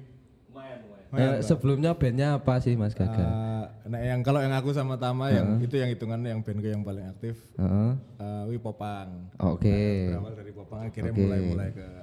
Eh, 1.11 1.43
sebelumnya 1.43 1.91
bandnya 1.91 2.39
apa 2.39 2.63
sih 2.63 2.79
Mas 2.79 2.95
Gaga? 2.95 3.19
Eh, 3.19 3.65
nah 3.91 3.99
yang 3.99 4.23
kalau 4.23 4.39
yang 4.39 4.55
aku 4.55 4.71
sama 4.71 4.95
Tama 4.95 5.27
yang 5.27 5.59
itu 5.59 5.75
yang 5.75 5.91
hitungannya 5.91 6.31
yang 6.31 6.39
bandku 6.39 6.67
yang 6.71 6.83
paling 6.87 7.03
aktif. 7.11 7.35
Heeh. 7.59 7.91
eh 8.23 8.43
wi 8.47 8.55
Popang. 8.55 9.27
Oke. 9.43 10.07
Berawal 10.07 10.33
dari 10.39 10.51
Popang 10.55 10.79
akhirnya 10.87 11.11
mulai-mulai 11.11 11.69
ke 11.75 11.83
alternatif 11.83 11.91
lah. 11.91 12.00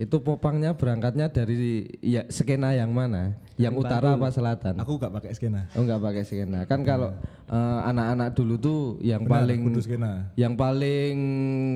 Itu 0.00 0.24
popangnya 0.24 0.72
berangkatnya 0.72 1.28
dari 1.28 1.84
ya 2.00 2.24
skena 2.32 2.72
yang 2.72 2.88
mana? 2.88 3.36
Yang 3.60 3.84
utara 3.84 4.16
apa 4.16 4.32
selatan? 4.32 4.80
Aku 4.80 4.96
gak 4.96 5.12
pakai 5.12 5.36
skena. 5.36 5.68
Oh 5.76 5.84
enggak 5.84 6.00
pakai 6.00 6.24
skena. 6.24 6.64
Kan 6.64 6.88
kalau 6.88 7.12
eh, 7.52 7.80
anak-anak 7.84 8.32
dulu 8.32 8.54
tuh 8.56 8.80
yang 9.04 9.28
Benar, 9.28 9.44
paling 9.44 9.60
kudu 9.68 9.80
skena. 9.84 10.32
yang 10.40 10.56
paling 10.56 11.16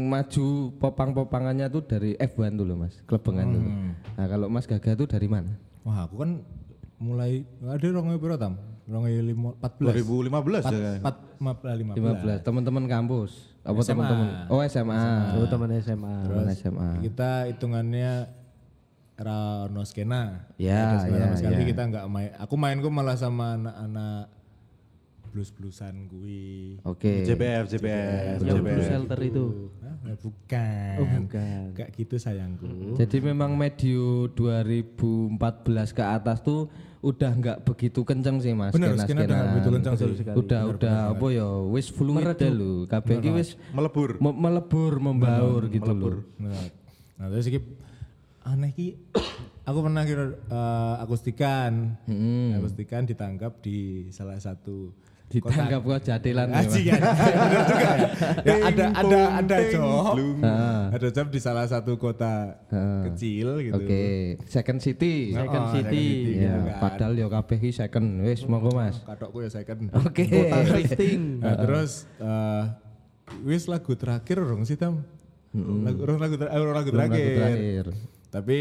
maju 0.09 0.73
popang-popangannya 0.81 1.69
tuh 1.69 1.85
dari 1.85 2.17
F1 2.17 2.57
dulu 2.57 2.89
Mas, 2.89 2.97
klebengan 3.05 3.45
dulu. 3.45 3.69
Hmm. 3.69 3.93
Nah, 4.17 4.27
kalau 4.33 4.47
Mas 4.49 4.65
Gaga 4.65 4.97
tuh 4.97 5.05
dari 5.05 5.29
mana? 5.29 5.61
Wah, 5.85 6.09
aku 6.09 6.25
kan 6.25 6.41
mulai 6.97 7.45
ada 7.61 7.87
rongoy 7.93 8.17
berapa 8.17 8.41
tam? 8.41 8.57
Rongoy 8.89 9.21
lima, 9.21 9.53
14. 9.61 10.01
2015 10.01 10.73
ya. 10.73 10.93
4, 11.05 11.45
15. 11.45 12.41
15. 12.41 12.41
Teman-teman 12.41 12.85
kampus. 12.89 13.54
Apa 13.65 13.81
SMA. 13.81 13.89
teman-teman? 13.97 14.29
Oh, 14.53 14.61
SMA. 14.69 15.05
Oh, 15.41 15.47
teman 15.49 15.71
SMA. 15.81 16.15
Teman 16.29 16.47
SMA. 16.53 16.89
Kita 17.01 17.49
hitungannya 17.49 18.13
Rano 19.15 19.83
skena. 19.87 20.51
Ya, 20.59 20.99
ya, 21.07 21.23
sama 21.23 21.35
sekali 21.39 21.63
ya. 21.63 21.69
kita 21.71 21.83
nggak 21.87 22.07
main. 22.11 22.31
Aku 22.43 22.55
mainku 22.59 22.91
malah 22.91 23.15
sama 23.15 23.55
anak-anak 23.55 24.27
blues-bluesan 25.35 26.07
gue. 26.07 26.79
Oke. 26.87 27.27
JBF, 27.27 27.67
JBF, 27.67 28.39
Yang 28.39 28.55
blue 28.55 28.71
JBF. 28.71 28.87
shelter 28.87 29.19
itu. 29.21 29.47
Hah? 29.83 29.95
Eh, 30.07 30.17
bukan. 30.17 30.95
Oh, 30.95 31.07
bukan. 31.19 31.63
Gak 31.75 31.89
gitu 31.93 32.15
sayangku. 32.17 32.95
Jadi 32.95 33.17
memang 33.19 33.51
medio 33.53 34.31
2014 34.31 35.35
ke 35.91 36.01
atas 36.01 36.39
tuh 36.39 36.71
udah 37.01 37.33
nggak 37.35 37.59
begitu 37.65 38.01
kenceng 38.01 38.41
sih 38.41 38.57
Mas 38.57 38.73
Bener, 38.73 38.97
skena 38.97 39.29
udah 39.29 39.35
nggak 39.35 39.51
begitu 39.53 39.71
kenceng 39.75 39.95
sih. 39.95 40.07
Udah 40.33 40.61
udah 40.71 40.97
apa 41.13 41.27
ya 41.29 41.49
wis 41.67 41.91
fluid 41.91 42.31
deh 42.33 42.49
lho. 42.49 42.87
Kabeh 42.87 43.19
iki 43.19 43.31
wis 43.31 43.49
Melebur. 43.71 44.17
me- 44.17 44.39
melebur, 44.39 44.93
membaur 44.97 45.63
gitu 45.69 45.91
loh. 45.91 46.23
Nah, 46.39 46.65
nah 47.19 47.27
terus 47.29 47.45
iki 47.45 47.61
aneh 48.41 48.71
ki 48.71 48.97
aku 49.69 49.79
pernah 49.83 50.07
kira 50.07 50.33
eh, 50.33 50.95
akustikan. 51.03 51.99
Akustikan 52.55 53.05
ditangkap 53.05 53.61
di 53.61 54.09
salah 54.09 54.39
satu 54.39 54.95
Ditangkap 55.25 55.81
kok 55.83 56.01
jadilan 56.05 56.47
ya. 56.47 56.61
Aji. 56.63 56.83
Bener 56.87 57.63
juga 57.65 57.89
ya. 57.91 58.09
Ya, 58.47 58.55
ada 58.63 58.85
ada 58.95 59.21
ada 59.41 59.57
job. 59.67 60.15
Ada 60.95 61.09
job 61.11 61.27
di 61.29 61.41
salah 61.41 61.67
satu 61.67 61.97
kota 61.97 62.55
kecil 63.09 63.65
gitu. 63.65 63.75
Oke, 63.75 64.05
Second 64.47 64.79
City. 64.79 65.33
Oh, 65.33 65.43
Second 65.43 65.67
City. 65.73 66.07
gitu 66.31 66.45
Ya, 66.45 66.55
kan. 66.55 66.79
padahal 66.79 67.13
ya 67.15 67.27
kabeh 67.27 67.57
iki 67.59 67.71
second. 67.73 68.07
Wis 68.21 68.45
monggo 68.45 68.71
Mas. 68.71 69.01
Katokku 69.01 69.43
ya 69.43 69.51
second. 69.51 69.91
Oke. 69.97 70.23
Kota 70.25 70.59
drifting. 70.63 71.41
Nah, 71.41 71.57
terus 71.59 71.93
eh, 72.17 72.63
wis 73.43 73.67
lagu 73.67 73.93
terakhir 73.95 74.39
dong 74.39 74.63
sih 74.63 74.77
tam. 74.77 75.03
Lagu 75.55 76.05
lagu, 76.15 76.35
ter- 76.37 76.51
eh, 76.51 76.59
orang 76.59 76.77
lagu 76.77 76.91
Belum 76.91 77.01
lagu 77.01 77.15
terakhir. 77.15 77.35
terakhir. 77.35 77.85
Tapi 78.31 78.59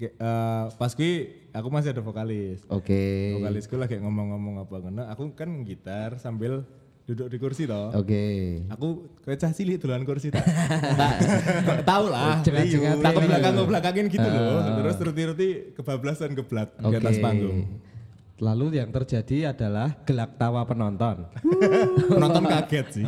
eh, 0.00 0.64
pas 0.74 0.90
kui 0.90 1.12
aku 1.56 1.68
masih 1.72 1.96
ada 1.96 2.02
vokalis. 2.04 2.60
Oke. 2.68 3.36
Vokalisku 3.40 3.74
lagi 3.80 3.96
ngomong-ngomong 3.96 4.68
apa 4.68 4.76
karena 4.84 5.02
aku 5.08 5.32
kan 5.32 5.48
gitar 5.64 6.20
sambil 6.20 6.68
duduk 7.06 7.30
di 7.30 7.38
kursi 7.38 7.64
toh. 7.70 7.94
Oke. 7.94 8.24
Aku 8.66 9.06
kayak 9.22 9.38
cah 9.38 9.52
cilik 9.54 9.78
duluan 9.78 10.02
kursi 10.02 10.34
tak. 10.34 10.42
Tahu 11.90 12.04
lah. 12.10 12.42
Cengat-cengat 12.42 12.98
belakang 12.98 13.56
belakangin 13.62 14.06
gitu 14.10 14.26
loh. 14.26 14.60
Terus 14.82 14.96
ruti-ruti 14.98 15.48
kebablasan 15.78 16.34
geblat 16.34 16.74
di 16.76 16.94
atas 16.98 17.16
panggung. 17.22 17.78
Lalu 18.36 18.76
yang 18.76 18.92
terjadi 18.92 19.56
adalah 19.56 19.96
gelak 20.04 20.36
tawa 20.36 20.60
penonton. 20.68 21.24
Penonton 22.12 22.44
kaget 22.44 22.86
sih. 22.92 23.04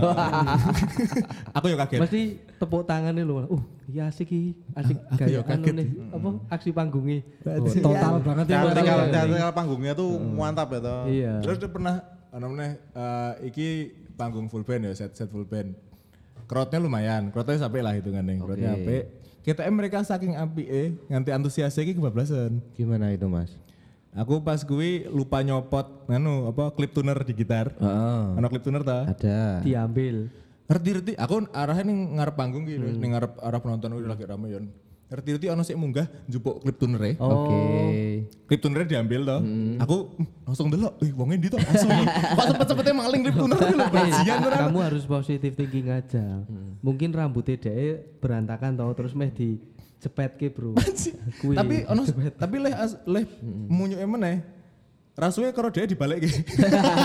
aku 1.57 1.69
ya 1.69 1.77
kaget. 1.85 2.01
Mesti 2.01 2.23
tepuk 2.57 2.89
tangannya 2.89 3.29
loh. 3.29 3.45
Uh, 3.45 3.63
iya 3.93 4.09
asik 4.09 4.33
iki. 4.33 4.57
Asik 4.73 4.97
Aku 4.97 5.21
gaya 5.21 5.29
ya 5.29 5.41
anu 5.45 5.49
kaget 5.53 5.75
nih. 5.77 5.89
Apa 6.17 6.29
aksi 6.49 6.71
panggungnya. 6.73 7.19
Oh, 7.45 7.69
total 7.69 8.15
banget 8.25 8.45
ya 8.49 8.57
Mas. 8.57 8.73
Teatrikal, 8.73 8.99
teatrikal 9.13 9.53
panggungnya 9.53 9.93
tuh 9.93 10.11
mantap 10.17 10.69
ya 10.73 10.81
toh. 10.81 11.01
Iya. 11.05 11.33
Terus 11.45 11.57
dia 11.61 11.71
pernah 11.77 11.95
apa 12.01 12.37
namanya 12.41 12.73
eh, 12.97 13.33
iki 13.53 13.69
panggung 14.17 14.49
full 14.49 14.65
band 14.65 14.89
ya 14.89 14.93
set 14.97 15.13
set 15.13 15.29
full 15.29 15.45
band. 15.45 15.77
Crowdnya 16.49 16.81
lumayan, 16.81 17.29
crowdnya 17.29 17.61
sampai 17.61 17.85
lah 17.85 17.93
hitungannya. 18.01 18.41
Crowdnya 18.41 18.81
Oke. 18.81 18.81
apik. 18.81 19.05
Kita 19.45 19.61
mereka 19.69 20.01
saking 20.01 20.41
api 20.41 20.65
eh 20.65 20.89
nganti 21.13 21.37
antusiasnya 21.37 21.85
iki 21.85 22.01
kebablasan. 22.01 22.65
Gimana 22.73 23.13
itu 23.13 23.29
Mas? 23.29 23.68
Aku 24.19 24.43
pas 24.43 24.59
gue 24.59 25.07
lupa 25.15 25.39
nyopot 25.47 26.11
nganu 26.11 26.51
apa 26.51 26.75
clip 26.75 26.91
tuner 26.91 27.15
di 27.23 27.33
gitar. 27.39 27.71
Heeh. 27.79 28.23
Ana 28.35 28.51
clip 28.51 28.67
tuner 28.67 28.83
ta? 28.83 29.07
Ada. 29.07 29.63
Diambil. 29.63 30.27
Ngerti 30.67 30.89
ngerti. 30.91 31.13
Aku 31.15 31.47
arahnya 31.55 31.87
nih 31.87 31.97
ngarep 32.19 32.35
panggung 32.35 32.67
gitu, 32.67 32.83
nih 32.83 33.09
ngarep 33.15 33.39
arah 33.41 33.61
penonton 33.63 33.95
udah 33.95 34.11
lagi 34.11 34.27
rame 34.27 34.47
yon. 34.51 34.65
Ngerti-ngerti 35.09 35.47
ono 35.49 35.63
sik 35.65 35.81
munggah 35.81 36.05
njupuk 36.29 36.61
klip 36.61 36.77
tunere. 36.77 37.17
Oh. 37.17 37.49
Oke. 37.49 37.61
Klip 38.45 38.61
tunere 38.61 38.85
diambil 38.85 39.25
toh. 39.25 39.41
Aku 39.81 39.97
mm, 40.21 40.27
langsung 40.45 40.69
delok, 40.69 41.01
"Ih, 41.01 41.17
wong 41.17 41.33
endi 41.33 41.49
toh?" 41.49 41.57
Langsung. 41.57 41.89
Kok 42.37 42.47
cepet-cepetnya 42.53 42.93
maling 42.93 43.23
klip 43.25 43.37
tunere 43.41 43.67
lho, 43.73 43.87
bajingan 43.89 44.39
ora. 44.45 44.57
Kamu 44.69 44.79
harus 44.85 45.09
positive 45.09 45.55
thinking 45.57 45.89
aja. 45.89 46.45
Mungkin 46.85 47.17
rambutnya 47.17 47.57
dia 47.57 48.05
berantakan 48.21 48.77
tau 48.77 48.93
terus 48.93 49.17
meh 49.17 49.33
di 49.33 49.57
cepetke 49.99 50.47
bro. 50.51 50.75
Kuwi. 51.43 51.55
Tapi 51.59 51.85
ono 51.91 52.03
tapi 52.35 52.57
leh 52.63 52.75
as- 52.75 52.99
leh 53.07 53.25
munyuke 53.43 54.07
meneh. 54.07 54.37
Rasuke 55.19 55.51
karo 55.51 55.75
dhek 55.75 55.91
dibalekke. 55.91 56.31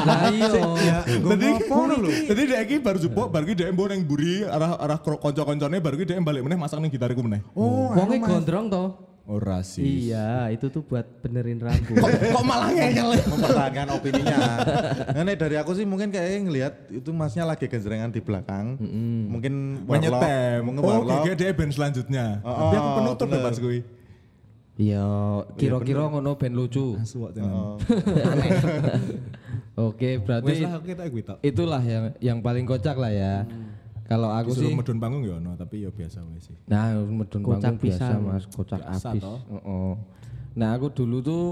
Lah 0.05 0.29
iya. 0.37 1.01
Dadi 1.01 1.47
ngono 1.65 1.97
lho. 1.97 2.09
Dadi 2.29 2.41
dhek 2.45 2.61
iki 2.69 2.75
baru 2.77 3.01
jupuk, 3.01 3.33
baru 3.33 3.49
iki 3.49 3.57
dhek 3.57 3.73
mbo 3.73 3.89
ning 3.89 4.05
mburi 4.05 4.45
arah 4.45 4.77
arah 4.77 5.01
kanca-kancane 5.01 5.81
baru 5.81 5.97
iki 5.97 6.05
dhek 6.05 6.21
balik 6.21 6.45
meneh 6.45 6.53
masang 6.53 6.85
ning 6.85 6.93
gitariku 6.93 7.25
meneh. 7.25 7.41
Oh, 7.57 7.89
Wongnya 7.89 8.21
gondrong 8.21 8.69
toh. 8.69 9.12
Ora 9.24 9.63
sih. 9.63 10.11
Iya, 10.11 10.51
itu 10.51 10.67
tuh 10.67 10.84
buat 10.84 11.07
benerin 11.24 11.55
rambut. 11.55 11.95
Kok, 11.95 12.11
kok 12.11 12.43
malah 12.43 12.76
ngeyel. 12.76 13.15
mempertahankan 13.32 13.88
opininya. 13.95 14.39
Nah, 15.15 15.24
nih, 15.24 15.36
dari 15.39 15.55
aku 15.55 15.71
sih 15.80 15.88
mungkin 15.88 16.11
kayak 16.11 16.43
ngelihat 16.43 16.74
itu 16.91 17.07
masnya 17.15 17.47
lagi 17.47 17.71
genjrengan 17.71 18.11
di 18.11 18.19
belakang. 18.19 18.76
Mungkin 19.32 19.88
warlock, 19.88 20.19
Menyetem. 20.19 20.59
mungkin 20.67 20.82
Oh, 20.84 20.89
warlock. 20.91 21.24
kayak 21.24 21.39
dia 21.39 21.55
band 21.55 21.71
selanjutnya. 21.71 22.26
Oh, 22.43 22.51
Tapi 22.51 22.76
aku 22.76 22.84
oh, 22.84 22.95
penutup 22.99 23.28
bener. 23.32 23.39
lho 23.39 23.47
pas 23.47 23.57
kuwi. 23.63 23.80
Iya, 24.74 25.05
kira-kira 25.55 26.03
ngono 26.11 26.36
ben 26.36 26.51
lucu. 26.51 26.99
Asu 26.99 27.24
tenan. 27.32 27.80
Oke, 29.74 30.19
Wes 30.19 30.26
berarti 30.28 30.53
kita 30.84 31.03
itulah 31.41 31.82
yang 31.82 32.03
yang 32.19 32.38
paling 32.43 32.67
kocak 32.67 32.99
lah 32.99 33.09
ya. 33.09 33.47
Kalau 34.04 34.30
aku 34.30 34.51
Disuruh 34.51 34.70
sih 34.70 34.76
medun 34.76 34.97
panggung 34.99 35.24
ya 35.24 35.39
ono, 35.39 35.56
tapi 35.56 35.82
ya 35.82 35.89
biasa 35.89 36.22
wae 36.28 36.39
sih. 36.39 36.56
Nah, 36.68 36.91
medun 37.01 37.39
Kocak 37.41 37.60
panggung 37.64 37.80
biasa 37.80 38.04
pisan. 38.04 38.20
Mas, 38.22 38.43
kocak 38.45 38.80
Biasa 38.84 39.08
abis. 39.12 39.22
toh. 39.24 39.39
Heeh. 39.47 39.91
Nah, 40.54 40.70
aku 40.76 40.88
dulu 40.91 41.18
tuh 41.20 41.43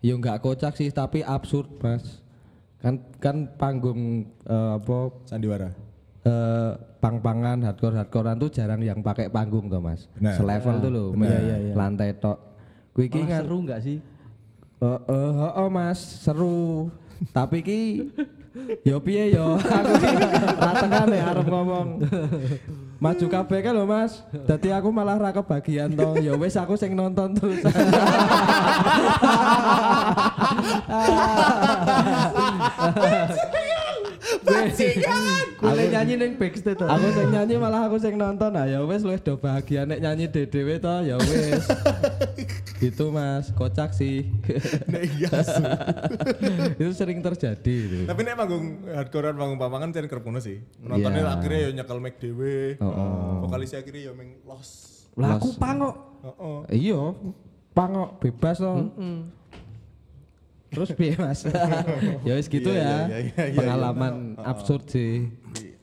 ya 0.00 0.14
nggak 0.14 0.38
kocak 0.38 0.76
sih, 0.76 0.88
tapi 0.88 1.20
absurd, 1.20 1.66
Mas. 1.80 2.20
Kan 2.78 2.94
kan 3.16 3.36
panggung 3.56 4.24
eh, 4.44 4.70
apa 4.76 4.96
Sandiwara. 5.24 5.72
eh 6.20 6.72
pang-pangan 7.00 7.64
hardcore-hardcorean 7.64 8.36
tuh 8.36 8.52
jarang 8.52 8.84
yang 8.84 9.00
pakai 9.00 9.32
panggung 9.32 9.66
tuh, 9.66 9.80
Mas. 9.80 10.04
Benar. 10.14 10.36
Selevel 10.36 10.76
tuh 10.78 10.90
loh, 10.90 11.08
Benar. 11.12 11.32
Iya, 11.32 11.38
iya, 11.40 11.56
iya. 11.64 11.74
lantai 11.74 12.12
tok. 12.12 12.38
Kuwi 12.92 13.08
iki 13.08 13.18
Malah 13.18 13.30
kan 13.30 13.40
seru 13.40 13.56
nggak 13.64 13.80
sih? 13.80 13.98
Eh, 14.80 15.00
eh, 15.08 15.30
heeh, 15.34 15.68
Mas, 15.68 15.96
seru. 16.20 16.92
Tapi 17.30 17.60
ki 17.60 17.80
yo 18.82 18.98
piye 18.98 19.30
yo, 19.30 19.54
aku 19.78 19.94
ki 19.94 20.10
ra 20.58 20.72
tekan 20.74 21.14
ya 21.14 21.30
arep 21.30 21.46
ngomong. 21.46 22.02
Maju 23.00 23.26
kabeh 23.32 23.64
kan 23.64 23.72
lho 23.72 23.88
Mas. 23.88 24.20
Dadi 24.28 24.68
aku 24.74 24.92
malah 24.92 25.16
ra 25.16 25.32
kebagian 25.32 25.96
to. 25.96 26.20
Ya 26.20 26.36
wis 26.36 26.52
aku 26.58 26.76
sing 26.76 26.92
nonton 26.92 27.32
terus. 27.32 27.64
Kule 35.60 35.84
nyanyi 35.88 36.14
neng 36.16 36.32
backstage 36.36 36.78
tuh. 36.78 36.88
aku 36.88 37.06
sing 37.12 37.28
nyanyi 37.28 37.54
malah 37.56 37.86
aku 37.86 37.96
sing 37.98 38.14
nonton. 38.16 38.50
Nah 38.50 38.64
ya 38.64 38.80
wis 38.82 39.04
luwih 39.04 39.20
do 39.20 39.36
bahagia 39.36 39.84
nek 39.84 40.00
nyanyi 40.00 40.30
dhewe 40.30 40.80
to 40.80 40.94
ya 41.04 41.16
wis. 41.18 41.64
gitu 42.82 43.12
Mas, 43.12 43.52
kocak 43.52 43.92
sih. 43.92 44.24
Nek 44.92 45.02
iya 45.20 45.28
itu 46.80 46.92
sering 46.96 47.20
terjadi 47.20 47.76
itu. 47.76 47.98
Tapi 48.08 48.20
nek 48.24 48.34
manggung 48.34 48.88
hardcore 48.88 49.36
manggung 49.36 49.60
pamangan 49.60 49.92
kerep 49.92 50.24
ngono 50.24 50.40
sih. 50.40 50.64
Penontonnya 50.80 51.20
Iya. 51.20 51.32
akhirnya 51.36 51.60
ya 51.60 51.70
nyekel 51.76 51.98
mic 52.00 52.14
dhewe. 52.16 52.80
Oh, 52.80 53.44
Vokalisnya 53.44 53.84
akhirnya 53.84 54.08
ya 54.08 54.12
ming 54.16 54.40
los. 54.48 54.70
Lah 55.20 55.36
aku 55.36 55.52
pangok. 55.60 55.94
Heeh. 56.24 56.58
Iya, 56.88 57.00
pangok 57.76 58.16
bebas 58.24 58.56
loh. 58.64 58.88
Terus 60.70 60.90
piye 60.94 61.18
Mas? 61.18 61.42
ya 62.26 62.32
wis 62.38 62.46
gitu 62.46 62.70
Iya, 62.70 63.10
ya. 63.10 63.18
iya, 63.18 63.18
iya. 63.26 63.58
Pengalaman 63.58 64.38
absurd 64.38 64.86
sih. 64.86 65.26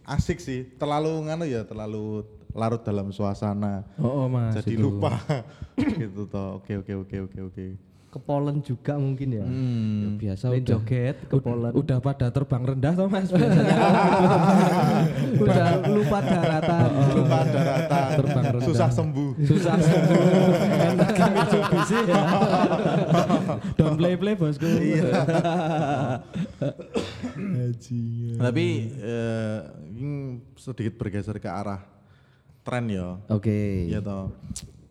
Asik 0.07 0.39
sih, 0.39 0.63
terlalu 0.79 1.27
nganu 1.27 1.43
ya, 1.43 1.67
terlalu 1.67 2.23
larut 2.55 2.79
dalam 2.79 3.11
suasana. 3.11 3.83
Oh, 3.99 4.23
oh 4.23 4.27
Mas. 4.31 4.55
Jadi 4.63 4.79
itu. 4.79 4.87
lupa. 4.87 5.19
gitu 5.99 6.23
toh. 6.31 6.63
Oke, 6.63 6.79
oke, 6.79 6.93
oke, 7.03 7.17
oke, 7.27 7.39
oke. 7.51 7.65
Ke 8.07 8.19
Poland 8.19 8.63
juga 8.63 8.95
mungkin 8.95 9.35
ya. 9.35 9.43
Ya, 9.43 10.09
biasa 10.15 10.47
Main 10.47 10.63
udah 10.63 10.69
joget 10.79 11.17
ke 11.27 11.35
Poland. 11.37 11.73
udah 11.75 11.97
pada 11.99 12.27
terbang 12.31 12.63
rendah 12.63 12.93
toh 12.95 13.07
Mas 13.11 13.27
biasanya. 13.27 13.77
Udah 15.43 15.67
lupa 15.91 16.17
daratan. 16.23 16.87
Lupa 17.19 17.39
daratan, 17.45 18.07
Terbang 18.15 18.45
rendah. 18.57 18.63
susah 18.65 18.89
sembuh. 18.89 19.31
Susah 19.43 19.75
sembuh. 19.75 20.23
Mitsubishi 21.35 21.99
ya. 22.07 22.21
Don't 23.75 23.99
play 23.99 24.15
play 24.15 24.33
bosku. 24.33 24.65
Iya. 24.65 25.03
Tapi 28.37 28.65
eh, 28.97 29.57
ini 29.93 30.11
sedikit 30.55 30.93
bergeser 30.95 31.37
ke 31.37 31.49
arah 31.49 31.83
tren 32.63 32.87
ya. 32.87 33.19
Oke. 33.29 33.87
Iya 33.87 33.99
toh. 33.99 34.31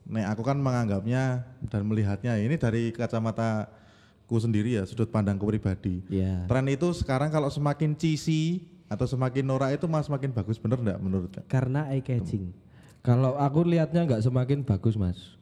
Nek 0.06 0.26
aku 0.34 0.42
kan 0.46 0.58
menganggapnya 0.58 1.42
dan 1.66 1.82
melihatnya 1.82 2.38
ini 2.38 2.54
dari 2.54 2.94
kacamata 2.94 3.66
ku 4.26 4.38
sendiri 4.38 4.78
ya, 4.78 4.82
sudut 4.86 5.10
pandangku 5.10 5.46
pribadi. 5.46 6.02
Iya. 6.10 6.46
Tren 6.46 6.66
itu 6.70 6.90
sekarang 6.94 7.30
kalau 7.30 7.50
semakin 7.50 7.94
cheesy 7.94 8.66
atau 8.86 9.06
semakin 9.06 9.42
norak 9.42 9.74
itu 9.74 9.86
mas 9.90 10.06
semakin 10.06 10.30
bagus 10.30 10.58
bener 10.62 10.78
enggak 10.78 10.98
menurut? 11.02 11.30
Karena 11.50 11.90
eye 11.90 12.02
catching. 12.02 12.54
Kalau 13.06 13.38
aku 13.38 13.62
lihatnya 13.62 14.02
nggak 14.02 14.22
semakin 14.26 14.66
bagus 14.66 14.98
Mas. 14.98 15.38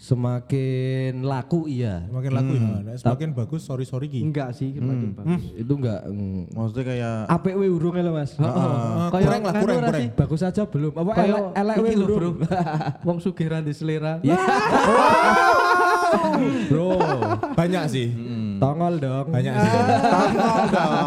Semakin 0.00 1.28
laku 1.28 1.68
iya. 1.68 2.08
Semakin 2.08 2.32
laku 2.32 2.52
ya. 2.56 2.72
Nek 2.80 2.96
semakin 3.04 3.36
bagus 3.36 3.68
sorry 3.68 3.84
sorry 3.84 4.08
ki. 4.08 4.24
Enggak 4.24 4.56
sih, 4.56 4.72
semakin 4.72 5.12
bagus. 5.12 5.44
Itu 5.52 5.76
enggak 5.76 6.08
mm, 6.08 6.56
Maksudnya 6.56 6.84
kayak 6.88 7.16
apik 7.28 7.52
we 7.60 7.68
urung 7.68 8.00
lho 8.00 8.08
Mas. 8.08 8.32
Kayak 8.32 9.12
kurang 9.12 9.42
lah, 9.44 9.52
nganu 9.52 9.60
kurang, 9.60 9.76
ora 9.76 9.88
kurang. 9.92 10.00
sih? 10.00 10.08
Bagus 10.16 10.40
aja 10.40 10.62
belum. 10.64 10.92
Apa 10.96 11.12
elek 11.20 11.44
elek 11.52 11.76
lho, 11.76 12.06
urung. 12.08 12.36
Bro. 12.40 12.48
Wong 13.12 13.18
sugiran 13.20 13.60
di 13.60 13.76
selera. 13.76 14.16
Bro, 16.72 16.96
Banyak 17.52 17.84
sih. 17.92 18.08
tongol 18.56 18.96
dong. 19.04 19.28
Banyak 19.28 19.52
sih. 19.52 19.70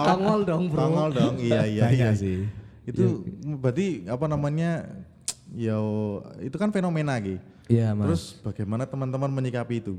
Tongol 0.05 0.39
dong, 0.45 0.63
Bro. 0.69 0.77
tongol 0.77 1.09
dong. 1.17 1.33
Iya 1.41 1.65
iya 1.65 1.83
Banyak 1.89 2.13
iya. 2.13 2.21
sih. 2.21 2.45
Itu 2.85 3.25
berarti 3.57 4.05
apa 4.05 4.29
namanya? 4.29 4.85
Ya 5.49 5.81
itu 6.45 6.53
kan 6.61 6.69
fenomena 6.69 7.17
gitu. 7.17 7.41
Iya, 7.71 7.95
Mas. 7.95 8.07
Terus 8.07 8.23
bagaimana 8.43 8.83
teman-teman 8.83 9.31
menyikapi 9.31 9.79
itu? 9.79 9.95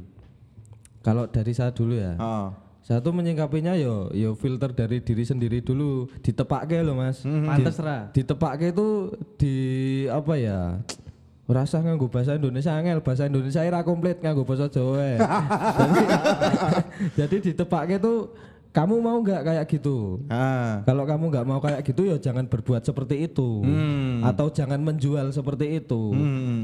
Kalau 1.04 1.28
dari 1.28 1.52
saya 1.52 1.72
dulu 1.72 1.96
ya. 1.96 2.16
Ah. 2.16 2.48
Saya 2.84 3.00
tuh 3.00 3.16
menyingkapinya 3.16 3.80
yo 3.80 4.12
yo 4.12 4.36
filter 4.36 4.68
dari 4.76 5.00
diri 5.00 5.24
sendiri 5.24 5.64
dulu, 5.64 6.04
ditepake 6.20 6.84
loh 6.84 7.00
Mas. 7.00 7.24
Pantes 7.24 7.80
ra. 7.80 8.12
Ditepake 8.12 8.76
itu 8.76 9.08
di 9.40 9.56
apa 10.12 10.36
ya? 10.36 10.84
Rasa 11.44 11.80
nganggo 11.80 12.08
bahasa 12.08 12.36
Indonesia 12.36 12.72
angel, 12.72 13.00
bahasa 13.04 13.28
Indonesia 13.28 13.64
ora 13.64 13.84
komplit 13.84 14.20
nganggo 14.20 14.44
bahasa 14.44 14.68
Jawa. 14.68 15.00
jadi, 15.80 16.02
jadi 17.24 17.36
ditepake 17.52 18.00
tuh 18.00 18.32
kamu 18.74 18.98
mau 18.98 19.22
nggak 19.22 19.42
kayak 19.46 19.64
gitu? 19.70 20.18
Ah. 20.26 20.82
Kalau 20.82 21.06
kamu 21.06 21.30
nggak 21.30 21.46
mau 21.46 21.62
kayak 21.62 21.86
gitu 21.86 22.10
ya 22.10 22.18
jangan 22.18 22.50
berbuat 22.50 22.82
seperti 22.82 23.30
itu 23.30 23.62
atau 24.26 24.50
jangan 24.50 24.82
menjual 24.82 25.30
seperti 25.30 25.78
itu. 25.78 26.10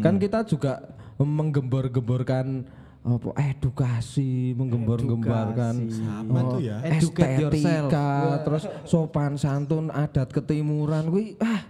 Kan 0.03 0.19
kita 0.19 0.43
juga 0.43 0.91
menggembor-gemborkan 1.23 2.67
apa 3.01 3.33
edukasi, 3.41 4.53
menggembor-gemborkan 4.61 5.89
Apa 6.29 6.41
tuh 6.53 6.61
ya? 6.61 6.85
Educate 6.85 7.49
yourself. 7.49 7.89
estetika, 7.89 8.11
terus 8.45 8.65
sopan 8.85 9.41
santun, 9.41 9.89
adat 9.89 10.29
ketimuran, 10.29 11.09
kuwi 11.09 11.39
ah 11.41 11.65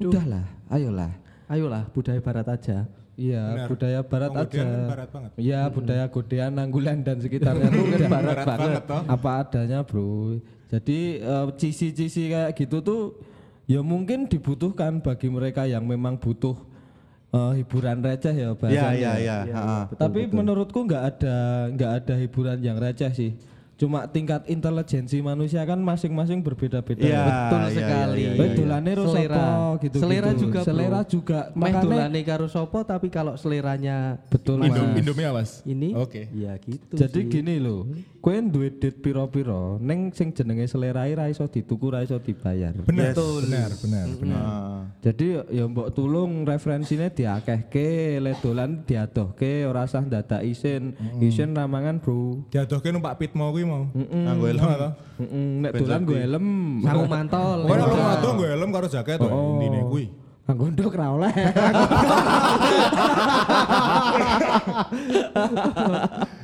udahlah, 0.00 0.46
ayolah. 0.72 1.12
Ayolah, 1.46 1.86
budaya 1.92 2.18
barat 2.24 2.46
aja. 2.48 2.88
Iya, 3.16 3.42
Benar. 3.42 3.66
budaya 3.66 4.00
barat 4.00 4.28
Kemudian 4.28 4.44
aja. 4.44 4.76
kan 4.76 4.90
barat 4.92 5.08
banget. 5.08 5.30
Iya, 5.36 5.60
budaya 5.68 6.04
godean, 6.06 6.52
nanggulan 6.52 6.98
dan 7.00 7.16
sekitarnya 7.16 7.68
itu 7.72 7.80
barat, 8.04 8.10
Barat 8.12 8.36
banget. 8.44 8.60
banget, 8.60 8.82
toh. 8.84 9.02
Apa 9.08 9.30
adanya, 9.40 9.78
Bro. 9.80 10.08
Jadi 10.66 10.98
eh, 11.18 11.46
cisi-cisi 11.56 12.22
kayak 12.28 12.52
gitu 12.52 12.76
tuh 12.80 13.00
ya 13.64 13.80
mungkin 13.80 14.26
dibutuhkan 14.26 15.00
bagi 15.00 15.26
mereka 15.26 15.64
yang 15.64 15.82
memang 15.82 16.18
butuh 16.18 16.60
eh, 17.30 17.52
hiburan 17.56 17.98
receh 17.98 18.30
ya 18.30 18.50
Iya 18.50 18.52
bahasanya. 18.52 18.92
iya 18.92 19.12
iya. 19.16 19.36
Ah. 19.54 19.84
Tapi 19.88 20.28
menurutku 20.28 20.84
nggak 20.84 21.02
ada 21.08 21.36
nggak 21.72 21.92
ada 22.02 22.14
hiburan 22.16 22.58
yang 22.60 22.76
receh 22.76 23.10
sih. 23.10 23.32
Cuma 23.76 24.08
tingkat 24.08 24.48
intelijensi 24.48 25.20
manusia 25.20 25.60
kan 25.68 25.76
masing-masing 25.76 26.40
berbeda-beda. 26.40 27.04
Iya, 27.04 27.20
Betul 27.28 27.60
iya, 27.60 27.76
sekali. 27.76 28.16
iya, 28.16 28.30
iya, 28.32 28.38
Baik 28.40 28.48
iya. 28.48 28.56
dolane 28.56 28.90
ro 28.96 29.04
Selera. 29.04 29.44
gitu. 29.76 29.96
Selera 30.00 30.30
juga, 30.32 30.58
Bro. 30.64 30.68
Selera 30.72 31.00
juga. 31.04 31.38
Meh 31.52 31.60
Makanya 31.68 31.84
dolane 31.84 32.20
karo 32.24 32.46
sopo 32.48 32.78
tapi 32.88 33.12
kalau 33.12 33.36
seleranya 33.36 34.16
betul 34.32 34.64
Indo, 34.64 34.80
Mas. 34.80 34.96
Indomie 34.96 35.26
awas. 35.28 35.50
ini 35.68 35.92
Oke. 35.92 36.24
ya 36.32 36.56
gitu 36.56 36.96
Jadi 36.96 37.20
sih. 37.20 37.28
gini 37.28 37.60
loh, 37.60 37.84
kowe 38.24 38.32
duwe 38.32 38.72
duit 38.72 38.96
piro-piro, 38.96 39.76
neng 39.76 40.08
sing 40.16 40.32
jenenge 40.32 40.64
selerai 40.66 41.12
ra 41.12 41.28
iso 41.28 41.44
dituku 41.44 41.92
ra 41.92 42.00
iso 42.00 42.16
dibayar. 42.16 42.72
Benar, 42.80 43.12
benar, 43.12 43.70
benar, 43.76 44.06
benar. 44.16 44.40
Ah. 44.40 44.80
Jadi 45.04 45.36
ya 45.52 45.68
mbok 45.68 45.92
tulung 45.92 46.48
referensine 46.48 47.12
diakehke, 47.12 48.24
le 48.24 48.32
dolan 48.40 48.88
diadohke, 48.88 49.68
ora 49.68 49.84
usah 49.84 50.00
dadak 50.00 50.40
isin. 50.42 50.96
Isin 51.20 51.52
ramangan, 51.52 52.00
Bro. 52.00 52.48
Diadohke 52.48 52.88
numpak 52.88 53.20
pit 53.20 53.36
mau 53.36 53.52
kuwi 53.52 53.65
mau. 53.66 53.84
Nganggo 53.92 54.46
helm. 54.46 54.62
Heeh, 55.16 55.48
nek 55.64 55.70
dolan 55.74 56.00
gue 56.06 56.18
helm. 56.20 56.46
sarung 56.84 57.08
mantol 57.10 57.58
Ora 57.66 57.82
lu 57.88 57.96
ngado 57.98 58.28
nggo 58.36 58.46
helm 58.46 58.68
karo 58.70 58.86
jaket 58.86 59.18
to 59.18 59.26
intine 59.26 59.80
kuwi. 59.90 60.06
Anggo 60.46 60.70
nduk 60.70 60.94
ra 60.94 61.10
oleh. 61.10 61.34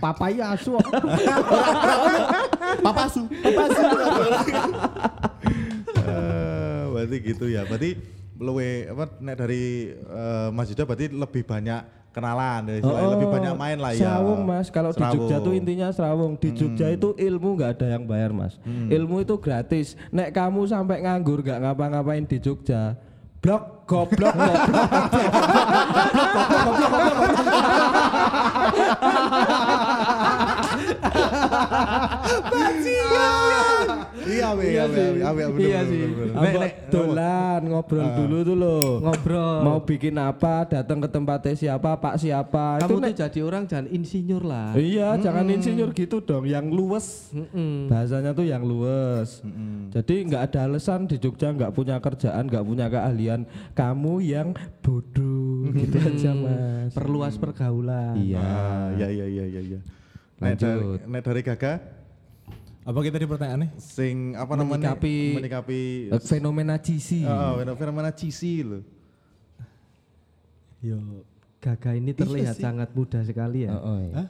papaya 0.03 0.59
asu 0.59 0.75
Papasu, 2.83 3.23
papasu. 3.31 3.83
Eh, 6.03 6.83
berarti 6.91 7.17
gitu 7.23 7.47
ya. 7.47 7.63
Berarti 7.63 7.95
luwe 8.43 8.91
apa 8.91 9.05
nek 9.23 9.37
dari 9.39 9.95
eh, 9.95 10.49
Mas 10.51 10.67
Yuda 10.75 10.83
berarti 10.83 11.07
lebih 11.15 11.47
banyak 11.47 12.02
kenalan 12.13 12.61
dari 12.69 12.79
istilahnya 12.85 13.11
lebih 13.17 13.29
banyak 13.33 13.55
main 13.57 13.79
lah 13.81 13.91
ya. 13.97 14.01
Serawung 14.05 14.45
mas, 14.45 14.69
kalau 14.69 14.93
di 14.93 15.03
Jogja 15.03 15.37
tuh 15.41 15.53
intinya 15.57 15.89
serawung. 15.91 16.37
Di 16.37 16.53
Jogja 16.53 16.93
itu 16.93 17.17
ilmu 17.17 17.57
nggak 17.57 17.81
ada 17.81 17.87
yang 17.99 18.05
bayar 18.05 18.31
mas. 18.37 18.61
Ilmu 18.69 19.25
itu 19.25 19.35
gratis. 19.41 19.97
Nek 20.13 20.31
kamu 20.37 20.69
sampai 20.69 21.01
nganggur 21.03 21.41
nggak 21.41 21.59
ngapa-ngapain 21.65 22.29
di 22.29 22.39
Jogja, 22.39 22.95
blok 23.41 23.89
goblok 23.89 24.37
goblok. 24.37 24.93
Iya, 34.23 34.49
iya, 34.55 34.85
iya, 34.85 34.85
iya, 34.87 35.07
iya, 35.13 35.47
bener, 35.51 35.59
Iya 35.59 35.81
sih. 35.87 36.01
Ambek 36.33 36.73
dolan 36.89 37.61
ngobrol 37.67 38.09
dulu 38.15 38.37
tuh 38.43 38.57
loh. 38.57 38.87
ngobrol 39.03 39.59
Mau 39.63 39.79
bikin 39.83 40.15
apa, 40.17 40.65
datang 40.69 40.99
ke 41.03 41.09
tempatnya 41.11 41.55
siapa, 41.55 41.91
Pak 41.99 42.15
siapa. 42.19 42.79
kamu 42.79 42.87
itu 42.87 42.93
tuh 42.93 43.01
nek 43.03 43.15
jadi 43.19 43.41
orang 43.43 43.63
jangan 43.67 43.87
insinyur 43.91 44.43
lah 44.43 44.71
Iya, 44.75 45.09
jangan 45.19 45.45
insinyur 45.49 45.91
gitu 45.93 46.17
dong, 46.23 46.45
yang 46.47 46.71
luwes. 46.71 47.33
Bahasanya 47.91 48.31
tuh 48.33 48.47
yang 48.47 48.63
luwes. 48.63 49.43
Jadi 49.91 50.15
nggak 50.27 50.43
ada 50.53 50.59
alasan 50.67 51.05
di 51.05 51.17
Jogja 51.19 51.51
nggak 51.51 51.73
punya 51.75 51.99
kerjaan, 51.99 52.47
nggak 52.47 52.65
punya 52.65 52.87
keahlian. 52.89 53.41
Kamu 53.75 54.23
yang 54.23 54.55
bodoh, 54.81 55.69
gitu 55.73 55.97
aja 55.99 56.31
mas. 56.35 56.93
perluas 56.93 57.35
pergaulan 57.37 58.19
Iya. 58.19 58.39
Ah, 58.39 58.89
iya, 58.97 59.09
iya, 59.09 59.27
iya, 59.27 59.45
iya, 59.49 59.61
iya. 59.63 59.81
Nek 59.83 60.02
Lanjut. 60.45 60.99
nek 61.07 61.23
dari 61.23 61.41
Gaga 61.41 61.73
Apa 62.83 62.99
kita 62.99 63.15
di 63.15 63.25
pertanyaannya? 63.25 63.69
sing 63.79 64.35
apa 64.35 64.53
namanya 64.53 64.99
Menyikapi- 64.99 65.35
menyikapi 65.39 65.81
Eh, 66.11 66.19
Fenomena 66.21 66.75
cici. 66.77 67.23
Oh, 67.23 67.55
fenomena 67.73 68.11
cici 68.11 68.59
loh. 68.61 68.83
Yo. 70.81 70.99
Gaga 71.59 71.95
ini 71.95 72.11
terlihat 72.11 72.59
sangat 72.59 72.91
muda 72.91 73.23
sekali 73.23 73.63
ya 73.63 73.71
Oh, 73.73 74.03
iya. 74.03 74.27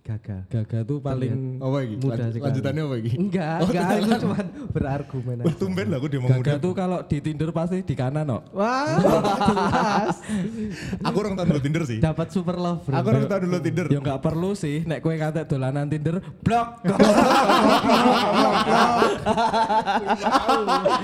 Gaga 0.00 0.48
Gaga 0.48 0.78
tuh 0.82 0.98
paling 0.98 1.60
Apa 1.60 1.78
iki? 1.82 1.94
Mudah 1.98 2.16
Lanjut- 2.18 2.32
sekali. 2.32 2.46
Lanjutannya 2.48 2.82
apa 2.82 2.96
iki? 2.96 3.10
enggak 3.14 3.56
enggak 3.60 3.84
aku 3.86 4.12
cuma 4.18 4.36
berargumen 4.70 5.36
aja. 5.38 5.54
tumben 5.54 5.86
lah 5.86 5.96
aku 5.96 6.06
dia 6.08 6.18
mau 6.18 6.28
muda. 6.30 6.40
Gaga 6.40 6.54
tuh 6.58 6.72
kalau 6.72 6.98
di 7.02 7.18
Tinder 7.20 7.50
pasti 7.50 7.78
di 7.80 7.94
kanan 7.94 8.24
no. 8.24 8.38
wah 8.50 8.96
jelas 8.96 10.16
Aku 11.06 11.16
orang 11.16 11.34
tahu 11.34 11.46
dulu 11.46 11.60
Tinder 11.60 11.82
sih. 11.84 11.98
dapat 11.98 12.26
super 12.28 12.56
love 12.56 12.80
bro. 12.82 12.96
Aku 12.96 13.06
orang 13.08 13.26
tahu 13.26 13.40
dulu 13.44 13.58
Tinder. 13.60 13.86
Ya 13.86 13.98
nggak 13.98 14.20
perlu 14.20 14.50
sih, 14.54 14.82
nek 14.82 14.98
kue 14.98 15.14
kate 15.14 15.44
dolanan 15.44 15.86
Tinder, 15.86 16.16
blok. 16.40 16.68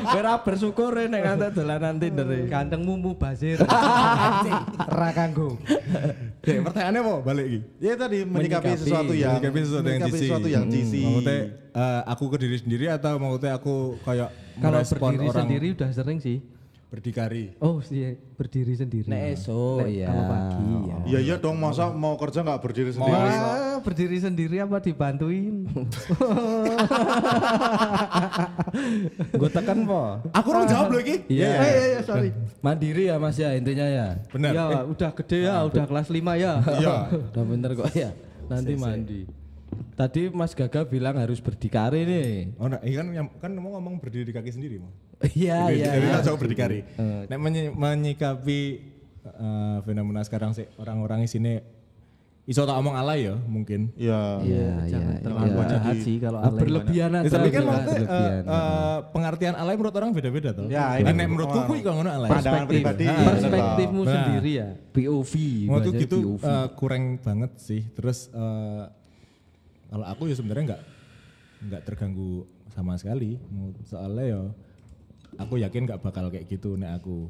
Kira 0.08 0.34
bersyukur 0.40 0.92
ya 0.94 1.06
nek 1.06 1.22
kate 1.22 1.46
dolanan 1.52 1.94
Tinder. 1.96 2.26
e. 2.28 2.38
ganteng 2.46 2.80
mumu 2.80 3.14
basir 3.14 3.60
ra 4.98 5.10
kanggo 5.12 5.58
Dek, 6.38 6.62
pertanyaannya 6.62 7.00
apa? 7.02 7.14
Balik 7.20 7.44
iki. 7.44 7.58
Ya 7.80 7.94
tadi 7.96 8.22
menyikapi, 8.22 8.70
Menyikapi- 8.70 8.86
sesuatu 8.96 9.14
yang 9.14 9.32
Menyikapi 9.36 9.58
sesuatu 9.60 9.84
yang 9.84 10.00
menyikapi 10.00 10.18
sesuatu 10.18 10.48
yang 10.48 10.64
cici. 10.66 11.02
Maksudnya 11.02 11.38
eh, 11.70 12.00
aku 12.08 12.24
ke 12.26 12.36
diri 12.40 12.56
sendiri 12.56 12.84
atau 12.88 13.12
maksudnya 13.16 13.52
aku 13.54 13.74
kayak 14.00 14.28
kalau 14.56 14.80
merespon 14.80 15.00
berdiri 15.12 15.26
orang 15.26 15.38
sendiri 15.44 15.66
udah 15.72 15.90
sering 15.92 16.18
sih 16.18 16.38
berdikari. 16.86 17.50
oh 17.58 17.82
sih 17.82 17.98
berdiri 18.38 18.72
sendiri 18.72 19.10
Nek 19.10 19.34
esok 19.34 19.82
Nek 19.82 19.90
ya. 19.90 20.06
kalau 20.06 20.24
pagi 20.24 20.62
ya 20.86 20.96
Iya 21.04 21.18
iya 21.20 21.34
dong 21.36 21.58
masa 21.58 21.90
mau 21.90 22.14
kerja 22.14 22.40
nggak 22.40 22.60
berdiri 22.62 22.90
sendiri. 22.94 23.10
Wah, 23.12 23.82
berdiri 23.82 24.16
sendiri 24.16 24.56
apa 24.62 24.78
dibantuin? 24.78 25.66
Gue 29.32 29.50
tekan 29.50 29.78
po. 29.84 30.22
Aku 30.32 30.48
orang 30.50 30.66
jawab 30.66 30.94
iki. 31.00 31.26
Iya. 31.28 31.48
Iya, 31.58 31.84
iya, 31.90 32.00
sorry. 32.02 32.30
Mandiri 32.62 33.10
ya 33.10 33.16
Mas 33.18 33.36
ya 33.36 33.50
intinya 33.54 33.86
ya. 33.86 34.06
Benar. 34.30 34.52
Ya, 34.52 34.64
Eh, 34.66 34.84
udah 34.86 35.10
gede 35.14 35.38
ya, 35.42 35.54
udah 35.64 35.84
kelas 35.86 36.08
5 36.08 36.34
ya. 36.36 36.52
Iya. 36.80 36.94
Udah 37.34 37.44
bener 37.44 37.70
kok 37.74 37.88
ya. 37.92 38.10
Nanti 38.46 38.72
mandi. 38.76 39.20
Tadi 39.96 40.30
Mas 40.30 40.54
Gaga 40.54 40.86
bilang 40.86 41.18
harus 41.18 41.42
berdikari 41.42 42.06
nih. 42.06 42.56
Oh, 42.56 42.68
nah, 42.70 42.80
iya 42.80 43.02
kan 43.02 43.12
kan 43.42 43.50
mau 43.58 43.76
ngomong 43.76 43.98
berdiri 43.98 44.28
di 44.28 44.34
kaki 44.34 44.54
sendiri 44.54 44.80
mau. 44.80 44.92
Iya 45.32 45.72
iya. 45.72 45.96
Jadi 45.96 46.06
kita 46.06 46.20
jauh 46.22 46.38
berdikari. 46.38 46.80
Nek 47.26 47.38
menyi- 47.40 47.72
menyikapi 47.72 48.60
eh, 49.26 49.78
fenomena 49.82 50.22
sekarang 50.22 50.52
sih 50.54 50.68
orang-orang 50.76 51.24
di 51.24 51.30
sini 51.30 51.52
iso 52.46 52.62
tak 52.62 52.78
omong 52.78 52.94
alay 52.94 53.26
ya 53.26 53.34
mungkin. 53.44 53.90
Iya. 53.92 54.38
Iya 54.40 54.54
iya. 54.62 54.74
Jangan 54.88 55.14
terlalu 55.18 55.50
iya. 55.52 55.66
jahat 55.68 55.96
sih 55.98 56.16
kalau 56.16 56.38
alay. 56.40 56.60
Berlebihan 56.62 57.10
Ya, 57.10 57.18
aja. 57.20 57.30
tapi 57.32 57.48
kan 57.48 57.60
Bro. 57.60 57.68
maksudnya 57.68 58.00
berlebihan. 58.00 58.42
eh, 58.46 58.98
pengertian 59.10 59.54
alay 59.56 59.74
menurut 59.74 59.94
orang 59.94 60.10
beda-beda 60.12 60.50
tuh. 60.52 60.66
Ya, 60.68 60.86
ini 60.96 61.10
nek 61.10 61.26
menurutku 61.26 61.58
kuwi 61.66 61.80
kalau 61.80 61.96
ngono 61.98 62.10
alay. 62.12 62.30
pandangan 62.30 62.46
Perspektif. 62.64 62.70
pribadi. 62.70 63.04
Nah, 63.04 63.24
Perspektifmu 63.28 64.00
Nah. 64.00 64.12
sendiri 64.12 64.50
ya. 64.54 64.68
POV. 64.88 65.32
Bahasanya 65.66 65.98
gitu 65.98 66.16
POV. 66.22 66.42
eh, 66.44 66.68
kurang 66.72 67.02
banget 67.18 67.50
sih. 67.58 67.82
Terus 67.92 68.18
eh, 68.30 68.84
kalau 69.86 70.06
aku 70.06 70.22
ya 70.26 70.34
sebenarnya 70.34 70.64
nggak 70.68 70.82
nggak 71.66 71.82
terganggu 71.82 72.46
sama 72.68 72.94
sekali. 72.94 73.42
Soalnya 73.82 74.24
ya 74.24 74.40
aku 75.36 75.54
yakin 75.56 75.84
nggak 75.84 76.00
bakal 76.00 76.28
kayak 76.28 76.46
gitu 76.46 76.74
nek 76.74 76.98
aku. 76.98 77.28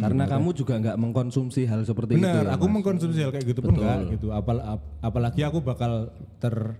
Karena 0.00 0.24
kamu 0.24 0.48
juga 0.52 0.74
nggak 0.76 0.96
mengkonsumsi 0.96 1.64
hal 1.64 1.84
seperti 1.84 2.16
itu. 2.16 2.24
Bener, 2.24 2.44
ya, 2.48 2.56
aku 2.56 2.66
Mas? 2.66 2.74
mengkonsumsi 2.80 3.18
hal 3.20 3.30
kayak 3.30 3.46
gitu 3.46 3.60
pun 3.60 3.76
enggak 3.76 4.12
gitu. 4.12 4.32
Apal, 4.32 4.58
ap- 4.58 4.88
apalagi 5.00 5.40
aku 5.42 5.60
bakal 5.60 6.10
ter 6.40 6.76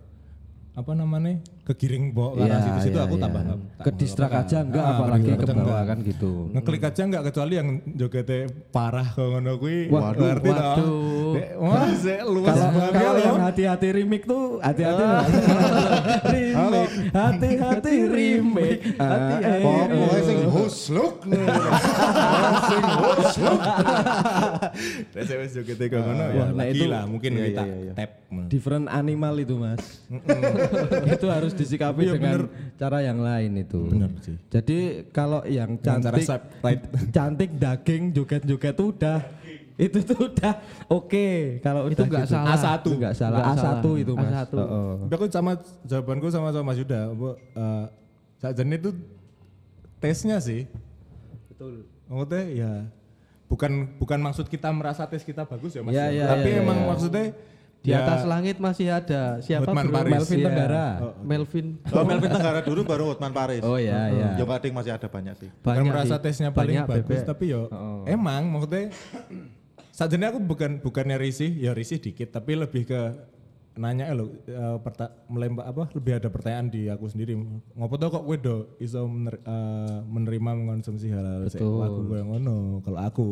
apa 0.72 0.92
namanya 0.96 1.36
kegiring 1.62 2.10
bawa 2.10 2.34
ke 2.34 2.42
arah 2.42 2.58
situ-situ 2.60 2.90
iya, 2.92 3.06
aku 3.06 3.14
iya. 3.14 3.22
tambah 3.22 3.42
ke 3.78 3.90
distrak 3.94 4.32
aja 4.34 4.56
enggak 4.60 4.82
Ah, 4.82 4.92
apalagi 4.92 5.30
ke 5.30 5.46
bawah 5.46 5.82
kan 5.84 5.98
gitu. 6.02 6.32
ngeklik 6.50 6.82
aja 6.82 7.02
enggak 7.02 7.22
kecuali 7.24 7.54
yang 7.54 7.68
jogetnya 7.88 8.40
parah 8.68 9.06
kalau 9.08 9.38
ngono 9.38 9.52
kuwi 9.56 9.86
Waduh, 9.86 10.18
ngerti 10.18 10.48
waduh. 10.50 11.32
Dek, 11.32 11.48
wah 11.56 11.86
sih 11.94 12.18
luas 12.20 12.56
banget 12.58 12.90
kalau 12.92 13.14
ya 13.14 13.22
yang 13.24 13.38
hati-hati 13.40 13.88
remake 13.94 14.24
tuh 14.26 14.58
hati-hati 14.58 15.02
loh. 15.06 15.22
remake, 16.26 16.94
hati-hati 17.14 17.94
remake. 18.04 18.82
Hati-hati. 18.98 19.62
Pokoknya 19.62 20.20
sing 20.20 20.38
husluk. 20.50 21.14
Dek, 25.12 25.22
saya 25.22 25.38
wis 25.40 25.52
jogetnya 25.52 25.86
kayak 25.88 26.02
ngono 26.02 26.24
ya 26.26 26.44
nah 26.52 26.64
itu- 26.66 26.90
lah 26.90 27.04
mungkin 27.06 27.30
iya, 27.32 27.44
kita 27.48 27.62
iya. 27.64 27.92
tap 27.94 28.10
different 28.48 28.86
animal 28.88 29.34
itu 29.36 29.54
mas. 29.54 29.82
itu 31.14 31.26
harus 31.28 31.51
disikapi 31.54 32.02
Iya, 32.04 32.12
dengan 32.14 32.38
cara 32.74 32.98
yang 33.00 33.18
lain 33.18 33.52
itu. 33.58 33.80
Bener 33.88 34.10
sih. 34.20 34.36
Jadi 34.48 34.78
kalau 35.10 35.40
yang 35.44 35.76
cara 35.78 36.00
cantik, 36.00 36.24
swipe 36.24 36.46
right. 36.60 36.82
cantik 37.16 37.50
daging 37.56 38.02
joget-joget 38.10 38.74
tuh 38.74 38.88
udah 38.90 39.20
itu 39.72 39.98
tuh 40.04 40.28
udah 40.28 40.52
oke 40.86 41.26
kalau 41.60 41.88
Itu 41.88 42.04
nggak 42.04 42.28
gitu. 42.28 42.34
salah. 42.36 42.54
A1 42.54 42.84
nggak 42.84 43.14
salah 43.16 43.38
Nggak 43.40 43.48
A1 43.50 43.64
salah. 43.64 43.94
itu 43.98 44.12
mas. 44.14 44.30
A1. 44.30 44.52
Oh, 44.54 44.94
Tapi 45.04 45.14
aku 45.16 45.26
sama 45.28 45.52
jawabanku 45.82 46.26
sama 46.28 46.48
sama 46.50 46.64
Mas 46.70 46.78
Yuda, 46.78 47.00
eh 47.08 47.84
saat 48.36 48.54
jenis 48.54 48.78
itu 48.78 48.90
tesnya 49.98 50.36
sih. 50.38 50.68
Betul. 51.50 51.86
Maksudnya 52.06 52.42
ya 52.52 52.72
bukan 53.48 53.72
bukan 53.96 54.18
maksud 54.20 54.46
kita 54.46 54.68
merasa 54.72 55.04
tes 55.04 55.22
kita 55.22 55.44
bagus 55.44 55.72
ya 55.72 55.80
Mas. 55.80 55.92
Iya, 55.92 56.06
iya, 56.10 56.24
Tapi 56.26 56.48
iya, 56.50 56.60
emang 56.60 56.78
iya. 56.78 56.88
maksudnya 56.88 57.24
Di 57.82 57.90
ya, 57.90 58.06
atas 58.06 58.22
langit 58.22 58.56
masih 58.56 58.88
ada 58.88 59.42
siapa 59.42 59.66
Hotman 59.66 59.90
bro? 59.90 59.94
Paris. 59.98 60.12
Melvin 60.14 60.38
Iya. 60.38 60.46
Tenggara. 60.46 60.86
Melvin. 61.20 61.66
Oh, 61.90 62.04
Melvin 62.06 62.30
Tenggara 62.30 62.60
dulu 62.62 62.80
baru 62.86 63.04
Hotman 63.10 63.32
Paris. 63.32 63.58
Oh 63.60 63.74
iya 63.74 64.06
iya. 64.06 64.28
Yang 64.38 64.46
kadang 64.48 64.72
masih 64.72 64.92
ada 64.94 65.08
banyak 65.10 65.34
sih. 65.36 65.50
bukan 65.50 65.66
Banyak 65.66 65.84
merasa 65.84 66.14
sih. 66.14 66.22
tesnya 66.22 66.48
paling 66.48 66.78
Banyak, 66.78 66.86
bagus 66.88 67.18
Bebek. 67.18 67.26
tapi 67.26 67.44
yo 67.50 67.62
emang 68.06 68.46
maksudnya 68.48 68.94
sajane 69.90 70.24
aku 70.24 70.38
bukan 70.38 70.78
bukannya 70.78 71.18
risih 71.18 71.52
ya 71.52 71.74
risih 71.74 71.98
dikit 71.98 72.30
tapi 72.30 72.54
lebih 72.54 72.86
ke 72.86 73.00
nanya 73.72 74.12
lo 74.12 74.28
eh, 74.44 74.76
perta- 74.78 75.16
melempar 75.26 75.64
apa 75.64 75.88
lebih 75.92 76.20
ada 76.20 76.28
pertanyaan 76.28 76.68
di 76.68 76.86
aku 76.86 77.08
sendiri. 77.08 77.32
Ngopo 77.72 77.94
tau 77.96 78.10
kok 78.10 78.22
kowe 78.22 78.36
do 78.36 78.56
iso 78.76 79.04
mener- 79.04 79.40
eh, 79.40 79.98
menerima 80.04 80.50
mengkonsumsi 80.54 81.08
hal-hal 81.08 81.48
sek 81.48 81.60
lagu 81.60 82.04
koyo 82.04 82.24
ngono 82.26 82.56
kalau 82.80 83.00
aku. 83.00 83.28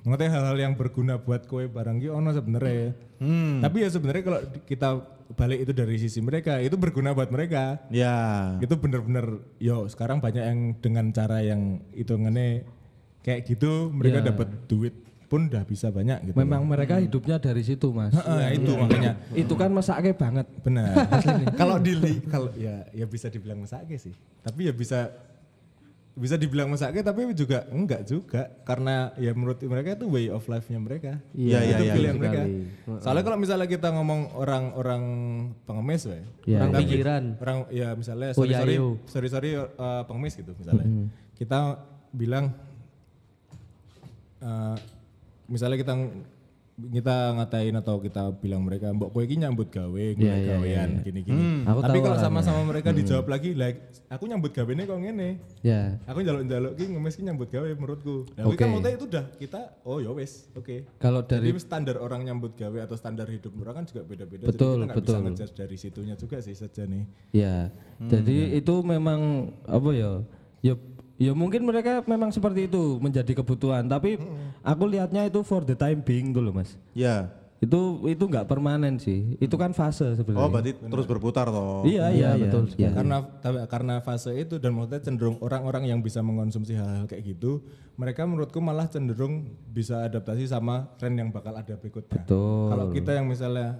Ngerti 0.00 0.26
hal-hal 0.26 0.56
yang 0.56 0.74
berguna 0.74 1.18
buat 1.18 1.44
kowe 1.44 1.60
barang 1.62 1.98
ki 1.98 2.08
ono 2.08 2.30
sebenarnya. 2.30 2.94
Tapi 3.60 3.76
ya 3.78 3.88
sebenarnya 3.88 4.22
kalau 4.22 4.40
kita 4.64 4.88
balik 5.30 5.62
itu 5.62 5.72
dari 5.72 5.94
sisi 5.94 6.18
mereka 6.18 6.58
itu 6.58 6.74
berguna 6.74 7.10
buat 7.10 7.28
mereka. 7.28 7.82
Ya. 7.88 8.56
itu 8.58 8.74
bener-bener 8.74 9.26
yo 9.58 9.86
sekarang 9.86 10.18
banyak 10.18 10.40
yang 10.40 10.60
dengan 10.78 11.10
cara 11.10 11.38
yang 11.40 11.82
hitungannya 11.92 12.62
kayak 13.20 13.44
gitu 13.44 13.90
mereka 13.90 14.22
Ya. 14.22 14.32
dapat 14.32 14.48
duit 14.66 14.94
pun 15.30 15.46
udah 15.46 15.62
bisa 15.62 15.94
banyak 15.94 16.26
gitu 16.26 16.34
Memang 16.34 16.66
mereka 16.66 16.98
hidupnya 16.98 17.38
dari 17.38 17.62
situ, 17.62 17.94
Mas. 17.94 18.10
Heeh, 18.10 18.58
itu 18.58 18.74
makanya. 18.74 19.14
Itu 19.30 19.54
kan 19.54 19.70
mesake 19.70 20.10
banget. 20.10 20.50
benar. 20.66 20.90
Kalau 21.60 21.78
dili 21.78 22.18
kalau 22.26 22.50
ya 22.58 22.82
ya 22.90 23.06
bisa 23.06 23.30
dibilang 23.30 23.62
mesake 23.62 23.94
sih. 23.94 24.10
Tapi 24.42 24.66
ya 24.66 24.74
bisa 24.74 25.06
bisa 26.18 26.34
dibilang 26.34 26.66
mesake 26.66 26.98
tapi 27.06 27.30
juga 27.38 27.62
enggak 27.70 28.02
juga. 28.10 28.50
Karena 28.66 29.14
ya 29.22 29.30
menurut 29.30 29.62
mereka 29.62 29.94
itu 29.94 30.10
way 30.10 30.26
of 30.26 30.42
life-nya 30.50 30.82
mereka. 30.82 31.22
Iya, 31.30 31.62
iya, 31.62 31.76
itu 31.78 31.84
iya, 31.86 31.94
pilihan 31.94 32.16
mereka. 32.18 32.42
Soalnya 32.98 33.22
kalau 33.22 33.38
misalnya 33.38 33.68
kita 33.70 33.88
ngomong 33.94 34.34
orang-orang 34.34 35.02
pengemis 35.62 36.10
Iya. 36.42 36.58
Orang 36.66 36.70
Tapi 36.74 36.82
pikiran. 36.90 37.22
orang 37.38 37.58
ya 37.70 37.88
misalnya 37.94 38.34
Oh, 38.34 38.42
sorry 38.42 38.52
sorry 38.58 38.76
sorry 39.06 39.28
sorry 39.30 39.50
uh, 39.54 40.02
pengemis 40.10 40.34
gitu 40.34 40.58
misalnya. 40.58 41.06
Kita 41.38 41.78
bilang 42.10 42.50
uh, 44.42 44.74
misalnya 45.50 45.76
kita 45.76 45.92
kita 46.80 47.36
ngatain 47.36 47.76
atau 47.76 48.00
kita 48.00 48.32
bilang 48.40 48.64
mereka 48.64 48.88
mbok 48.88 49.12
kowe 49.12 49.20
iki 49.20 49.36
nyambut 49.36 49.68
gawe 49.68 50.00
Iya, 50.00 50.16
golek 50.16 50.40
iya, 50.40 50.48
gawean 50.56 50.90
gini-gini. 51.04 51.42
Aku 51.68 51.78
tapi 51.84 51.98
kalau 52.00 52.16
sama-sama 52.16 52.60
mereka 52.64 52.88
dijawab 52.96 53.26
lagi 53.28 53.52
like 53.52 53.92
aku 54.08 54.24
nyambut 54.24 54.56
gawene 54.56 54.88
kok 54.88 54.96
ngene. 54.96 55.28
Ya. 55.60 56.00
aku 56.08 56.24
njaluk-njaluk 56.24 56.72
ki 56.80 56.84
ngemis 56.96 57.14
ki 57.20 57.22
nyambut 57.28 57.52
gawe 57.52 57.68
menurutku. 57.76 58.24
Nah 58.32 58.48
Oke. 58.48 58.56
kan 58.64 58.72
itu 58.80 59.04
udah 59.04 59.24
kita 59.36 59.60
oh 59.84 60.00
ya 60.00 60.10
wes 60.16 60.48
oke. 60.56 60.88
Kalau 60.96 61.20
dari 61.28 61.52
jadi 61.52 61.60
standar 61.60 62.00
orang 62.00 62.24
nyambut 62.24 62.56
gawe 62.56 62.78
atau 62.88 62.96
standar 62.96 63.28
hidup 63.28 63.52
orang 63.60 63.74
kan 63.82 63.84
juga 63.84 64.00
beda-beda 64.08 64.48
Betul, 64.48 64.80
jadi 64.80 64.88
kita 64.88 64.88
nggak 64.88 64.96
bisa 64.96 65.12
betul. 65.12 65.20
ngejudge 65.28 65.54
dari 65.60 65.76
situnya 65.76 66.14
juga 66.16 66.36
sih 66.40 66.56
saja 66.56 66.88
nih. 66.88 67.04
Ya, 67.36 67.68
jadi 68.08 68.56
itu 68.56 68.74
memang 68.80 69.52
apa 69.68 69.90
ya? 69.92 70.24
Ya, 70.60 70.76
ya 71.20 71.36
mungkin 71.36 71.68
mereka 71.68 72.00
memang 72.08 72.32
seperti 72.32 72.64
itu 72.64 72.96
menjadi 72.96 73.36
kebutuhan. 73.36 73.84
Tapi 73.84 74.16
aku 74.64 74.84
lihatnya 74.88 75.28
itu 75.28 75.44
for 75.44 75.60
the 75.60 75.76
time 75.76 76.00
being 76.00 76.32
dulu, 76.32 76.56
mas. 76.56 76.80
Ya. 76.96 77.28
Itu 77.60 78.08
itu 78.08 78.24
nggak 78.24 78.48
permanen 78.48 78.96
sih. 78.96 79.36
Itu 79.36 79.60
kan 79.60 79.76
fase 79.76 80.16
sebenarnya. 80.16 80.40
Oh, 80.40 80.48
berarti 80.48 80.72
terus 80.80 81.04
berputar 81.04 81.44
toh. 81.52 81.84
iya, 81.84 82.08
iya, 82.08 82.32
iya, 82.32 82.48
betul 82.48 82.72
iya. 82.80 82.88
karena 82.88 83.20
tapi- 83.44 83.60
karena 83.68 83.94
fase 84.00 84.32
itu 84.32 84.56
dan 84.56 84.72
maksudnya 84.72 85.04
cenderung 85.04 85.36
orang-orang 85.44 85.92
yang 85.92 86.00
bisa 86.00 86.24
mengkonsumsi 86.24 86.72
hal-hal 86.72 87.04
kayak 87.04 87.36
gitu 87.36 87.60
mereka 88.00 88.24
menurutku 88.24 88.64
malah 88.64 88.88
cenderung 88.88 89.52
bisa 89.68 90.08
adaptasi 90.08 90.48
sama 90.48 90.88
tren 90.96 91.12
yang 91.12 91.28
bakal 91.28 91.52
ada 91.52 91.76
berikutnya 91.76 92.24
Betul. 92.24 92.72
kalau 92.72 92.86
kita 92.96 93.12
yang 93.12 93.28
misalnya 93.28 93.76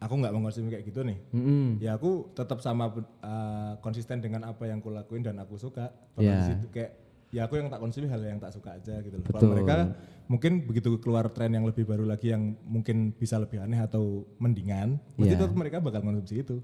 aku 0.00 0.14
nggak 0.16 0.32
mengkonsumsi 0.32 0.68
kayak 0.68 0.84
gitu 0.84 1.00
nih 1.04 1.18
Mm-mm. 1.30 1.76
ya 1.78 1.94
aku 1.94 2.32
tetap 2.32 2.58
sama 2.58 2.88
uh, 2.88 3.76
konsisten 3.78 4.18
dengan 4.18 4.48
apa 4.48 4.64
yang 4.64 4.80
aku 4.80 4.88
lakuin 4.88 5.20
dan 5.20 5.36
aku 5.36 5.54
suka 5.54 5.92
Bakal 6.16 6.24
Ya. 6.24 6.36
di 6.36 6.44
situ 6.48 6.66
kayak 6.72 6.90
ya 7.30 7.46
aku 7.46 7.60
yang 7.60 7.68
tak 7.68 7.78
konsumsi 7.78 8.08
hal 8.08 8.18
yang 8.18 8.40
tak 8.40 8.50
suka 8.50 8.74
aja 8.74 8.98
gitu 8.98 9.14
loh 9.14 9.24
kalau 9.28 9.54
mereka 9.54 9.94
mungkin 10.26 10.64
begitu 10.64 10.98
keluar 10.98 11.28
tren 11.28 11.52
yang 11.52 11.62
lebih 11.62 11.84
baru 11.84 12.02
lagi 12.02 12.32
yang 12.32 12.58
mungkin 12.64 13.12
bisa 13.12 13.38
lebih 13.38 13.60
aneh 13.60 13.78
atau 13.78 14.26
mendingan 14.40 14.98
mesti 15.14 15.36
Ya. 15.36 15.40
tetap 15.44 15.54
mereka 15.54 15.78
bakal 15.78 16.00
konsumsi 16.00 16.42
itu 16.42 16.58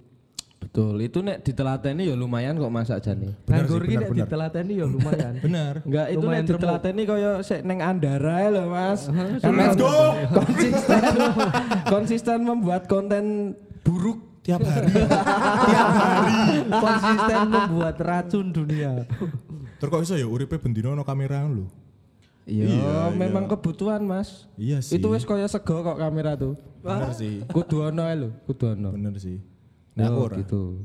Betul. 0.77 0.97
Itu 1.01 1.19
nek 1.21 1.41
ditelateni 1.41 2.05
ya 2.05 2.13
lumayan 2.13 2.53
kok 2.55 2.69
masak 2.69 3.01
jane. 3.01 3.33
Nganggur 3.49 3.81
ki 3.81 3.97
nek 3.97 4.13
ditelateni 4.13 4.73
ya 4.77 4.85
lumayan. 4.85 5.33
benar 5.45 5.81
Enggak, 5.81 6.07
itu 6.13 6.21
Lumayan 6.21 6.45
nek 6.45 6.51
ditelateni 6.53 7.03
kaya 7.03 7.33
sik 7.41 7.65
neng 7.65 7.81
Andara 7.81 8.53
lho, 8.53 8.69
Mas. 8.69 9.09
Let's 9.41 9.73
go! 9.75 9.97
Konsisten 10.37 11.01
konsisten 11.97 12.39
membuat 12.45 12.85
konten 12.85 13.57
buruk 13.81 14.21
tiap 14.45 14.61
hari 14.61 14.93
Konsisten 16.69 17.41
membuat 17.49 17.97
racun 17.99 18.47
dunia. 18.53 19.09
terus 19.77 19.91
kok 19.91 20.03
iso 20.03 20.15
ya 20.15 20.25
uripe 20.25 20.57
bendino 20.57 20.93
ono 20.93 21.03
kamera 21.03 21.45
lho 21.45 21.65
Iya, 22.47 23.11
memang 23.11 23.51
kebutuhan, 23.51 24.07
Mas. 24.07 24.47
iya 24.55 24.79
sih 24.79 24.97
Itu 24.97 25.11
wis 25.11 25.27
kaya 25.27 25.51
sego 25.51 25.83
kok 25.83 25.99
kamera 25.99 26.39
tuh. 26.39 26.55
bener 26.79 27.11
sih 27.11 27.43
Kudu 27.45 27.83
ono 27.83 28.07
lho, 28.07 28.29
kudu 28.45 28.71
ono. 28.71 28.95
bener 28.95 29.19
sih 29.19 29.56
nah 29.97 30.13
Oh, 30.13 30.29
ora 30.29 30.37
gitu. 30.39 30.85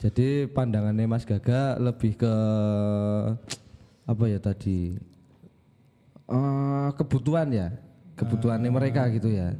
Jadi 0.00 0.48
pandangannya 0.48 1.04
Mas 1.04 1.24
Gaga 1.24 1.76
lebih 1.76 2.16
ke 2.16 2.34
apa 4.04 4.24
ya 4.26 4.40
tadi? 4.40 4.96
Eh, 6.30 6.88
kebutuhan 6.94 7.50
ya, 7.50 7.68
kebutuhannya 8.14 8.70
mereka 8.70 9.10
gitu 9.10 9.28
ya. 9.28 9.50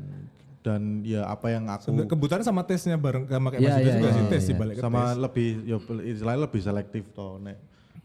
Dan 0.60 1.00
ya 1.02 1.24
apa 1.24 1.48
yang 1.48 1.64
aku 1.66 2.04
kebutuhan 2.04 2.44
sama 2.44 2.60
tesnya 2.62 2.94
bareng 2.94 3.24
sama 3.24 3.48
kayak 3.48 3.60
Iya, 3.64 3.72
Mas 3.72 3.80
iya, 3.80 3.92
juga 3.96 3.96
iya, 4.04 4.12
sih 4.12 4.24
tes 4.28 4.36
iya. 4.36 4.44
sih 4.44 4.54
balik 4.54 4.74
ke 4.76 4.82
sama 4.84 5.00
tes. 5.02 5.16
lebih 5.16 5.48
ya 5.64 5.76
istilahnya 6.04 6.40
lebih 6.44 6.60
selektif 6.60 7.02
toh 7.16 7.40
nek 7.40 7.56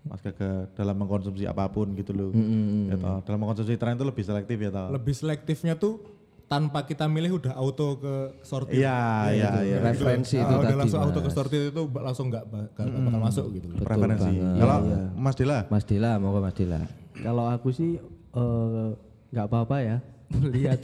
Mas 0.08 0.22
Gaga 0.24 0.50
dalam 0.72 0.96
mengkonsumsi 0.96 1.44
apa 1.44 1.68
pun 1.68 1.92
gitu 2.00 2.16
loh. 2.16 2.32
Ya 2.88 2.96
toh, 2.96 3.20
dalam 3.28 3.40
mengkonsumsi 3.44 3.76
tren 3.76 4.00
itu 4.00 4.08
lebih 4.08 4.24
selektif 4.24 4.56
ya 4.56 4.72
toh. 4.72 4.88
Lebih 4.88 5.14
selektifnya 5.14 5.74
tuh 5.76 6.00
tanpa 6.46 6.84
kita 6.84 7.06
milih 7.06 7.40
udah 7.40 7.54
auto 7.54 7.98
ke 7.98 8.14
sortir. 8.42 8.80
Iya, 8.80 9.02
iya, 9.32 9.50
iya. 9.62 9.78
Referensi 9.80 10.38
itu 10.38 10.46
udah 10.48 10.62
tadi. 10.68 10.78
langsung 10.78 11.02
auto 11.02 11.20
ke 11.20 11.26
Mas. 11.26 11.34
sortir 11.34 11.62
itu 11.68 11.82
langsung 11.92 12.26
nggak 12.28 12.46
ba- 12.46 12.70
nggak 12.72 12.88
bakal 13.02 13.20
masuk 13.20 13.46
gitu 13.52 13.66
loh. 13.68 13.78
Preferensi. 13.80 14.30
banget. 14.32 14.58
Kalau 14.58 14.78
Mas 15.16 15.36
Dila, 15.36 15.58
Mas 15.68 15.84
Dila, 15.84 16.12
mau 16.16 16.32
Mas 16.36 16.54
Dila. 16.54 16.82
Kalau 17.16 17.46
aku 17.46 17.70
sih 17.70 17.98
eh, 18.32 18.90
nggak 19.28 19.46
apa-apa 19.46 19.78
ya 19.80 19.98
melihat 20.28 20.80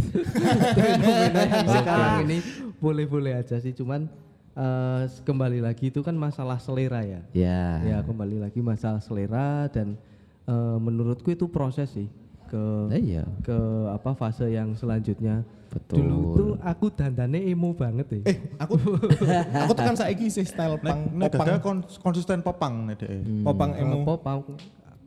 fenomena 0.71 1.41
yang 1.43 1.67
sekarang 1.67 2.13
ini 2.23 2.37
boleh-boleh 2.77 3.33
aja 3.35 3.57
sih 3.57 3.71
cuman 3.71 4.05
eh, 4.51 5.01
kembali 5.19 5.59
lagi 5.59 5.89
itu 5.89 5.99
kan 5.99 6.13
masalah 6.13 6.57
selera 6.57 7.01
ya 7.01 7.21
Ya. 7.31 7.63
ya 7.81 7.97
kembali 8.01 8.37
lagi 8.39 8.59
masalah 8.59 8.99
selera 8.99 9.65
dan 9.67 9.97
eh, 10.45 10.77
menurutku 10.77 11.29
itu 11.29 11.47
proses 11.47 11.89
sih 11.89 12.07
ke 12.51 12.63
Eh, 12.89 12.99
iya. 13.09 13.23
ke 13.39 13.55
apa 13.89 14.11
fase 14.11 14.43
yang 14.47 14.73
selanjutnya 14.73 15.47
Betul. 15.67 16.03
dulu 16.03 16.19
tuh 16.33 16.49
aku 16.59 16.91
dandane 16.91 17.39
emo 17.41 17.71
banget 17.71 18.11
ya 18.11 18.21
Eh, 18.25 18.37
aku 18.57 18.75
aku 19.61 19.71
tuh 19.71 19.83
kan 19.85 19.95
saiki 19.95 20.27
sih 20.27 20.43
style 20.43 20.75
pang 20.77 21.07
nek 21.09 21.31
popang, 21.31 21.47
Gaga 21.47 21.59
kons- 21.61 21.95
konsisten 21.97 22.39
popang 22.41 22.73
nek 22.83 22.99
dek. 22.99 23.09
popang 23.41 23.71
emo. 23.73 24.03
pop 24.03 24.19
aku, 24.21 24.51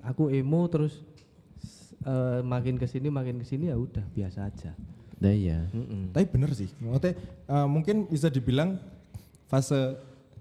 aku 0.01 0.25
emo 0.31 0.65
terus 0.67 1.05
eh, 2.03 2.41
makin 2.43 2.75
ke 2.75 2.87
sini 2.87 3.09
makin 3.09 3.37
ke 3.37 3.47
sini 3.47 3.69
ya 3.69 3.77
udah 3.77 4.05
biasa 4.11 4.41
aja 4.45 4.73
Nah, 5.15 5.31
iya. 5.31 5.57
Tapi 6.11 6.27
bener 6.27 6.53
sih. 6.53 6.69
Maksudnya 6.77 7.17
eh, 7.47 7.67
mungkin 7.67 8.05
bisa 8.05 8.29
dibilang 8.29 8.77
fase 9.47 9.97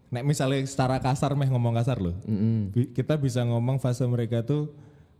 nek 0.10 0.24
misalnya 0.24 0.60
secara 0.64 1.00
kasar 1.00 1.32
meh 1.34 1.48
ngomong 1.48 1.72
kasar 1.74 1.98
loh. 1.98 2.12
Bi- 2.68 2.92
Kita 2.92 3.16
bisa 3.16 3.42
ngomong 3.42 3.78
fase 3.78 4.04
mereka 4.06 4.40
tuh 4.42 4.68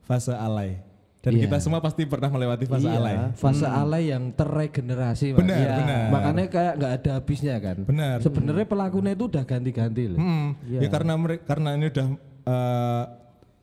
fase 0.02 0.32
alay. 0.32 0.84
Dan 1.24 1.40
Iya. 1.40 1.48
kita 1.48 1.58
semua 1.64 1.80
pasti 1.80 2.04
pernah 2.04 2.28
melewati 2.28 2.68
fase 2.68 2.84
Iya. 2.84 3.00
alay. 3.00 3.16
Fase 3.40 3.64
alay 3.64 4.12
yang 4.12 4.36
terregenerasi. 4.36 5.32
Benar, 5.32 5.56
Iya. 5.56 5.76
benar. 5.80 6.04
Makanya 6.12 6.44
kayak 6.52 6.74
nggak 6.76 6.94
ada 7.00 7.12
habisnya 7.16 7.56
kan. 7.64 7.78
Benar. 7.88 8.16
Sebenarnya 8.20 8.66
pelakunya 8.68 9.12
itu 9.16 9.24
udah 9.32 9.44
ganti-ganti 9.48 10.04
loh. 10.12 10.20
Hmm, 10.20 10.48
ya 10.68 10.90
karena 10.92 11.14
mereka 11.16 11.44
karena 11.48 11.70
ini 11.80 11.86
udah 11.88 12.08
eh, 12.44 13.04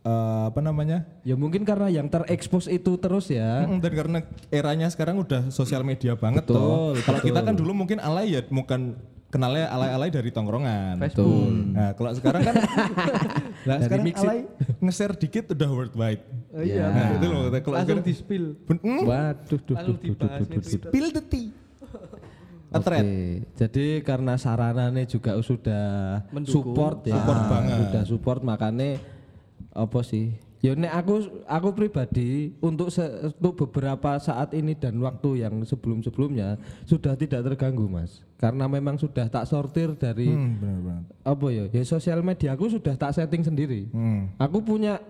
eh, 0.09 0.43
apa 0.49 0.61
namanya? 0.65 1.05
Ya 1.21 1.37
mungkin 1.37 1.69
karena 1.69 1.93
yang 1.93 2.09
terekspos 2.09 2.65
itu 2.65 2.97
terus 2.97 3.29
ya. 3.29 3.69
Mm, 3.69 3.85
dan 3.85 3.93
karena 3.93 4.19
eranya 4.49 4.89
sekarang 4.89 5.21
udah 5.21 5.53
sosial 5.53 5.85
media 5.85 6.17
banget 6.17 6.49
Betul, 6.49 6.97
toh. 6.97 7.05
Kalau 7.05 7.21
kita 7.21 7.45
kan 7.45 7.53
dulu 7.53 7.77
mungkin 7.77 8.01
alay 8.01 8.33
ya 8.33 8.41
bukan 8.49 8.97
kenalnya 9.31 9.71
alay-alay 9.71 10.11
dari 10.11 10.29
tongkrongan. 10.29 10.99
Facebook. 10.99 11.51
Nah, 11.71 11.91
kalau 11.95 12.11
sekarang 12.13 12.43
kan 12.43 12.55
nah, 13.69 13.77
Dari 13.77 13.83
sekarang 13.87 14.05
mixit. 14.05 14.27
alay 14.27 14.41
nge-share 14.81 15.15
dikit 15.15 15.45
udah 15.51 15.69
worldwide. 15.71 16.23
Oh, 16.51 16.61
iya 16.61 16.87
Nah, 16.87 17.09
itu 17.15 17.27
loh 17.27 17.43
kalau 17.57 17.75
langsung 17.79 17.79
sekarang 17.87 18.05
di 18.05 18.15
spill 18.15 18.45
Ben- 18.67 18.83
mm, 18.83 19.03
Waduh, 19.03 19.59
duh, 19.63 19.77
duh, 19.79 19.97
duh, 19.97 20.15
duh, 20.19 20.47
duh, 20.51 20.63
spill 20.63 21.09
the 21.11 21.23
tea. 21.23 21.49
Oke, 22.71 23.03
jadi 23.59 23.99
karena 24.01 24.39
sarananya 24.39 25.03
juga 25.03 25.35
sudah 25.41 26.23
Mendukung. 26.31 26.71
support 26.71 27.03
ya, 27.03 27.19
Support 27.19 27.41
banget. 27.51 27.77
sudah 27.83 28.03
support 28.07 28.41
makanya 28.43 29.03
apa 29.71 30.01
sih? 30.03 30.39
Ya 30.61 30.77
nek 30.77 30.93
aku 30.95 31.15
aku 31.49 31.69
pribadi 31.73 32.29
untuk 32.61 32.93
se- 32.93 33.09
untuk 33.33 33.57
beberapa 33.59 34.17
saat 34.17 34.53
ini 34.53 34.73
dan 34.73 34.93
waktu 34.99 35.41
yang 35.41 35.57
sebelum-sebelumnya 35.63 36.55
sudah 36.85 37.17
tidak 37.17 37.41
terganggu 37.43 37.89
mas, 37.89 38.21
karena 38.37 38.69
memang 38.69 38.95
sudah 38.95 39.25
tak 39.27 39.45
sortir 39.45 39.89
dari 39.95 40.29
Hmm, 40.29 40.61
benar 40.61 40.79
benar. 40.79 41.03
apa 41.23 41.47
ya? 41.49 41.65
Ya 41.67 41.81
sosial 41.83 42.21
media 42.21 42.53
aku 42.53 42.69
sudah 42.69 42.93
tak 42.93 43.09
setting 43.11 43.41
sendiri. 43.41 43.89
Hmm. 43.89 44.29
Aku 44.37 44.61
punya 44.61 45.01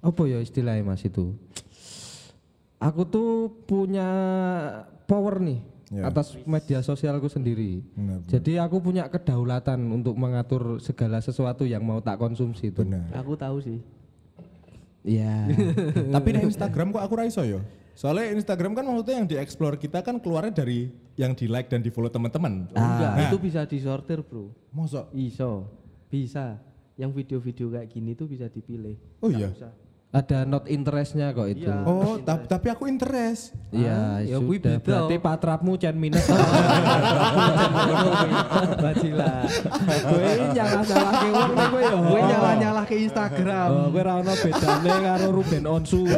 apa 0.00 0.22
ya 0.24 0.40
istilahnya 0.40 0.82
mas 0.82 1.04
itu? 1.04 1.36
Aku 2.78 3.04
tuh 3.04 3.30
punya 3.62 4.08
power 5.04 5.38
nih 5.38 5.60
Ya. 5.92 6.08
atas 6.08 6.32
media 6.42 6.80
sosialku 6.80 7.28
sendiri. 7.28 7.84
Benar, 7.92 8.18
benar. 8.18 8.30
Jadi 8.32 8.56
aku 8.56 8.80
punya 8.80 9.04
kedaulatan 9.06 9.76
untuk 9.92 10.16
mengatur 10.16 10.80
segala 10.80 11.20
sesuatu 11.20 11.62
yang 11.62 11.84
mau 11.84 12.00
tak 12.00 12.16
konsumsi 12.16 12.72
itu. 12.72 12.80
Benar. 12.80 13.12
Aku 13.12 13.36
tahu 13.36 13.60
sih. 13.60 13.76
Iya. 15.02 15.50
Tapi 16.14 16.28
di 16.32 16.40
Instagram 16.46 16.94
kok 16.94 17.02
aku 17.02 17.14
raiso 17.18 17.42
yo. 17.42 17.60
Soalnya 17.92 18.32
Instagram 18.32 18.72
kan 18.72 18.84
maksudnya 18.88 19.14
yang 19.20 19.28
dieksplor 19.28 19.76
kita 19.76 20.00
kan 20.00 20.16
keluarnya 20.16 20.64
dari 20.64 20.88
yang 21.14 21.36
di 21.36 21.44
like 21.44 21.68
dan 21.68 21.84
di 21.84 21.92
follow 21.92 22.08
teman-teman. 22.08 22.72
Enggak, 22.72 23.12
Nah. 23.12 23.28
itu 23.28 23.36
bisa 23.36 23.68
disortir, 23.68 24.24
Bro. 24.24 24.48
Mosok. 24.72 25.12
Iso. 25.12 25.68
Bisa. 26.08 26.56
Yang 26.96 27.10
video-video 27.24 27.66
kayak 27.68 27.88
gini 27.90 28.16
tuh 28.16 28.28
bisa 28.28 28.48
dipilih. 28.48 28.96
Oh 29.20 29.28
iya. 29.28 29.52
Bisa. 29.52 29.68
Ada 30.12 30.44
not 30.44 30.68
interestnya 30.68 31.32
kok 31.32 31.48
itu. 31.48 31.64
Iya. 31.64 31.88
Oh, 31.88 32.20
ta- 32.20 32.36
tapi 32.38 32.68
aku 32.68 32.84
interest. 32.84 33.56
Iya, 33.72 33.96
Ah, 33.96 34.16
ya 34.20 34.36
sudah. 34.36 34.44
beda. 34.44 34.72
Berarti 34.78 35.14
patrapmu 35.16 35.72
cen 35.74 35.96
minus. 35.96 36.20
Bajila. 38.78 39.32
Kowe 40.02 40.20
nyala 40.52 40.80
salah 40.82 41.12
ke 41.16 41.28
wong 41.28 41.50
kowe 41.56 41.80
ya. 41.80 41.96
Gue 41.96 42.20
nyala-nyala 42.22 42.82
ke 42.84 42.94
Instagram. 43.00 43.68
Oh, 43.70 43.86
kowe 43.88 44.02
ra 44.02 44.14
ono 44.18 44.32
bedane 44.34 44.92
karo 45.00 45.26
Ruben 45.32 45.64
Onsu. 45.66 46.02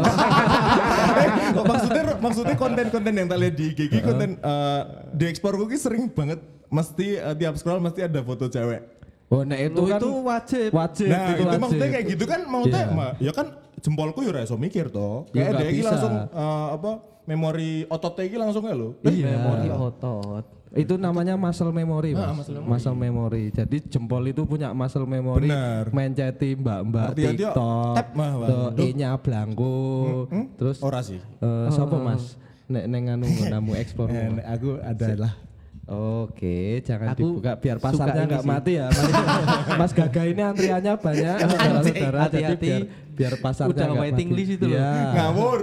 Oh, 1.55 1.63
maksudnya 1.63 2.03
maksudnya 2.19 2.55
konten-konten 2.57 3.15
yang 3.15 3.29
tak 3.29 3.39
lihat 3.39 3.55
di 3.55 3.65
IG 3.69 3.87
ki 3.87 3.99
konten 4.03 4.35
eh, 4.35 4.81
di 5.13 5.25
ekspor 5.25 5.55
gue 5.55 5.71
sering 5.73 6.11
banget 6.11 6.43
mesti 6.67 7.15
eh, 7.15 7.35
tiap 7.37 7.55
scroll 7.55 7.79
mesti 7.79 8.03
ada 8.03 8.19
foto 8.21 8.49
cewek. 8.49 8.83
Oh, 9.31 9.41
nek 9.41 9.59
itu 9.65 9.79
Itu, 9.79 9.83
kan 9.87 9.99
itu 9.99 10.11
wajib. 10.21 10.69
wajib 10.73 11.09
nah, 11.09 11.27
itu, 11.29 11.43
wajib. 11.45 11.61
maksudnya 11.61 11.89
kayak 11.89 12.07
gitu 12.09 12.25
kan 12.25 12.41
maksudnya 12.45 12.85
ma- 12.89 13.15
ya 13.17 13.31
kan 13.31 13.47
jempolku 13.85 14.25
ya 14.25 14.33
ora 14.33 14.41
iso 14.43 14.57
mikir 14.57 14.89
toh. 14.89 15.29
Ya, 15.31 15.47
Kayak 15.47 15.53
dia 15.55 15.69
iki 15.69 15.77
bisa. 15.79 15.89
langsung 15.93 16.15
eh, 16.25 16.67
apa 16.73 16.91
memori 17.25 17.71
ototnya 17.87 18.25
iki 18.25 18.37
langsung 18.37 18.65
ya 18.65 18.73
lo. 18.73 18.97
Iya. 19.03 19.29
Memori 19.31 19.69
otot. 19.69 20.45
Itu 20.75 20.97
namanya 20.97 21.37
muscle 21.37 21.71
memory, 21.71 22.13
Ah, 22.13 22.35
Mas. 22.35 22.43
muscle 22.43 22.59
muscle, 22.59 22.97
memory. 22.97 23.47
Jadi 23.49 23.79
jempol 23.87 24.27
itu 24.27 24.43
punya 24.43 24.73
muscle 24.73 25.05
memory. 25.05 25.47
Benar. 25.47 25.87
Menceti 25.89 26.57
mbak-mbak. 26.57 27.15
TikTok. 27.15 27.95
Tap, 27.95 28.09
mah, 28.11 28.33
Bang. 28.35 28.49
tuh 28.75 28.83
E-nya 28.83 29.15
Blanko. 29.15 29.77
Terus 30.57 30.81
Ora 30.81 30.99
sih. 30.99 31.21
eh, 31.21 31.69
siapa 31.71 31.95
Mas? 31.95 32.35
Nek 32.67 32.85
neng 32.87 33.07
anu 33.09 33.29
namu 33.53 33.77
ekspor. 33.77 34.09
Eh, 34.09 34.43
aku 34.43 34.81
adalah 34.81 35.39
Oke, 35.85 36.81
jangan 36.81 37.13
Aku 37.13 37.19
dibuka 37.21 37.53
biar 37.55 37.77
pasarnya 37.77 38.25
ini 38.25 38.31
nggak 38.31 38.41
sih. 38.41 38.49
mati 38.49 38.73
ya. 38.75 38.89
Mas, 39.81 39.93
Gaga 39.93 40.23
ini 40.25 40.41
antriannya 40.41 40.95
banyak, 40.97 41.37
saudara-saudara. 41.39 42.19
Jadi 42.25 42.41
Hati-hati. 42.41 42.65
biar, 42.65 42.83
biar 43.13 43.35
pasarnya 43.39 43.73
Udah 43.75 43.89
waiting 44.01 44.29
mati. 44.29 44.39
list 44.39 44.51
itu 44.51 44.65
loh. 44.65 44.75
Iya. 44.75 44.91
ngawur. 45.13 45.61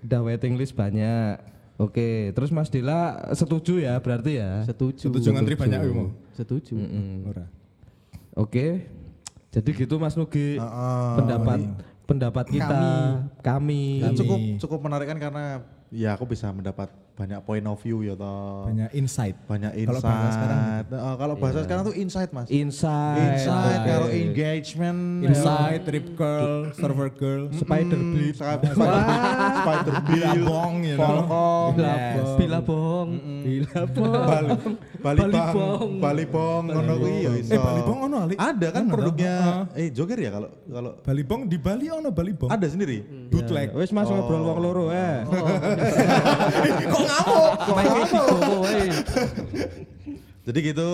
Udah 0.00 0.20
waiting 0.24 0.54
list 0.54 0.74
banyak. 0.74 1.34
Oke, 1.76 2.08
terus 2.32 2.50
Mas 2.50 2.68
Dila 2.68 3.00
setuju 3.30 3.78
ya 3.78 3.94
berarti 3.96 4.36
ya? 4.36 4.66
Setuju. 4.66 5.06
Setuju 5.06 5.28
ngantri 5.32 5.54
banyak 5.54 5.78
ya 5.78 5.90
mau. 5.90 6.08
Setuju. 6.34 6.74
Ora. 7.24 7.46
Oke. 8.34 8.90
Jadi 9.50 9.70
gitu 9.76 9.96
Mas 9.96 10.14
Nugi 10.14 10.54
Heeh. 10.54 11.10
pendapat 11.14 11.58
pendapat 12.04 12.46
kita 12.48 12.78
kami. 13.40 13.98
Ya, 13.98 14.10
cukup 14.12 14.38
cukup 14.58 14.78
menarik 14.82 15.06
kan 15.06 15.18
karena 15.18 15.44
ya 15.88 16.14
aku 16.14 16.22
bisa 16.24 16.50
mendapat 16.50 16.90
banyak 17.20 17.40
point 17.44 17.66
of 17.68 17.76
view 17.76 18.00
ya 18.00 18.16
toh. 18.16 18.64
Banyak 18.64 18.96
insight. 18.96 19.36
Banyak 19.44 19.76
Kalau 19.76 20.00
bahasa 20.00 20.28
sekarang 20.32 20.56
insight. 20.56 20.86
Eh, 20.88 21.14
kalau 21.20 21.34
bahasa 21.36 21.60
sekarang 21.60 21.82
tuh 21.84 21.92
insight 21.92 22.30
Mas. 22.32 22.48
Insight. 22.48 23.20
Insight 23.36 23.80
kalau 23.84 24.08
Oke. 24.08 24.16
engagement 24.16 25.00
Insight, 25.20 25.80
trip 25.84 26.16
girl, 26.16 26.72
server 26.72 27.12
girl, 27.12 27.52
Spider 27.52 28.00
Blade. 28.00 28.36
Spider 28.40 28.72
Spider 28.72 29.94
Bilabong, 30.08 30.74
you 30.80 30.96
know. 30.96 31.04
Volcom, 31.20 31.72
Yes. 31.76 32.28
Bila 32.40 32.58
Bali 35.00 35.22
Bong. 35.28 36.00
Bali 36.00 36.24
Bong, 36.24 36.64
ngono 36.68 36.92
kuwi 36.96 37.24
ya 37.24 37.30
iso. 37.36 37.52
Eh, 37.52 37.60
Bali 37.60 37.80
Bong 37.84 37.98
ono, 38.08 38.16
Ali? 38.24 38.34
Ada 38.36 38.68
kan 38.72 38.82
Ono, 38.88 38.92
produknya 38.96 39.34
eh 39.76 39.88
Joger 39.92 40.18
ya 40.20 40.30
kalau 40.32 40.48
kalau 40.64 40.90
Bali 41.04 41.22
Bong 41.24 41.42
di 41.48 41.56
Bali 41.60 41.86
ono 41.88 42.08
Bali 42.08 42.32
Bong. 42.32 42.48
ada 42.48 42.64
sendiri. 42.64 43.04
Bootleg. 43.28 43.72
Wes 43.76 43.92
Mas 43.92 44.08
ngobrol 44.08 44.40
wong 44.40 44.58
loro 44.60 44.84
eh. 44.88 45.20
Ngamuk? 47.10 47.52
Jadi 50.46 50.58
gitu 50.62 50.90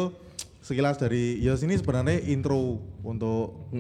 sekilas 0.60 0.98
dari 0.98 1.38
Yos 1.38 1.62
ini 1.62 1.78
sebenarnya 1.78 2.18
intro 2.26 2.82
untuk 3.06 3.70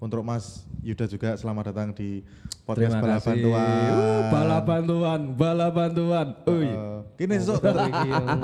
untuk 0.00 0.20
Mas 0.24 0.64
Yuda 0.80 1.04
juga 1.08 1.36
selamat 1.36 1.72
datang 1.72 1.88
di 1.92 2.24
podcast 2.64 2.96
Terima 2.96 3.04
Bala 3.04 3.16
kasih. 3.20 3.28
Bantuan. 3.28 3.90
Uh, 3.92 4.22
bala 4.32 4.58
bantuan, 4.64 5.20
bala 5.36 5.68
bantuan. 5.68 6.26
Uy. 6.48 6.68
Eh, 6.72 6.98
Kini 7.20 7.36
sesuk 7.36 7.60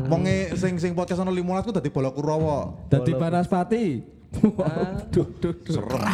monge 0.04 0.52
sing 0.60 0.76
sing 0.76 0.92
podcast 0.92 1.24
ono 1.24 1.32
15 1.32 1.64
ku 1.64 1.72
dadi 1.72 1.88
bola 1.88 2.12
Kurawa. 2.12 2.76
Dadi 2.92 3.12
Banaspati. 3.16 4.15
Waduh, 4.36 5.26
duh, 5.38 5.54
duh. 5.56 5.72
Seram. 5.72 6.12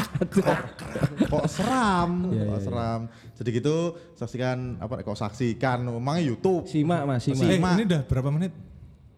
kok 1.26 1.44
seram, 1.46 2.10
kok 2.28 2.60
seram. 2.60 3.00
Jadi 3.34 3.48
gitu 3.52 3.76
saksikan 4.14 4.78
apa 4.78 5.00
kok 5.00 5.16
saksikan 5.16 5.82
emang 5.84 6.18
YouTube 6.18 6.64
Simak 6.64 7.02
Mas, 7.02 7.24
Eh, 7.24 7.34
simak. 7.34 7.48
Simak. 7.48 7.72
ini 7.74 7.84
udah 7.84 8.02
berapa 8.04 8.28
menit? 8.30 8.52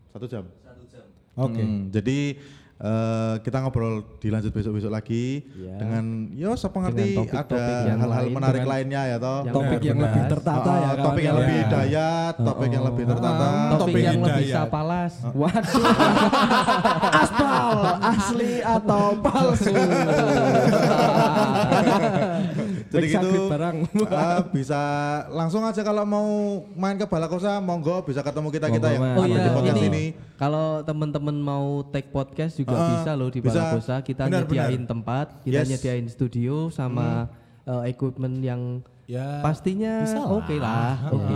satu 0.08 0.24
jam. 0.24 0.46
Oke. 1.34 1.58
Hmm, 1.58 1.90
jadi 1.90 2.38
eh, 2.76 3.34
kita 3.40 3.56
ngobrol 3.58 4.02
dilanjut 4.16 4.50
besok-besok 4.50 4.88
lagi 4.88 5.44
dengan 5.54 6.28
yo 6.30 6.54
siapa 6.54 6.80
ngerti 6.80 7.16
ada 7.30 7.62
hal-hal 7.96 8.24
menarik 8.28 8.56
dengan 8.56 8.66
lainnya 8.66 9.02
ya 9.06 9.16
toh. 9.16 9.40
yang 9.42 9.54
Topik 9.54 9.80
yang 9.80 9.98
lebih 10.00 10.22
tertata 10.26 10.62
Ah, 10.64 10.76
ya 10.76 10.90
topik 10.94 10.96
kawan 10.96 11.20
yang 11.20 11.24
ya. 11.24 11.32
lebih 11.36 11.56
hidayat, 11.60 12.34
topik 12.36 12.68
yang 12.68 12.84
lebih 12.84 13.04
tertata. 13.06 13.46
Topik 13.46 13.80
Topik 13.84 14.00
yang 14.00 14.20
lebih 14.20 14.44
hidayat. 14.44 14.56
sapalas. 14.60 15.12
Waduh. 15.30 15.84
Aspal 17.20 17.68
asli 18.02 18.52
atau 18.60 19.04
palsu? 19.18 19.74
Jadi 22.94 23.06
gitu 23.10 23.28
barang. 23.46 23.76
ah, 24.14 24.40
bisa 24.46 24.80
langsung 25.28 25.62
aja 25.62 25.80
kalau 25.80 26.04
mau 26.04 26.26
main 26.72 26.94
ke 26.94 27.04
Balakosa 27.04 27.58
monggo 27.58 28.02
bisa 28.02 28.20
ketemu 28.20 28.48
kita 28.48 28.66
kita 28.68 28.88
yang. 28.90 29.02
Oh 29.14 29.22
ada 29.22 29.28
iya, 29.28 29.42
di 29.42 29.50
podcast 29.50 29.76
ini, 29.76 29.88
ini. 29.88 30.04
kalau 30.34 30.66
teman-teman 30.80 31.36
mau 31.36 31.66
take 31.88 32.08
podcast 32.08 32.54
juga 32.54 32.74
Ah, 32.74 32.88
bisa 32.94 33.10
loh 33.12 33.28
di 33.28 33.38
bisa. 33.38 33.58
Balakosa. 33.60 33.94
Kita 34.00 34.26
Benar, 34.26 34.44
nyediain 34.44 34.84
tempat, 34.84 35.26
kita 35.42 35.60
Yes. 35.60 35.68
nyediain 35.68 36.06
studio 36.06 36.68
sama 36.68 37.28
eh, 37.64 37.90
equipment 37.90 38.38
yang 38.38 38.62
Ya, 39.04 39.44
pastinya 39.44 40.00
bisa 40.00 40.16
lah. 40.16 40.32
oke 40.32 40.56
lah. 40.56 40.96
Oke. 41.12 41.34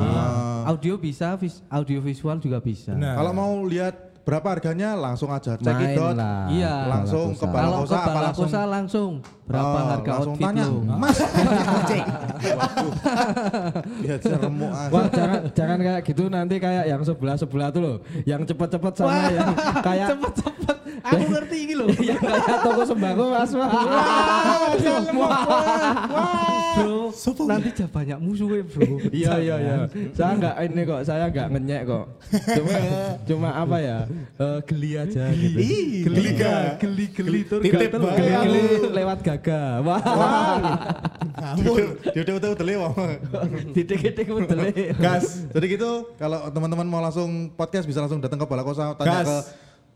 Audio 0.65 0.95
bisa, 0.97 1.37
vis- 1.37 1.61
audio 1.69 2.01
visual 2.01 2.41
juga 2.41 2.65
bisa. 2.65 2.97
Benar. 2.97 3.21
Kalau 3.21 3.33
mau 3.33 3.53
lihat 3.65 4.08
berapa 4.29 4.45
harganya 4.45 4.93
langsung 4.93 5.33
aja 5.33 5.57
cek 5.57 5.73
Main 5.73 5.89
it 5.89 5.97
out. 5.97 6.13
lah. 6.13 6.45
Iya. 6.53 6.75
Langsung 6.85 7.33
ke 7.33 7.47
Balakosa. 7.49 7.89
Kalau 7.89 8.05
ke 8.05 8.13
Balakosa 8.13 8.61
apa 8.61 8.69
langsung 8.69 9.11
berapa 9.49 9.65
Oh, 9.65 9.89
harga 9.89 10.11
langsung 10.13 10.35
outfit 10.37 10.45
tanya, 10.45 10.65
lo? 10.69 10.79
Mas. 11.01 11.17
Waduh. 12.61 12.93
Ya 14.05 14.15
remuk 14.21 14.69
ah. 14.69 14.87
Wah 14.93 15.07
jangan 15.09 15.41
jangan 15.57 15.79
kayak 15.81 16.01
gitu 16.05 16.23
nanti 16.29 16.55
kayak 16.61 16.85
yang 16.85 17.01
sebelah 17.01 17.37
sebelah 17.41 17.69
tuh 17.73 17.81
loh, 17.81 17.97
yang 18.29 18.45
cepet-cepet 18.45 18.93
sama 18.93 19.33
yang 19.33 19.49
kayak 19.81 20.09
Cepet-cepet. 20.13 20.77
Aku 21.09 21.25
ngerti 21.35 21.57
ini 21.65 21.75
loh. 21.79 21.89
yang 22.13 22.21
kayak 22.21 22.61
toko 22.61 22.83
sembako 22.85 23.25
mas 23.33 23.53
Wah. 23.57 23.71
bro, 26.79 27.11
nanti 27.49 27.71
banyak 27.89 28.19
musuhnya 28.21 28.63
bro. 28.69 29.01
Iya 29.09 29.33
iya 29.41 29.57
iya. 29.59 29.75
Saya 30.13 30.33
nggak 30.37 30.55
ini 30.69 30.83
kok, 30.85 31.01
saya 31.03 31.25
nggak 31.33 31.49
ngenyek 31.57 31.83
kok. 31.89 32.05
Cuma 32.55 32.73
cuma 33.25 33.49
apa 33.57 33.77
ya? 33.81 33.99
Eh, 34.39 34.59
geli 34.67 34.91
aja 34.95 35.25
gitu. 35.33 35.59
geli 36.09 36.31
ga? 36.35 36.77
Geli 36.79 37.07
geli 37.11 37.41
tur. 37.47 37.61
Geli 37.63 38.89
lewat 38.91 39.19
gaga. 39.25 39.83
Wah. 39.83 40.01
Ngawur. 41.39 42.03
Dia 42.15 42.21
udah 42.27 42.35
udah 42.39 42.51
udah 42.59 42.67
lewat. 42.67 42.93
Titik-titik 43.75 44.27
bedele. 44.27 44.95
Gas. 44.99 45.47
Jadi 45.55 45.67
gitu, 45.79 46.13
kalau 46.19 46.51
teman-teman 46.51 46.87
mau 46.87 47.01
langsung 47.03 47.53
podcast 47.55 47.87
bisa 47.87 48.03
langsung 48.03 48.19
datang 48.19 48.39
ke 48.43 48.47
Balakosa 48.47 48.95
tanya 48.99 49.23
Gas. 49.23 49.27
ke 49.27 49.37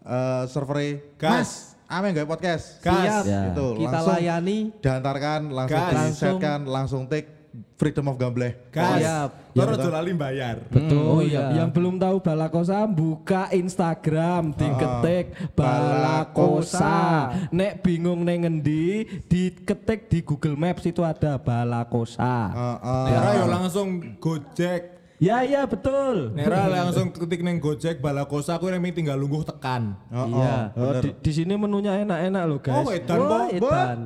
eh, 0.06 0.42
server 0.50 0.78
Gas. 1.18 1.32
Mas, 1.32 1.50
ame 1.90 2.06
nggak 2.14 2.28
podcast? 2.30 2.78
Gas. 2.80 3.04
Siap. 3.04 3.24
Ya. 3.26 3.40
Gitu, 3.50 3.66
Kita 3.82 3.90
langsung 3.90 4.16
layani. 4.16 4.58
diantarkan, 4.80 5.40
langsung 5.50 5.82
Gas. 5.82 5.92
di-setkan, 5.98 6.60
langsung 6.64 7.02
take 7.10 7.41
freedom 7.76 8.08
of 8.08 8.16
gamble. 8.16 8.48
Gas. 8.72 9.00
Siap. 9.02 9.30
Terus 9.52 9.76
aja 9.76 9.90
lali 9.92 10.12
bayar. 10.16 10.56
Betul. 10.72 11.04
Oh, 11.04 11.20
iya. 11.20 11.52
iya. 11.52 11.64
Yang 11.64 11.70
belum 11.76 12.00
tahu 12.00 12.16
Balakosa 12.24 12.88
buka 12.88 13.52
Instagram, 13.52 14.56
diketik 14.56 15.52
Balakosa. 15.52 17.28
Nek 17.52 17.84
bingung 17.84 18.24
neng 18.24 18.48
ngendi, 18.48 19.04
diketik 19.28 20.08
di 20.08 20.24
Google 20.24 20.56
Maps 20.56 20.88
itu 20.88 21.04
ada 21.04 21.36
Balakosa. 21.36 22.48
Heeh. 22.54 23.06
Nera 23.12 23.30
yo 23.36 23.46
langsung 23.50 24.16
Gojek. 24.16 25.01
Ya 25.22 25.46
iya 25.46 25.62
betul. 25.70 26.34
Nera 26.34 26.66
langsung 26.66 27.14
ketik 27.14 27.46
neng 27.46 27.62
Gojek 27.62 28.02
balakosa 28.02 28.58
aku 28.58 28.74
yang 28.74 28.82
tinggal 28.90 29.14
lungguh 29.14 29.46
tekan. 29.46 29.94
Heeh. 30.10 30.34
Iya. 30.34 30.54
Oh, 30.74 30.98
di, 30.98 31.14
di 31.14 31.30
sini 31.30 31.54
menunya 31.54 32.02
enak-enak 32.02 32.42
loh 32.50 32.58
guys. 32.58 32.82
Oh, 32.82 32.90
edan 32.90 33.18
Wah, 33.22 33.46
edan. 33.46 33.98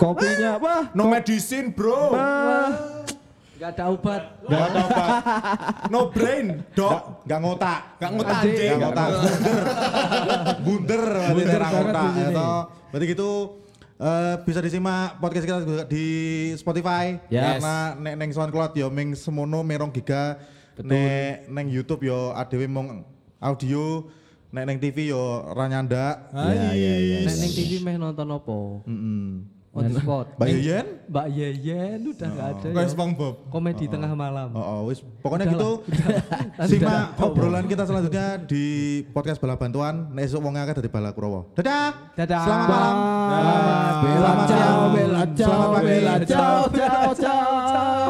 Kopinya 0.00 0.56
wah 0.56 0.82
No 0.96 1.12
medicine, 1.12 1.76
Bro. 1.76 2.16
wah. 2.16 2.72
Gak 3.60 3.78
ada 3.78 3.84
obat. 3.92 4.22
Gak 4.48 4.60
ada 4.64 4.80
obat. 4.88 5.12
No 5.92 6.08
brain, 6.08 6.64
dok. 6.72 7.20
Gak 7.28 7.38
ngotak. 7.44 7.80
Gak 8.00 8.10
ngotak 8.16 8.36
Anjing. 8.40 8.70
Gak 8.72 8.78
ngotak. 8.80 9.08
Bunder. 10.64 11.04
Bunder 11.04 11.04
berarti 11.12 11.36
Bunder 11.36 11.60
ngotak. 11.68 12.10
ya. 12.32 12.52
Berarti 12.88 13.06
gitu 13.12 13.30
eh, 14.00 14.34
bisa 14.42 14.58
disimak 14.58 15.20
podcast 15.20 15.44
kita 15.46 15.58
juga 15.62 15.84
di 15.86 16.06
Spotify 16.56 17.20
Yes. 17.28 17.60
karena 17.60 17.76
nek 17.94 18.14
neng 18.18 18.30
SoundCloud 18.32 18.72
yo 18.74 18.88
ming 18.88 19.14
semono 19.14 19.62
merong 19.62 19.94
giga 19.94 20.40
nek 20.80 21.50
neng 21.52 21.66
YouTube 21.68 22.08
yo 22.08 22.32
adewe 22.32 22.64
mong 22.64 23.04
audio 23.36 24.08
nek 24.48 24.64
neng 24.64 24.78
TV 24.80 25.12
yo 25.12 25.44
ranyanda 25.52 26.32
Iya, 26.32 26.72
iya, 26.72 26.94
iya. 27.00 27.18
Nek 27.28 27.36
ning 27.36 27.52
TV 27.52 27.70
meh 27.84 28.00
nonton 28.00 28.28
apa? 28.32 28.58
Mm-mm. 28.88 29.52
On 29.72 29.88
the 29.88 29.96
spot. 30.04 30.36
Mbak 30.36 30.48
Yeyen 30.52 30.86
Mbak 31.08 31.26
Yeyen 31.32 31.98
udah 32.04 32.28
nggak 32.28 32.48
ada. 32.52 32.68
Kayak 32.76 32.84
ya. 32.84 32.92
SpongeBob. 32.92 33.34
Komedi 33.48 33.88
tengah 33.88 34.12
malam. 34.12 34.52
Oh, 34.52 34.60
oh, 34.60 34.80
wis 34.92 35.00
pokoknya 35.24 35.48
Udah 35.48 35.52
gitu. 35.56 35.70
Simak 36.68 37.16
obrolan 37.16 37.64
kita 37.64 37.88
selanjutnya 37.88 38.36
di 38.44 38.64
podcast 39.16 39.40
Bala 39.40 39.56
Bantuan. 39.56 40.12
Nek 40.12 40.28
esuk 40.28 40.44
wong 40.44 40.60
akeh 40.60 40.76
dadi 40.76 40.92
Bala 40.92 41.16
Kurowo. 41.16 41.56
Dadah. 41.56 42.12
Dadah. 42.12 42.44
Selamat 42.44 42.68
malam. 42.68 42.96
Selamat 43.32 43.64
malam. 43.64 43.96
ciao, 44.04 44.76
Selamat 44.92 45.32
ciao, 45.32 45.64
bella 45.80 46.14
ciao, 46.28 46.60
ciao, 46.68 47.08
ciao. 47.16 48.01